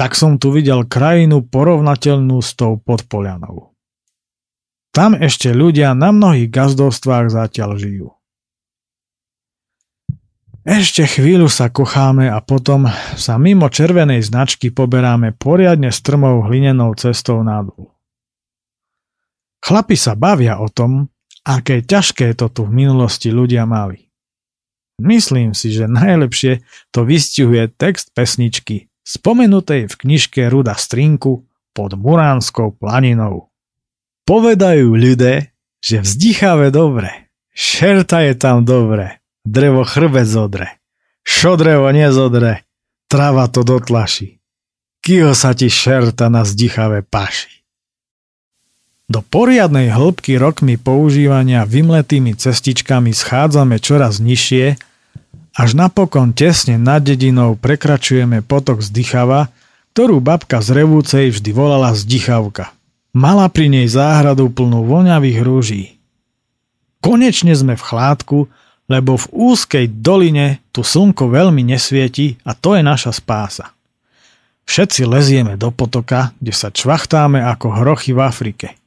tak 0.01 0.17
som 0.17 0.41
tu 0.41 0.51
videl 0.51 0.89
krajinu 0.89 1.45
porovnateľnú 1.45 2.41
s 2.41 2.57
tou 2.57 2.81
podpolianou. 2.81 3.77
Tam 4.93 5.17
ešte 5.17 5.53
ľudia 5.53 5.93
na 5.93 6.13
mnohých 6.13 6.49
gazdovstvách 6.53 7.33
zatiaľ 7.33 7.81
žijú. 7.81 8.09
Ešte 10.63 11.05
chvíľu 11.09 11.51
sa 11.51 11.75
kocháme 11.75 12.31
a 12.31 12.39
potom 12.39 12.87
sa 13.19 13.35
mimo 13.35 13.67
červenej 13.67 14.23
značky 14.23 14.71
poberáme 14.71 15.35
poriadne 15.35 15.91
strmou 15.91 16.47
hlinenou 16.47 16.95
cestou 16.95 17.43
nadol. 17.43 17.91
Chlapi 19.63 19.95
sa 19.95 20.19
bavia 20.19 20.59
o 20.59 20.67
tom, 20.67 21.07
aké 21.47 21.87
ťažké 21.87 22.35
to 22.35 22.51
tu 22.51 22.67
v 22.67 22.75
minulosti 22.83 23.31
ľudia 23.31 23.63
mali. 23.63 24.11
Myslím 25.03 25.55
si, 25.55 25.71
že 25.71 25.91
najlepšie 25.91 26.63
to 26.91 27.07
vystihuje 27.07 27.71
text 27.75 28.11
pesničky 28.15 28.91
spomenutej 29.03 29.91
v 29.91 29.95
knižke 29.95 30.47
Ruda 30.47 30.79
Strinku 30.79 31.47
pod 31.75 31.99
Muránskou 31.99 32.79
planinou. 32.79 33.51
Povedajú 34.23 34.95
ľudé, 34.95 35.55
že 35.83 36.03
vzdycháve 36.03 36.71
dobre, 36.71 37.31
šerta 37.51 38.23
je 38.23 38.35
tam 38.39 38.63
dobre, 38.63 39.19
drevo 39.43 39.83
chrbec 39.83 40.27
zodre, 40.27 40.79
šodrevo 41.27 41.91
nezodre, 41.91 42.63
trava 43.11 43.51
to 43.51 43.67
dotlaší. 43.67 44.39
Kýho 45.03 45.35
sa 45.35 45.51
ti 45.59 45.67
šerta 45.67 46.31
na 46.31 46.47
vzdychavé 46.47 47.03
paši? 47.03 47.62
Do 49.13 49.21
poriadnej 49.21 49.93
hĺbky 49.93 50.41
rokmi 50.41 50.81
používania 50.81 51.69
vymletými 51.69 52.33
cestičkami 52.33 53.13
schádzame 53.13 53.77
čoraz 53.77 54.25
nižšie, 54.25 54.81
až 55.53 55.71
napokon 55.77 56.33
tesne 56.33 56.81
nad 56.81 57.05
dedinou 57.05 57.53
prekračujeme 57.61 58.41
potok 58.41 58.81
zdychava, 58.81 59.53
ktorú 59.93 60.25
babka 60.25 60.65
z 60.65 60.81
Revúcej 60.81 61.29
vždy 61.29 61.51
volala 61.53 61.93
zdychavka. 61.93 62.73
Mala 63.13 63.53
pri 63.53 63.69
nej 63.69 63.85
záhradu 63.85 64.49
plnú 64.49 64.89
voňavých 64.89 65.39
rúží. 65.45 66.01
Konečne 67.05 67.53
sme 67.53 67.77
v 67.77 67.85
chládku, 67.85 68.49
lebo 68.89 69.21
v 69.21 69.29
úzkej 69.29 69.93
doline 69.93 70.65
tu 70.73 70.81
slnko 70.81 71.29
veľmi 71.29 71.61
nesvieti 71.61 72.41
a 72.49 72.57
to 72.57 72.81
je 72.81 72.81
naša 72.81 73.13
spása. 73.13 73.77
Všetci 74.65 75.05
lezieme 75.05 75.61
do 75.61 75.69
potoka, 75.69 76.33
kde 76.41 76.57
sa 76.57 76.73
čvachtáme 76.73 77.45
ako 77.45 77.77
hrochy 77.77 78.17
v 78.17 78.25
Afrike. 78.25 78.81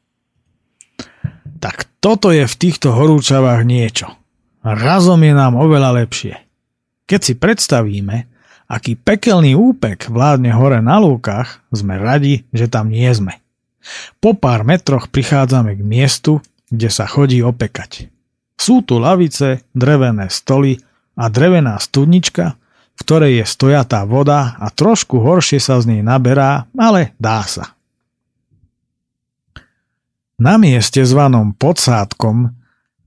Tak 1.65 1.89
toto 1.97 2.29
je 2.29 2.45
v 2.45 2.59
týchto 2.61 2.93
horúčavách 2.93 3.65
niečo. 3.65 4.13
razom 4.61 5.17
je 5.25 5.33
nám 5.33 5.57
oveľa 5.57 6.05
lepšie. 6.05 6.37
Keď 7.09 7.19
si 7.25 7.33
predstavíme, 7.33 8.29
aký 8.69 8.93
pekelný 8.93 9.57
úpek 9.57 10.05
vládne 10.13 10.53
hore 10.53 10.77
na 10.85 11.01
lúkach, 11.01 11.65
sme 11.73 11.97
radi, 11.97 12.45
že 12.53 12.69
tam 12.69 12.93
nie 12.93 13.09
sme. 13.09 13.41
Po 14.21 14.37
pár 14.37 14.61
metroch 14.61 15.09
prichádzame 15.09 15.73
k 15.73 15.81
miestu, 15.81 16.37
kde 16.69 16.89
sa 16.93 17.09
chodí 17.09 17.41
opekať. 17.41 18.13
Sú 18.61 18.85
tu 18.85 19.01
lavice, 19.01 19.65
drevené 19.73 20.29
stoly 20.29 20.77
a 21.17 21.33
drevená 21.33 21.81
studnička, 21.81 22.61
v 22.93 22.99
ktorej 23.01 23.41
je 23.41 23.45
stojatá 23.49 24.05
voda 24.05 24.53
a 24.61 24.69
trošku 24.69 25.17
horšie 25.17 25.57
sa 25.57 25.81
z 25.81 25.97
nej 25.97 26.01
naberá, 26.05 26.69
ale 26.77 27.17
dá 27.17 27.41
sa. 27.41 27.74
Na 30.35 30.59
mieste 30.59 30.99
zvanom 31.07 31.55
podsádkom 31.55 32.51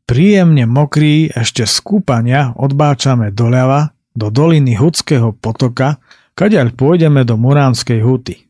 Príjemne 0.09 0.65
mokrý 0.65 1.29
ešte 1.29 1.69
z 1.69 1.85
kúpania 1.85 2.57
odbáčame 2.57 3.29
doľava 3.29 3.93
do 4.17 4.33
doliny 4.33 4.73
Hudského 4.73 5.37
potoka, 5.37 6.01
kadeľ 6.33 6.73
pôjdeme 6.73 7.29
do 7.29 7.37
Muránskej 7.37 8.01
huty. 8.01 8.49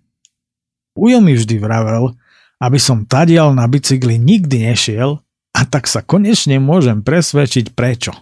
Ujo 0.94 1.18
mi 1.18 1.34
vždy 1.34 1.58
vravel, 1.58 2.14
aby 2.62 2.78
som 2.78 3.02
tadial 3.02 3.58
na 3.58 3.66
bicykli 3.66 4.22
nikdy 4.22 4.70
nešiel 4.70 5.18
a 5.50 5.60
tak 5.66 5.90
sa 5.90 5.98
konečne 6.06 6.62
môžem 6.62 7.02
presvedčiť 7.02 7.74
prečo. 7.74 8.14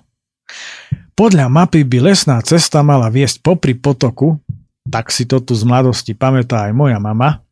Podľa 1.12 1.52
mapy 1.52 1.84
by 1.84 2.08
lesná 2.08 2.40
cesta 2.40 2.80
mala 2.80 3.12
viesť 3.12 3.44
popri 3.44 3.76
potoku, 3.76 4.40
tak 4.88 5.12
si 5.12 5.28
to 5.28 5.44
tu 5.44 5.52
z 5.52 5.68
mladosti 5.68 6.16
pamätá 6.16 6.68
aj 6.68 6.72
moja 6.72 6.96
mama, 6.96 7.44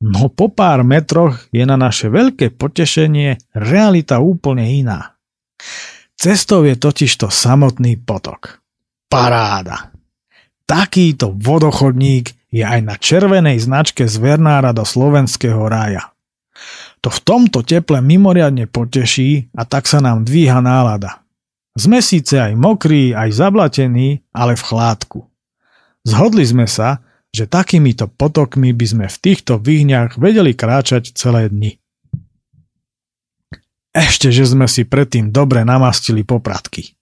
no 0.00 0.32
po 0.32 0.48
pár 0.48 0.82
metroch 0.82 1.46
je 1.52 1.64
na 1.64 1.76
naše 1.76 2.08
veľké 2.08 2.56
potešenie 2.56 3.52
realita 3.52 4.18
úplne 4.18 4.64
iná. 4.64 5.20
Cestou 6.16 6.68
je 6.68 6.76
totižto 6.76 7.32
samotný 7.32 7.96
potok. 8.00 8.60
Paráda. 9.08 9.92
Takýto 10.68 11.32
vodochodník 11.32 12.52
je 12.52 12.64
aj 12.66 12.80
na 12.84 12.94
červenej 12.98 13.62
značke 13.62 14.04
z 14.04 14.16
Vernára 14.20 14.74
do 14.76 14.84
slovenského 14.84 15.64
rája. 15.64 16.12
To 17.00 17.08
v 17.08 17.20
tomto 17.24 17.64
teple 17.64 18.04
mimoriadne 18.04 18.68
poteší 18.68 19.48
a 19.56 19.64
tak 19.64 19.88
sa 19.88 20.04
nám 20.04 20.28
dvíha 20.28 20.60
nálada. 20.60 21.24
Sme 21.72 22.04
síce 22.04 22.36
aj 22.36 22.52
mokrí, 22.58 23.16
aj 23.16 23.40
zablatení, 23.40 24.20
ale 24.36 24.58
v 24.58 24.62
chládku. 24.68 25.20
Zhodli 26.04 26.44
sme 26.44 26.68
sa, 26.68 27.00
že 27.30 27.46
takýmito 27.46 28.10
potokmi 28.10 28.74
by 28.74 28.86
sme 28.86 29.06
v 29.06 29.16
týchto 29.22 29.62
výhňach 29.62 30.18
vedeli 30.18 30.54
kráčať 30.54 31.14
celé 31.14 31.46
dni. 31.46 31.78
Ešte, 33.90 34.30
že 34.30 34.46
sme 34.46 34.70
si 34.70 34.86
predtým 34.86 35.34
dobre 35.34 35.66
namastili 35.66 36.22
popratky. 36.22 36.94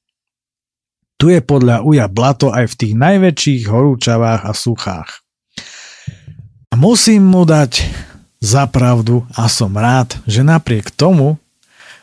Tu 1.18 1.34
je 1.34 1.40
podľa 1.42 1.82
uja 1.82 2.06
blato 2.06 2.48
aj 2.54 2.64
v 2.72 2.78
tých 2.78 2.94
najväčších 2.96 3.62
horúčavách 3.68 4.46
a 4.46 4.52
suchách. 4.54 5.10
A 6.72 6.74
musím 6.78 7.26
mu 7.26 7.42
dať 7.42 7.84
za 8.38 8.70
pravdu 8.70 9.26
a 9.34 9.50
som 9.50 9.74
rád, 9.74 10.14
že 10.24 10.46
napriek 10.46 10.94
tomu, 10.94 11.36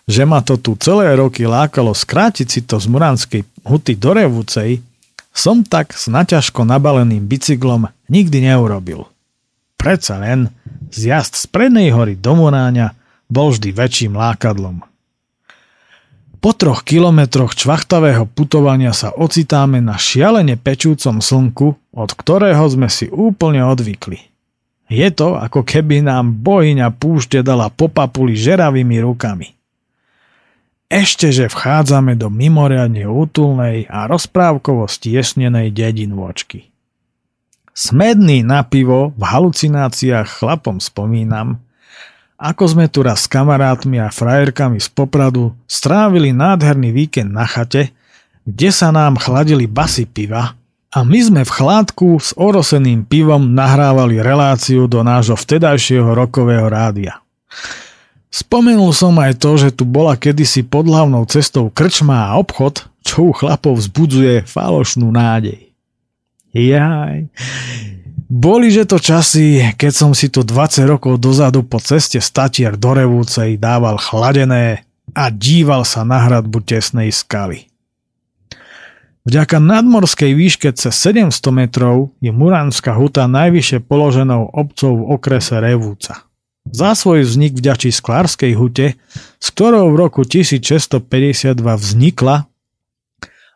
že 0.05 0.21
ma 0.27 0.43
to 0.43 0.59
tu 0.59 0.77
celé 0.77 1.15
roky 1.17 1.47
lákalo 1.49 1.95
skrátiť 1.95 2.47
si 2.49 2.61
to 2.61 2.77
z 2.77 2.85
Muranskej 2.91 3.41
huty 3.65 3.97
do 3.97 4.13
Revúcej, 4.13 4.85
som 5.35 5.67
tak 5.67 5.91
s 5.91 6.07
naťažko 6.07 6.63
nabaleným 6.63 7.27
bicyklom 7.27 7.91
nikdy 8.07 8.47
neurobil. 8.47 9.11
Predsa 9.75 10.23
len 10.23 10.49
zjazd 10.89 11.35
z 11.35 11.45
prednej 11.51 11.91
hory 11.91 12.15
do 12.15 12.39
Muráňa 12.39 12.95
bol 13.27 13.51
vždy 13.51 13.75
väčším 13.75 14.15
lákadlom. 14.15 14.81
Po 16.39 16.53
troch 16.53 16.85
kilometroch 16.85 17.57
čvachtavého 17.57 18.29
putovania 18.29 18.93
sa 18.93 19.11
ocitáme 19.11 19.81
na 19.81 19.97
šialene 19.97 20.55
pečúcom 20.55 21.17
slnku, 21.19 21.67
od 21.91 22.09
ktorého 22.13 22.63
sme 22.69 22.87
si 22.87 23.09
úplne 23.09 23.65
odvykli. 23.65 24.21
Je 24.85 25.09
to, 25.09 25.33
ako 25.33 25.65
keby 25.65 26.05
nám 26.05 26.45
bohyňa 26.45 26.93
púšte 26.93 27.41
dala 27.41 27.73
po 27.73 27.89
papuli 27.89 28.37
žeravými 28.37 29.01
rukami. 29.01 29.57
Ešte, 30.85 31.33
že 31.33 31.49
vchádzame 31.49 32.13
do 32.13 32.29
mimoriadne 32.29 33.09
útulnej 33.09 33.89
a 33.89 34.05
rozprávkovo 34.05 34.85
stiesnenej 34.85 35.73
dedinôčky. 35.73 36.69
Smedný 37.73 38.45
na 38.45 38.61
pivo 38.61 39.11
v 39.17 39.23
halucináciách 39.25 40.39
chlapom 40.39 40.77
spomínam, 40.77 41.59
ako 42.37 42.63
sme 42.69 42.85
tu 42.85 43.01
raz 43.01 43.25
s 43.25 43.31
kamarátmi 43.31 43.97
a 43.97 44.13
frajerkami 44.13 44.77
z 44.77 44.87
Popradu 44.93 45.57
strávili 45.65 46.35
nádherný 46.35 46.93
víkend 46.93 47.33
na 47.33 47.49
chate, 47.49 47.89
kde 48.45 48.69
sa 48.69 48.93
nám 48.93 49.17
chladili 49.17 49.65
basy 49.65 50.05
piva 50.05 50.53
a 50.93 51.03
my 51.03 51.19
sme 51.19 51.41
v 51.43 51.51
chládku 51.51 52.21
s 52.21 52.31
oroseným 52.37 53.03
pivom 53.03 53.41
nahrávali 53.57 54.21
reláciu 54.21 54.85
do 54.85 55.01
nášho 55.01 55.35
vtedajšieho 55.35 56.13
rokového 56.13 56.69
rádia. 56.69 57.19
Spomenul 58.35 58.91
som 58.91 59.15
aj 59.15 59.39
to, 59.39 59.55
že 59.55 59.71
tu 59.71 59.87
bola 59.87 60.19
kedysi 60.19 60.67
pod 60.67 60.91
hlavnou 60.91 61.23
cestou 61.23 61.71
krčma 61.71 62.27
a 62.27 62.35
obchod, 62.35 62.83
čo 62.99 63.29
u 63.29 63.31
chlapov 63.31 63.79
vzbudzuje 63.79 64.43
falošnú 64.43 65.07
nádej. 65.07 65.71
Jaj, 66.51 67.31
boli, 68.27 68.67
že 68.75 68.83
to 68.83 68.99
časy, 68.99 69.71
keď 69.79 69.91
som 69.95 70.11
si 70.11 70.27
tu 70.27 70.43
20 70.43 70.83
rokov 70.83 71.15
dozadu 71.15 71.63
po 71.63 71.79
ceste 71.79 72.19
statier 72.19 72.75
do 72.75 72.91
Revúcej 72.91 73.55
dával 73.55 73.95
chladené 73.95 74.83
a 75.15 75.31
díval 75.31 75.87
sa 75.87 76.03
na 76.03 76.19
hradbu 76.19 76.59
tesnej 76.59 77.15
skaly. 77.15 77.71
Vďaka 79.23 79.63
nadmorskej 79.63 80.35
výške 80.35 80.75
cez 80.75 80.91
700 80.91 81.31
metrov 81.55 82.11
je 82.19 82.35
Muránska 82.35 82.99
huta 82.99 83.31
najvyššie 83.31 83.79
položenou 83.87 84.51
obcov 84.51 84.91
v 84.91 85.07
okrese 85.15 85.55
Revúca. 85.63 86.24
Za 86.65 86.97
svoj 86.97 87.21
vznik 87.21 87.53
vďačí 87.53 87.93
Sklárskej 87.93 88.57
hute, 88.57 88.87
s 89.37 89.47
ktorou 89.53 89.93
v 89.93 89.95
roku 90.01 90.25
1652 90.25 91.61
vznikla 91.61 92.49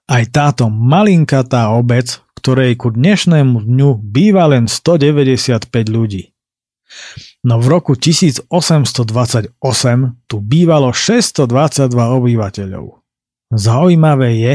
aj 0.09 0.23
táto 0.29 0.69
malinkatá 0.69 1.73
obec, 1.73 2.21
ktorej 2.37 2.77
ku 2.77 2.93
dnešnému 2.93 3.65
dňu 3.65 3.89
býva 3.99 4.49
len 4.49 4.69
195 4.69 5.69
ľudí. 5.89 6.33
No 7.45 7.61
v 7.61 7.65
roku 7.69 7.93
1828 7.93 9.57
tu 10.25 10.35
bývalo 10.41 10.89
622 10.89 11.93
obyvateľov. 11.93 12.85
Zaujímavé 13.53 14.29
je, 14.37 14.53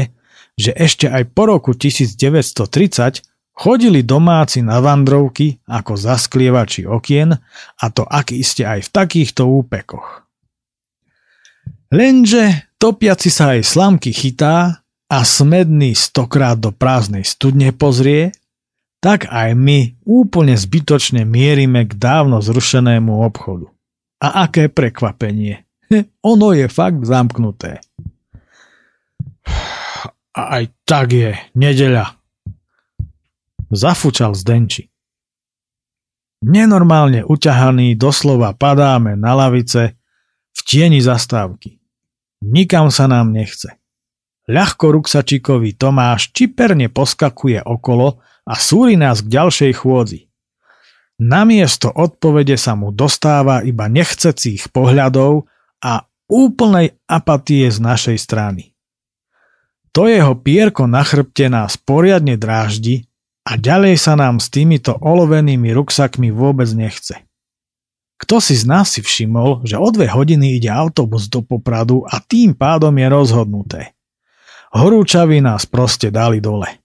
že 0.55 0.71
ešte 0.75 1.07
aj 1.11 1.35
po 1.35 1.51
roku 1.51 1.75
1930 1.75 3.34
chodili 3.55 4.03
domáci 4.03 4.59
na 4.59 4.83
vandrovky 4.83 5.63
ako 5.65 5.95
zasklievači 5.95 6.83
okien 6.83 7.31
a 7.79 7.85
to 7.89 8.03
ak 8.03 8.35
iste 8.35 8.67
aj 8.67 8.85
v 8.85 8.89
takýchto 8.91 9.47
úpekoch. 9.47 10.27
Lenže 11.95 12.75
topiaci 12.75 13.31
sa 13.31 13.55
aj 13.55 13.63
slamky 13.63 14.11
chytá 14.11 14.83
a 15.07 15.17
smedný 15.23 15.95
stokrát 15.95 16.59
do 16.59 16.75
prázdnej 16.75 17.23
studne 17.23 17.71
pozrie, 17.71 18.35
tak 18.99 19.29
aj 19.29 19.53
my 19.55 20.01
úplne 20.03 20.57
zbytočne 20.57 21.23
mierime 21.23 21.85
k 21.85 21.93
dávno 21.93 22.41
zrušenému 22.41 23.21
obchodu. 23.23 23.69
A 24.19 24.49
aké 24.49 24.67
prekvapenie. 24.67 25.63
Ono 26.33 26.51
je 26.57 26.65
fakt 26.65 27.05
zamknuté. 27.05 27.79
A 30.35 30.41
aj 30.59 30.63
tak 30.83 31.15
je, 31.15 31.31
nedeľa. 31.55 32.17
Zafučal 33.75 34.33
Zdenči. 34.33 34.87
Nenormálne 36.45 37.27
uťahaný 37.27 37.99
doslova 37.99 38.55
padáme 38.55 39.19
na 39.19 39.35
lavice 39.35 39.99
v 40.55 40.59
tieni 40.63 41.03
zastávky. 41.03 41.79
Nikam 42.45 42.87
sa 42.87 43.11
nám 43.11 43.35
nechce. 43.35 43.75
Ľahko 44.45 44.93
ruksačikový 45.01 45.73
Tomáš 45.73 46.29
čiperne 46.31 46.87
poskakuje 46.87 47.65
okolo 47.65 48.21
a 48.45 48.53
súri 48.61 48.93
nás 48.93 49.25
k 49.25 49.41
ďalšej 49.41 49.73
chôdzi. 49.73 50.21
Namiesto 51.17 51.89
odpovede 51.89 52.59
sa 52.59 52.77
mu 52.77 52.93
dostáva 52.93 53.65
iba 53.65 53.89
nechcecích 53.89 54.69
pohľadov 54.69 55.49
a 55.81 56.05
úplnej 56.29 56.93
apatie 57.09 57.71
z 57.71 57.79
našej 57.81 58.17
strany. 58.21 58.75
To 59.95 60.11
jeho 60.11 60.35
pierko 60.35 60.85
na 60.91 61.01
chrbte 61.07 61.47
nás 61.47 61.79
poriadne 61.79 62.35
dráždi 62.35 63.07
a 63.45 63.51
ďalej 63.61 64.01
sa 64.01 64.17
nám 64.17 64.41
s 64.41 64.49
týmito 64.49 64.97
olovenými 64.97 65.69
ruksakmi 65.71 66.33
vôbec 66.33 66.65
nechce. 66.73 67.21
Kto 68.17 68.41
si 68.41 68.57
z 68.57 68.65
nás 68.65 68.89
si 68.89 69.05
všimol, 69.05 69.67
že 69.67 69.77
o 69.77 69.87
dve 69.91 70.09
hodiny 70.09 70.57
ide 70.57 70.71
autobus 70.71 71.29
do 71.29 71.45
Popradu 71.45 72.01
a 72.09 72.17
tým 72.23 72.57
pádom 72.57 72.95
je 72.95 73.07
rozhodnuté. 73.11 73.81
Horúčaví 74.75 75.39
nás 75.39 75.67
proste 75.69 76.09
dali 76.09 76.41
dole. 76.41 76.81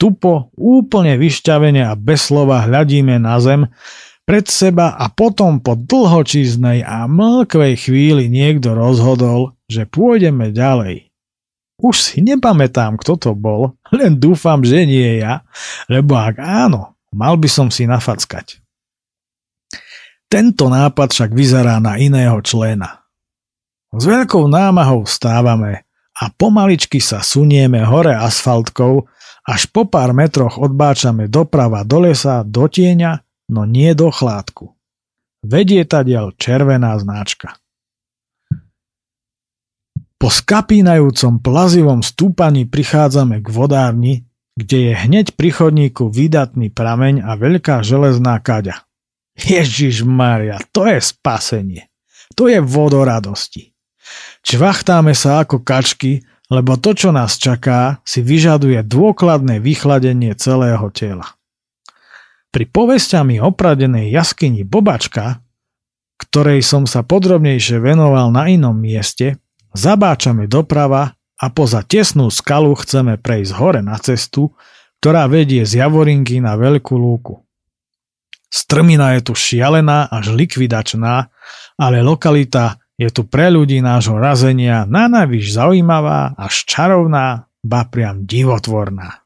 Tupo, 0.00 0.50
úplne 0.56 1.14
vyšťavene 1.18 1.84
a 1.84 1.92
bez 1.94 2.30
slova 2.30 2.64
hľadíme 2.64 3.20
na 3.20 3.36
zem, 3.42 3.68
pred 4.22 4.46
seba 4.46 4.94
a 4.96 5.10
potom 5.10 5.58
po 5.58 5.74
dlhočíznej 5.74 6.86
a 6.86 7.10
mlkvej 7.10 7.74
chvíli 7.90 8.30
niekto 8.30 8.72
rozhodol, 8.72 9.58
že 9.66 9.84
pôjdeme 9.84 10.54
ďalej. 10.54 11.11
Už 11.82 11.98
si 11.98 12.22
nepamätám, 12.22 12.94
kto 12.94 13.18
to 13.18 13.30
bol, 13.34 13.74
len 13.90 14.14
dúfam, 14.14 14.62
že 14.62 14.86
nie 14.86 15.18
ja, 15.18 15.42
lebo 15.90 16.14
ak 16.14 16.38
áno, 16.38 16.94
mal 17.10 17.34
by 17.34 17.48
som 17.50 17.74
si 17.74 17.90
nafackať. 17.90 18.62
Tento 20.30 20.70
nápad 20.70 21.10
však 21.10 21.30
vyzerá 21.34 21.82
na 21.82 21.98
iného 21.98 22.38
člena. 22.40 23.02
S 23.92 24.08
veľkou 24.08 24.48
námahou 24.48 25.04
vstávame 25.04 25.84
a 26.16 26.30
pomaličky 26.32 27.02
sa 27.02 27.20
sunieme 27.20 27.82
hore 27.84 28.14
asfaltkou, 28.14 29.04
až 29.42 29.66
po 29.68 29.84
pár 29.84 30.14
metroch 30.14 30.62
odbáčame 30.62 31.26
doprava 31.26 31.82
do 31.82 32.06
lesa, 32.06 32.46
do 32.46 32.70
tieňa, 32.70 33.26
no 33.50 33.66
nie 33.66 33.90
do 33.92 34.08
chládku. 34.08 34.70
Vedie 35.42 35.82
tadiaľ 35.82 36.30
červená 36.38 36.94
značka. 37.02 37.58
Po 40.22 40.30
skapínajúcom 40.30 41.42
plazivom 41.42 41.98
stúpaní 41.98 42.62
prichádzame 42.62 43.42
k 43.42 43.46
vodárni, 43.50 44.14
kde 44.54 44.78
je 44.78 44.92
hneď 44.94 45.34
pri 45.34 45.50
chodníku 45.50 46.14
výdatný 46.14 46.70
prameň 46.70 47.26
a 47.26 47.34
veľká 47.34 47.82
železná 47.82 48.38
kaďa. 48.38 48.86
Ježiš 49.34 50.06
Maria, 50.06 50.62
to 50.70 50.86
je 50.86 51.02
spasenie. 51.02 51.90
To 52.38 52.46
je 52.46 52.62
vodoradosti. 52.62 53.74
Čvachtáme 54.46 55.10
sa 55.10 55.42
ako 55.42 55.58
kačky, 55.66 56.22
lebo 56.54 56.78
to, 56.78 56.94
čo 56.94 57.10
nás 57.10 57.34
čaká, 57.34 57.98
si 58.06 58.22
vyžaduje 58.22 58.78
dôkladné 58.86 59.58
vychladenie 59.58 60.38
celého 60.38 60.86
tela. 60.94 61.34
Pri 62.54 62.70
povestiami 62.70 63.42
opradenej 63.42 64.14
jaskyni 64.14 64.62
Bobačka, 64.62 65.42
ktorej 66.14 66.62
som 66.62 66.86
sa 66.86 67.02
podrobnejšie 67.02 67.82
venoval 67.82 68.30
na 68.30 68.46
inom 68.46 68.78
mieste, 68.78 69.41
Zabáčame 69.72 70.44
doprava 70.48 71.16
a 71.40 71.46
poza 71.48 71.80
tesnú 71.82 72.28
skalu 72.28 72.76
chceme 72.76 73.16
prejsť 73.18 73.52
hore 73.56 73.80
na 73.80 73.96
cestu, 73.98 74.52
ktorá 75.02 75.26
vedie 75.26 75.66
z 75.66 75.82
Javorinky 75.82 76.38
na 76.38 76.54
Veľkú 76.54 76.94
lúku. 76.94 77.42
Strmina 78.52 79.16
je 79.16 79.26
tu 79.26 79.34
šialená 79.34 80.12
až 80.12 80.36
likvidačná, 80.36 81.32
ale 81.80 82.04
lokalita 82.04 82.76
je 83.00 83.08
tu 83.08 83.24
pre 83.24 83.48
ľudí 83.48 83.80
nášho 83.80 84.20
razenia 84.20 84.84
na 84.84 85.08
najvyš 85.08 85.56
zaujímavá 85.56 86.36
až 86.36 86.68
čarovná, 86.68 87.48
ba 87.64 87.88
priam 87.88 88.28
divotvorná. 88.28 89.24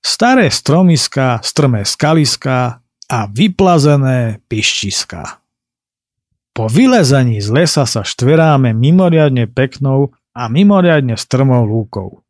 Staré 0.00 0.48
stromiska, 0.48 1.44
strmé 1.44 1.84
skaliská 1.84 2.80
a 3.06 3.18
vyplazené 3.30 4.42
piščiská. 4.50 5.45
Po 6.56 6.72
vylezení 6.72 7.36
z 7.44 7.52
lesa 7.52 7.84
sa 7.84 8.00
štveráme 8.00 8.72
mimoriadne 8.72 9.44
peknou 9.44 10.16
a 10.32 10.48
mimoriadne 10.48 11.12
strmou 11.20 11.68
lúkou. 11.68 12.24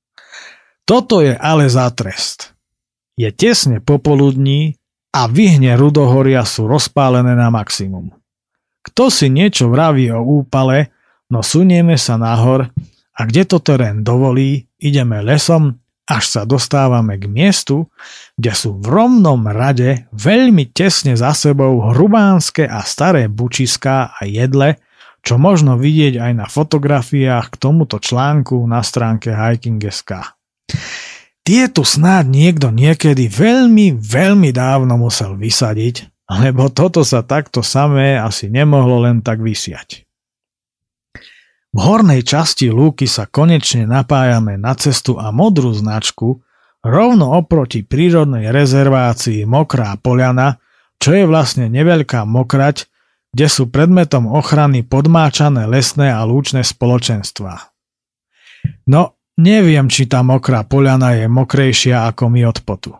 Toto 0.83 1.23
je 1.23 1.39
ale 1.39 1.71
za 1.71 1.87
trest. 1.95 2.51
Je 3.15 3.31
tesne 3.31 3.79
popoludní 3.79 4.75
a 5.15 5.31
vyhne 5.31 5.79
rudohoria 5.79 6.43
sú 6.43 6.67
rozpálené 6.67 7.39
na 7.39 7.55
maximum. 7.55 8.11
Kto 8.83 9.15
si 9.15 9.31
niečo 9.31 9.71
vraví 9.71 10.11
o 10.11 10.19
úpale, 10.43 10.91
no 11.31 11.47
sunieme 11.47 11.95
sa 11.95 12.19
nahor 12.19 12.67
a 13.15 13.21
kde 13.31 13.47
to 13.47 13.63
terén 13.63 14.03
dovolí, 14.03 14.67
ideme 14.83 15.23
lesom 15.23 15.86
až 16.07 16.25
sa 16.25 16.43
dostávame 16.47 17.19
k 17.19 17.27
miestu, 17.27 17.91
kde 18.39 18.55
sú 18.55 18.79
v 18.79 18.87
rovnom 18.87 19.43
rade 19.51 20.07
veľmi 20.15 20.71
tesne 20.71 21.19
za 21.19 21.35
sebou 21.35 21.83
hrubánske 21.91 22.63
a 22.63 22.87
staré 22.87 23.27
bučiská 23.27 24.15
a 24.15 24.23
jedle, 24.23 24.79
čo 25.27 25.35
možno 25.43 25.75
vidieť 25.75 26.23
aj 26.23 26.33
na 26.39 26.47
fotografiách 26.47 27.51
k 27.51 27.57
tomuto 27.59 27.99
článku 27.99 28.55
na 28.71 28.79
stránke 28.87 29.35
Hiking.sk. 29.35 30.39
Tie 31.43 31.63
tu 31.71 31.83
snáď 31.83 32.25
niekto 32.31 32.71
niekedy 32.71 33.27
veľmi, 33.27 33.99
veľmi 33.99 34.51
dávno 34.55 34.95
musel 34.99 35.35
vysadiť, 35.35 36.27
lebo 36.31 36.71
toto 36.71 37.03
sa 37.03 37.27
takto 37.27 37.67
samé 37.67 38.19
asi 38.19 38.47
nemohlo 38.47 39.03
len 39.03 39.23
tak 39.23 39.43
vysiať. 39.43 40.06
V 41.77 41.85
hornej 41.85 42.25
časti 42.25 42.73
lúky 42.73 43.05
sa 43.05 43.29
konečne 43.29 43.85
napájame 43.85 44.57
na 44.57 44.73
cestu 44.73 45.21
a 45.21 45.29
modrú 45.29 45.77
značku 45.77 46.41
rovno 46.81 47.37
oproti 47.37 47.85
prírodnej 47.85 48.49
rezervácii 48.49 49.45
Mokrá 49.45 49.93
Poliana, 50.01 50.57
čo 50.97 51.13
je 51.13 51.29
vlastne 51.29 51.69
neveľká 51.69 52.25
mokrať, 52.25 52.89
kde 53.37 53.47
sú 53.53 53.69
predmetom 53.69 54.25
ochrany 54.25 54.89
podmáčané 54.89 55.69
lesné 55.69 56.09
a 56.09 56.25
lúčne 56.25 56.65
spoločenstvá. 56.65 57.69
No, 58.89 59.21
neviem, 59.37 59.93
či 59.93 60.09
tá 60.09 60.25
mokrá 60.25 60.65
poľana 60.65 61.21
je 61.21 61.29
mokrejšia 61.29 62.09
ako 62.09 62.33
my 62.33 62.41
od 62.49 62.59
potu. 62.65 62.97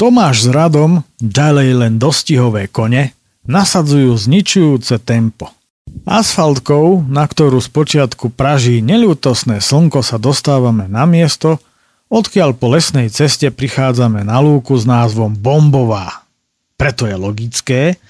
Tomáš 0.00 0.48
s 0.48 0.56
Radom, 0.56 1.04
ďalej 1.20 1.68
len 1.76 2.00
dostihové 2.00 2.72
kone, 2.72 3.12
nasadzujú 3.44 4.16
zničujúce 4.16 5.04
tempo– 5.04 5.52
Asfaltkou, 6.08 7.06
na 7.06 7.22
ktorú 7.28 7.62
spočiatku 7.62 8.34
praží 8.34 8.82
neľútosné 8.82 9.62
slnko, 9.62 10.02
sa 10.02 10.18
dostávame 10.18 10.90
na 10.90 11.06
miesto, 11.06 11.62
odkiaľ 12.10 12.58
po 12.58 12.72
lesnej 12.74 13.12
ceste 13.14 13.46
prichádzame 13.54 14.26
na 14.26 14.42
lúku 14.42 14.74
s 14.74 14.88
názvom 14.88 15.36
Bombová. 15.36 16.26
Preto 16.74 17.04
je 17.04 17.14
logické, 17.14 18.00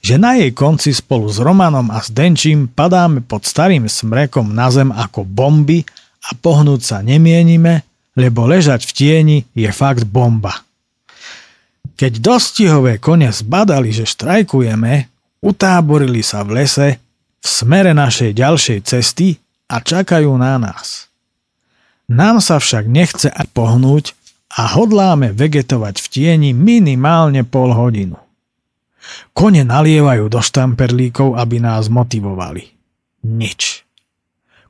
že 0.00 0.16
na 0.16 0.38
jej 0.38 0.54
konci 0.54 0.94
spolu 0.96 1.28
s 1.28 1.42
Romanom 1.42 1.90
a 1.92 2.00
s 2.00 2.08
Denčím 2.08 2.70
padáme 2.70 3.20
pod 3.20 3.44
starým 3.44 3.90
smrekom 3.90 4.54
na 4.54 4.70
zem 4.72 4.88
ako 4.88 5.28
bomby 5.28 5.84
a 6.24 6.32
pohnúť 6.38 6.80
sa 6.80 6.96
nemienime, 7.02 7.84
lebo 8.16 8.46
ležať 8.48 8.86
v 8.88 8.92
tieni 8.94 9.38
je 9.52 9.68
fakt 9.74 10.06
bomba. 10.06 10.62
Keď 12.00 12.22
dostihové 12.24 12.96
kone 12.96 13.28
zbadali, 13.28 13.92
že 13.92 14.08
štrajkujeme, 14.08 15.10
utáborili 15.44 16.24
sa 16.24 16.40
v 16.40 16.64
lese 16.64 16.96
v 17.40 17.46
smere 17.48 17.96
našej 17.96 18.36
ďalšej 18.36 18.78
cesty 18.84 19.40
a 19.72 19.80
čakajú 19.80 20.36
na 20.36 20.60
nás. 20.60 21.08
Nám 22.10 22.44
sa 22.44 22.60
však 22.60 22.90
nechce 22.90 23.32
aj 23.32 23.48
pohnúť 23.54 24.12
a 24.58 24.74
hodláme 24.74 25.30
vegetovať 25.30 26.02
v 26.02 26.06
tieni 26.10 26.50
minimálne 26.50 27.46
pol 27.46 27.70
hodinu. 27.70 28.18
Kone 29.32 29.64
nalievajú 29.64 30.28
do 30.28 30.42
štamperlíkov, 30.42 31.38
aby 31.38 31.62
nás 31.62 31.88
motivovali. 31.88 32.68
Nič. 33.24 33.86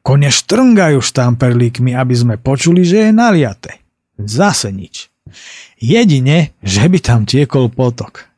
Kone 0.00 0.32
štrngajú 0.32 1.00
štamperlíkmi, 1.00 1.92
aby 1.92 2.14
sme 2.14 2.34
počuli, 2.40 2.86
že 2.86 3.08
je 3.08 3.10
naliate. 3.12 3.80
Zase 4.20 4.72
nič. 4.72 5.08
Jedine, 5.80 6.56
že 6.60 6.88
by 6.88 6.98
tam 7.00 7.20
tiekol 7.24 7.72
potok. 7.72 8.29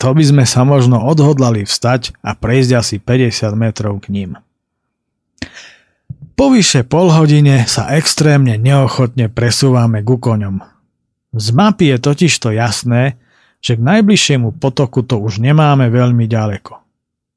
To 0.00 0.16
by 0.16 0.24
sme 0.24 0.44
sa 0.48 0.64
možno 0.64 0.96
odhodlali 1.04 1.68
vstať 1.68 2.16
a 2.24 2.32
prejsť 2.32 2.70
asi 2.72 2.96
50 2.96 3.52
metrov 3.52 4.00
k 4.00 4.08
ním. 4.08 4.30
Po 6.40 6.48
vyše 6.48 6.88
pol 6.88 7.12
hodine 7.12 7.68
sa 7.68 7.92
extrémne 7.92 8.56
neochotne 8.56 9.28
presúvame 9.28 10.00
ku 10.00 10.16
koňom. 10.16 10.64
Z 11.36 11.46
mapy 11.52 11.92
je 11.92 11.98
totiž 12.00 12.32
to 12.40 12.48
jasné, 12.48 13.20
že 13.60 13.76
k 13.76 13.84
najbližšiemu 13.84 14.56
potoku 14.56 15.04
to 15.04 15.20
už 15.20 15.36
nemáme 15.36 15.92
veľmi 15.92 16.24
ďaleko. 16.24 16.80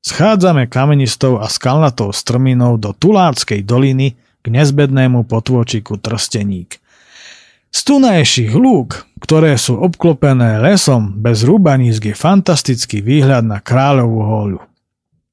Schádzame 0.04 0.72
kamenistou 0.72 1.44
a 1.44 1.52
skalnatou 1.52 2.16
strminou 2.16 2.80
do 2.80 2.96
Tuláckej 2.96 3.64
doliny 3.64 4.16
k 4.40 4.46
nezbednému 4.52 5.28
potôčiku 5.28 6.00
Trsteník. 6.00 6.83
Z 7.74 7.80
tunajších 7.90 8.54
lúk, 8.54 9.10
ktoré 9.18 9.58
sú 9.58 9.82
obklopené 9.82 10.62
lesom 10.62 11.18
bez 11.18 11.42
rúbanísk 11.42 12.14
je 12.14 12.16
fantastický 12.16 13.02
výhľad 13.02 13.42
na 13.50 13.58
Kráľovú 13.58 14.22
holu. 14.22 14.62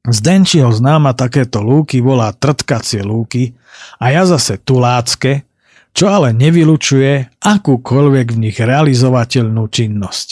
Z 0.09 0.25
Denčího 0.25 0.73
známa 0.73 1.13
takéto 1.13 1.61
lúky 1.61 2.01
volá 2.01 2.33
trtkacie 2.33 3.05
lúky 3.05 3.53
a 4.01 4.09
ja 4.09 4.25
zase 4.25 4.57
tulácke, 4.57 5.45
čo 5.93 6.09
ale 6.09 6.33
nevylučuje 6.33 7.45
akúkoľvek 7.45 8.27
v 8.33 8.41
nich 8.49 8.57
realizovateľnú 8.57 9.69
činnosť. 9.69 10.29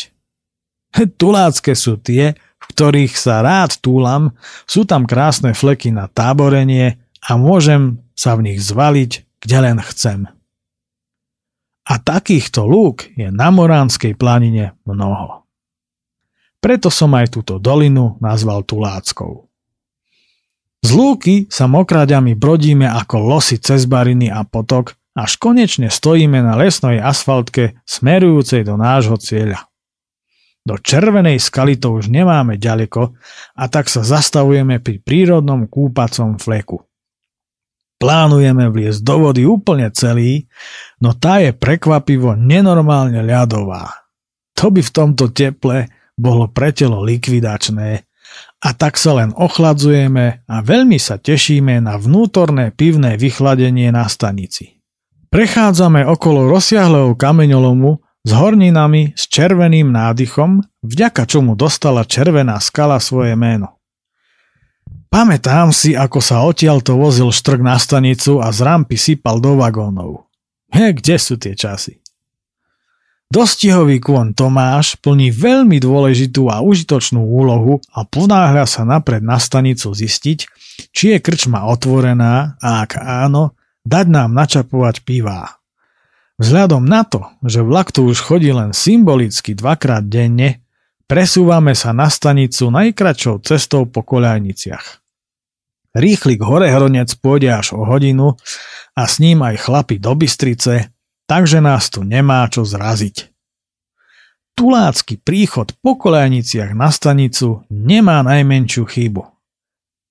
Tulácke 1.20 1.76
sú 1.76 2.00
tie, 2.00 2.32
v 2.38 2.64
ktorých 2.72 3.12
sa 3.12 3.44
rád 3.44 3.76
túlam, 3.84 4.32
sú 4.64 4.88
tam 4.88 5.04
krásne 5.04 5.52
fleky 5.52 5.92
na 5.92 6.08
táborenie 6.08 6.96
a 7.20 7.36
môžem 7.36 8.00
sa 8.16 8.32
v 8.32 8.48
nich 8.48 8.64
zvaliť, 8.64 9.44
kde 9.44 9.56
len 9.60 9.78
chcem. 9.84 10.37
A 11.88 11.96
takýchto 11.96 12.68
lúk 12.68 13.08
je 13.16 13.32
na 13.32 13.48
Moránskej 13.48 14.12
planine 14.12 14.76
mnoho. 14.84 15.48
Preto 16.60 16.92
som 16.92 17.14
aj 17.16 17.32
túto 17.32 17.56
dolinu 17.56 18.20
nazval 18.20 18.66
Tuláckou. 18.66 19.48
Z 20.84 20.90
lúky 20.94 21.48
sa 21.50 21.66
mokraďami 21.66 22.38
brodíme 22.38 22.86
ako 22.86 23.16
losy 23.18 23.58
cez 23.58 23.88
bariny 23.88 24.30
a 24.30 24.46
potok, 24.46 24.94
až 25.18 25.34
konečne 25.40 25.90
stojíme 25.90 26.38
na 26.38 26.54
lesnej 26.54 27.02
asfaltke 27.02 27.82
smerujúcej 27.82 28.62
do 28.62 28.78
nášho 28.78 29.18
cieľa. 29.18 29.66
Do 30.62 30.76
červenej 30.78 31.40
skaly 31.40 31.80
to 31.80 31.96
už 31.96 32.12
nemáme 32.12 32.60
ďaleko 32.60 33.16
a 33.56 33.64
tak 33.72 33.88
sa 33.88 34.04
zastavujeme 34.04 34.78
pri 34.78 35.00
prírodnom 35.00 35.64
kúpacom 35.64 36.36
fleku. 36.36 36.87
Plánujeme 37.98 38.70
vliesť 38.70 39.02
do 39.02 39.14
vody 39.26 39.42
úplne 39.42 39.90
celý, 39.90 40.46
no 41.02 41.18
tá 41.18 41.42
je 41.42 41.50
prekvapivo 41.50 42.38
nenormálne 42.38 43.18
ľadová. 43.26 43.90
To 44.54 44.70
by 44.70 44.82
v 44.82 44.94
tomto 44.94 45.34
teple 45.34 45.90
bolo 46.14 46.46
pre 46.50 46.70
telo 46.70 47.02
likvidačné 47.02 48.06
a 48.58 48.68
tak 48.74 48.98
sa 48.98 49.18
len 49.18 49.30
ochladzujeme 49.34 50.46
a 50.46 50.56
veľmi 50.62 50.98
sa 50.98 51.18
tešíme 51.18 51.78
na 51.78 51.94
vnútorné 51.94 52.74
pivné 52.74 53.14
vychladenie 53.14 53.94
na 53.94 54.06
stanici. 54.10 54.82
Prechádzame 55.30 56.02
okolo 56.06 56.50
rozsiahleho 56.50 57.14
kameňolomu 57.14 58.02
s 58.26 58.30
horninami 58.34 59.14
s 59.14 59.30
červeným 59.30 59.94
nádychom, 59.94 60.62
vďaka 60.82 61.22
čomu 61.28 61.54
dostala 61.54 62.02
červená 62.02 62.58
skala 62.58 62.98
svoje 62.98 63.38
meno. 63.38 63.77
Pamätám 65.08 65.72
si, 65.72 65.96
ako 65.96 66.20
sa 66.20 66.44
odtiaľto 66.44 67.00
vozil 67.00 67.32
štrk 67.32 67.64
na 67.64 67.80
stanicu 67.80 68.44
a 68.44 68.52
z 68.52 68.60
rampy 68.60 69.00
sypal 69.00 69.40
do 69.40 69.56
vagónov. 69.56 70.28
He, 70.68 70.92
kde 70.92 71.16
sú 71.16 71.40
tie 71.40 71.56
časy? 71.56 71.96
Dostihový 73.28 74.00
kôň 74.00 74.32
Tomáš 74.32 74.96
plní 75.00 75.32
veľmi 75.32 75.80
dôležitú 75.80 76.48
a 76.48 76.64
užitočnú 76.64 77.20
úlohu 77.24 77.80
a 77.92 78.04
ponáhľa 78.04 78.64
sa 78.64 78.88
napred 78.88 79.20
na 79.20 79.36
stanicu 79.36 79.92
zistiť, 79.92 80.38
či 80.92 81.04
je 81.16 81.18
krčma 81.20 81.68
otvorená 81.68 82.56
a 82.60 82.84
ak 82.84 83.00
áno, 83.00 83.52
dať 83.84 84.06
nám 84.08 84.32
načapovať 84.32 85.04
pivá. 85.04 85.60
Vzhľadom 86.40 86.84
na 86.84 87.04
to, 87.04 87.28
že 87.44 87.64
vlak 87.64 87.92
tu 87.92 88.08
už 88.08 88.20
chodí 88.20 88.48
len 88.48 88.72
symbolicky 88.72 89.52
dvakrát 89.52 90.04
denne, 90.08 90.64
Presúvame 91.08 91.72
sa 91.72 91.96
na 91.96 92.12
stanicu 92.12 92.68
najkračšou 92.68 93.40
cestou 93.40 93.88
po 93.88 94.04
koľajniciach. 94.04 94.97
Rýchlik 95.96 96.44
horehronec 96.44 97.12
pôjde 97.20 97.48
až 97.52 97.76
o 97.76 97.84
hodinu 97.84 98.36
a 98.92 99.02
s 99.08 99.20
ním 99.20 99.40
aj 99.40 99.64
chlapi 99.64 99.96
do 99.96 100.12
Bystrice, 100.12 100.92
takže 101.24 101.64
nás 101.64 101.88
tu 101.88 102.04
nemá 102.04 102.44
čo 102.52 102.64
zraziť. 102.64 103.32
Tulácky 104.58 105.22
príchod 105.22 105.70
po 105.80 105.94
koľajniciach 105.94 106.74
na 106.74 106.90
stanicu 106.90 107.62
nemá 107.70 108.20
najmenšiu 108.26 108.84
chybu. 108.84 109.22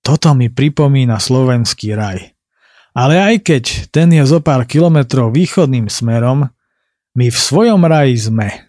Toto 0.02 0.32
mi 0.32 0.48
pripomína 0.48 1.20
slovenský 1.20 1.94
raj. 1.94 2.32
Ale 2.96 3.20
aj 3.20 3.36
keď 3.44 3.64
ten 3.92 4.10
je 4.10 4.24
zo 4.24 4.40
pár 4.40 4.64
kilometrov 4.66 5.36
východným 5.36 5.92
smerom, 5.92 6.48
my 7.14 7.28
v 7.28 7.38
svojom 7.38 7.84
raji 7.84 8.16
sme– 8.18 8.50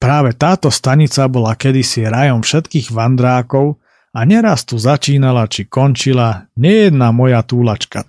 Práve 0.00 0.32
táto 0.32 0.72
stanica 0.72 1.28
bola 1.28 1.52
kedysi 1.52 2.08
rajom 2.08 2.40
všetkých 2.40 2.88
vandrákov 2.88 3.76
a 4.10 4.20
neraz 4.26 4.66
tu 4.66 4.78
začínala 4.78 5.46
či 5.46 5.70
končila 5.70 6.50
nejedná 6.58 7.14
moja 7.14 7.42
túlačka. 7.46 8.02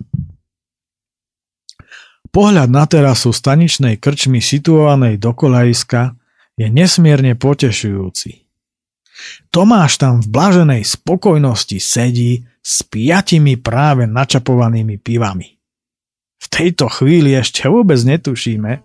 Pohľad 2.32 2.72
na 2.72 2.88
terasu 2.88 3.28
staničnej 3.28 4.00
krčmy 4.00 4.40
situovanej 4.40 5.20
do 5.20 5.36
kolajska 5.36 6.16
je 6.56 6.72
nesmierne 6.72 7.36
potešujúci. 7.36 8.48
Tomáš 9.52 10.00
tam 10.00 10.24
v 10.24 10.32
blaženej 10.32 10.82
spokojnosti 10.82 11.76
sedí 11.76 12.42
s 12.64 12.82
piatimi 12.88 13.60
práve 13.60 14.08
načapovanými 14.08 14.96
pivami. 14.96 15.60
V 16.42 16.46
tejto 16.50 16.90
chvíli 16.90 17.38
ešte 17.38 17.70
vôbec 17.70 18.00
netušíme, 18.02 18.82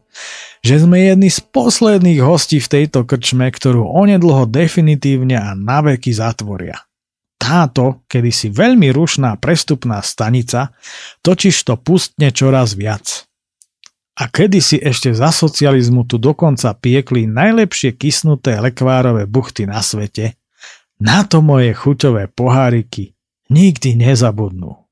že 0.62 0.76
sme 0.78 1.10
jedni 1.10 1.32
z 1.34 1.42
posledných 1.42 2.22
hostí 2.22 2.62
v 2.62 2.70
tejto 2.70 3.08
krčme, 3.08 3.50
ktorú 3.50 3.82
onedlho 3.82 4.46
definitívne 4.46 5.40
a 5.40 5.58
naveky 5.58 6.14
zatvoria. 6.14 6.87
Táto, 7.38 8.04
kedysi 8.10 8.50
veľmi 8.50 8.90
rušná 8.92 9.38
prestupná 9.38 10.02
stanica, 10.02 10.74
totiž 11.22 11.56
to 11.64 11.78
pustne 11.78 12.34
čoraz 12.34 12.74
viac. 12.74 13.30
A 14.18 14.26
kedysi 14.34 14.82
ešte 14.82 15.14
za 15.14 15.30
socializmu 15.30 16.10
tu 16.10 16.18
dokonca 16.18 16.74
piekli 16.74 17.30
najlepšie 17.30 17.94
kysnuté 17.94 18.58
lekvárové 18.58 19.30
buchty 19.30 19.70
na 19.70 19.86
svete, 19.86 20.34
na 20.98 21.22
to 21.22 21.46
moje 21.46 21.78
chuťové 21.78 22.34
poháriky 22.34 23.14
nikdy 23.54 23.94
nezabudnú. 23.94 24.90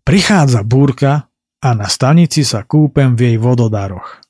Prichádza 0.00 0.64
búrka 0.64 1.28
a 1.60 1.68
na 1.76 1.86
stanici 1.92 2.42
sa 2.42 2.64
kúpem 2.64 3.14
v 3.14 3.20
jej 3.30 3.36
vododaroch. 3.36 4.24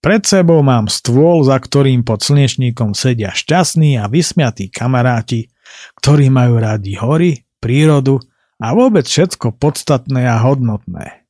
Pred 0.00 0.22
sebou 0.24 0.64
mám 0.64 0.88
stôl, 0.88 1.44
za 1.44 1.60
ktorým 1.60 2.06
pod 2.08 2.24
slnečníkom 2.24 2.96
sedia 2.96 3.36
šťastní 3.36 4.00
a 4.00 4.08
vysmiatí 4.08 4.72
kamaráti, 4.72 5.52
ktorí 6.00 6.32
majú 6.32 6.60
radi 6.60 6.96
hory, 6.96 7.44
prírodu 7.60 8.20
a 8.60 8.72
vôbec 8.76 9.08
všetko 9.08 9.56
podstatné 9.56 10.28
a 10.28 10.40
hodnotné. 10.40 11.20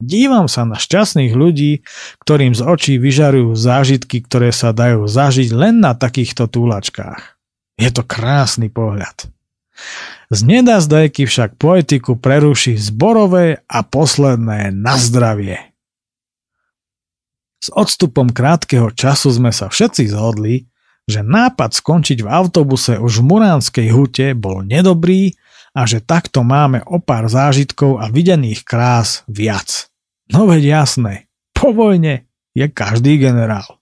Dívam 0.00 0.48
sa 0.48 0.64
na 0.64 0.80
šťastných 0.80 1.36
ľudí, 1.36 1.84
ktorým 2.24 2.56
z 2.56 2.64
očí 2.64 2.94
vyžarujú 2.96 3.52
zážitky, 3.52 4.24
ktoré 4.24 4.48
sa 4.48 4.72
dajú 4.72 5.04
zažiť 5.04 5.52
len 5.52 5.84
na 5.84 5.92
takýchto 5.92 6.48
túlačkách. 6.48 7.36
Je 7.76 7.90
to 7.92 8.00
krásny 8.00 8.72
pohľad. 8.72 9.28
Z 10.32 10.40
nedazdajky 10.46 11.28
však 11.28 11.60
poetiku 11.60 12.16
preruší 12.16 12.80
zborové 12.80 13.60
a 13.68 13.84
posledné 13.84 14.72
na 14.72 14.96
zdravie. 14.96 15.58
S 17.60 17.68
odstupom 17.68 18.32
krátkeho 18.32 18.88
času 18.88 19.36
sme 19.36 19.52
sa 19.52 19.68
všetci 19.68 20.08
zhodli, 20.08 20.69
že 21.10 21.26
nápad 21.26 21.74
skončiť 21.74 22.22
v 22.22 22.28
autobuse 22.30 22.96
už 22.96 23.20
v 23.20 23.26
Muránskej 23.26 23.88
hute 23.90 24.32
bol 24.38 24.62
nedobrý 24.62 25.34
a 25.74 25.86
že 25.86 26.02
takto 26.02 26.46
máme 26.46 26.82
o 26.86 27.02
pár 27.02 27.26
zážitkov 27.26 27.98
a 27.98 28.10
videných 28.10 28.62
krás 28.62 29.26
viac. 29.26 29.90
No 30.30 30.46
veď 30.46 30.82
jasné, 30.82 31.26
po 31.50 31.74
vojne 31.74 32.30
je 32.54 32.66
každý 32.70 33.18
generál. 33.18 33.78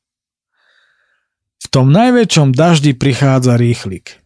V 1.58 1.66
tom 1.68 1.92
najväčšom 1.92 2.56
daždi 2.56 2.96
prichádza 2.96 3.60
rýchlik. 3.60 4.24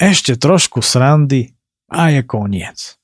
Ešte 0.00 0.40
trošku 0.40 0.80
srandy 0.80 1.54
a 1.92 2.10
je 2.10 2.22
koniec. 2.24 2.96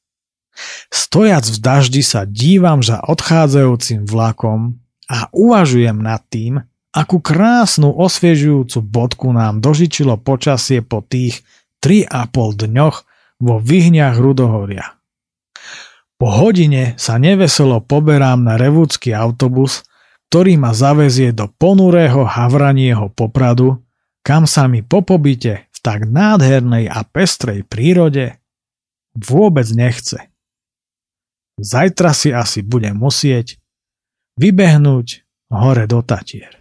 Stojac 0.91 1.47
v 1.47 1.59
daždi 1.61 2.03
sa 2.05 2.29
dívam 2.29 2.83
za 2.85 3.01
odchádzajúcim 3.05 4.05
vlakom 4.05 4.81
a 5.09 5.27
uvažujem 5.33 5.99
nad 5.99 6.23
tým, 6.29 6.63
akú 6.91 7.23
krásnu 7.23 7.95
osviežujúcu 7.95 8.79
bodku 8.83 9.29
nám 9.31 9.63
dožičilo 9.63 10.19
počasie 10.19 10.83
po 10.83 11.03
tých 11.03 11.43
3,5 11.83 12.67
dňoch 12.67 12.97
vo 13.41 13.57
vyhniach 13.63 14.21
Rudohoria. 14.21 15.01
Po 16.21 16.29
hodine 16.29 16.93
sa 17.01 17.17
neveselo 17.17 17.81
poberám 17.81 18.45
na 18.45 18.61
revúcky 18.61 19.17
autobus, 19.17 19.89
ktorý 20.29 20.61
ma 20.61 20.77
zavezie 20.77 21.33
do 21.33 21.49
ponurého 21.49 22.29
havranieho 22.29 23.09
popradu, 23.09 23.81
kam 24.21 24.45
sa 24.45 24.69
mi 24.69 24.85
po 24.85 25.01
pobyte 25.01 25.73
tak 25.81 26.05
nádhernej 26.05 26.93
a 26.93 27.01
pestrej 27.09 27.65
prírode 27.65 28.37
vôbec 29.17 29.65
nechce. 29.73 30.29
Zajtra 31.57 32.13
si 32.13 32.37
asi 32.37 32.61
budem 32.61 32.97
musieť 32.97 33.57
vybehnúť 34.37 35.25
hore 35.49 35.89
do 35.89 36.05
Tatier. 36.05 36.60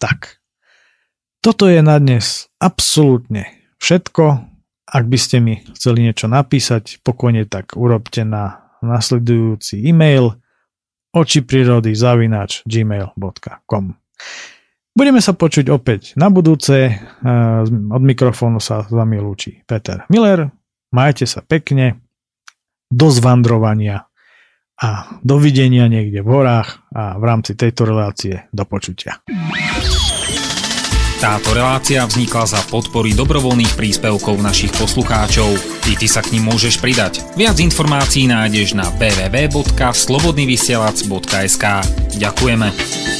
Tak, 0.00 0.40
toto 1.44 1.68
je 1.68 1.84
na 1.84 2.00
dnes 2.00 2.48
absolútne 2.56 3.52
všetko. 3.84 4.48
Ak 4.88 5.04
by 5.04 5.18
ste 5.20 5.44
mi 5.44 5.60
chceli 5.76 6.08
niečo 6.08 6.24
napísať, 6.24 7.04
pokojne 7.04 7.44
tak 7.44 7.76
urobte 7.76 8.24
na 8.24 8.64
nasledujúci 8.80 9.84
e-mail 9.84 10.40
oči 11.12 11.44
prírody 11.44 11.92
zavinač 11.92 12.64
gmail.com. 12.64 13.84
Budeme 14.96 15.20
sa 15.20 15.36
počuť 15.36 15.68
opäť 15.68 16.16
na 16.16 16.32
budúce. 16.32 16.96
Od 17.20 18.02
mikrofónu 18.02 18.56
sa 18.56 18.88
s 18.88 18.90
vami 18.90 19.20
lúči 19.20 19.60
Peter 19.68 20.08
Miller. 20.08 20.48
Majte 20.96 21.28
sa 21.28 21.44
pekne. 21.44 22.00
Do 22.90 23.12
zvandrovania 23.12 24.09
a 24.80 25.20
dovidenia 25.20 25.92
niekde 25.92 26.24
v 26.24 26.32
horách 26.32 26.80
a 26.96 27.20
v 27.20 27.24
rámci 27.28 27.52
tejto 27.52 27.84
relácie 27.84 28.48
do 28.50 28.64
počutia. 28.64 29.20
Táto 31.20 31.52
relácia 31.52 32.00
vznikla 32.08 32.48
za 32.48 32.64
podpory 32.72 33.12
dobrovoľných 33.12 33.76
príspevkov 33.76 34.40
našich 34.40 34.72
poslucháčov. 34.72 35.52
I 35.84 35.92
ty 36.00 36.08
sa 36.08 36.24
k 36.24 36.32
ním 36.32 36.48
môžeš 36.48 36.80
pridať. 36.80 37.20
Viac 37.36 37.60
informácií 37.60 38.24
nájdeš 38.24 38.72
na 38.72 38.88
www.slobodnyvysielac.sk 38.96 41.64
Ďakujeme. 42.16 43.19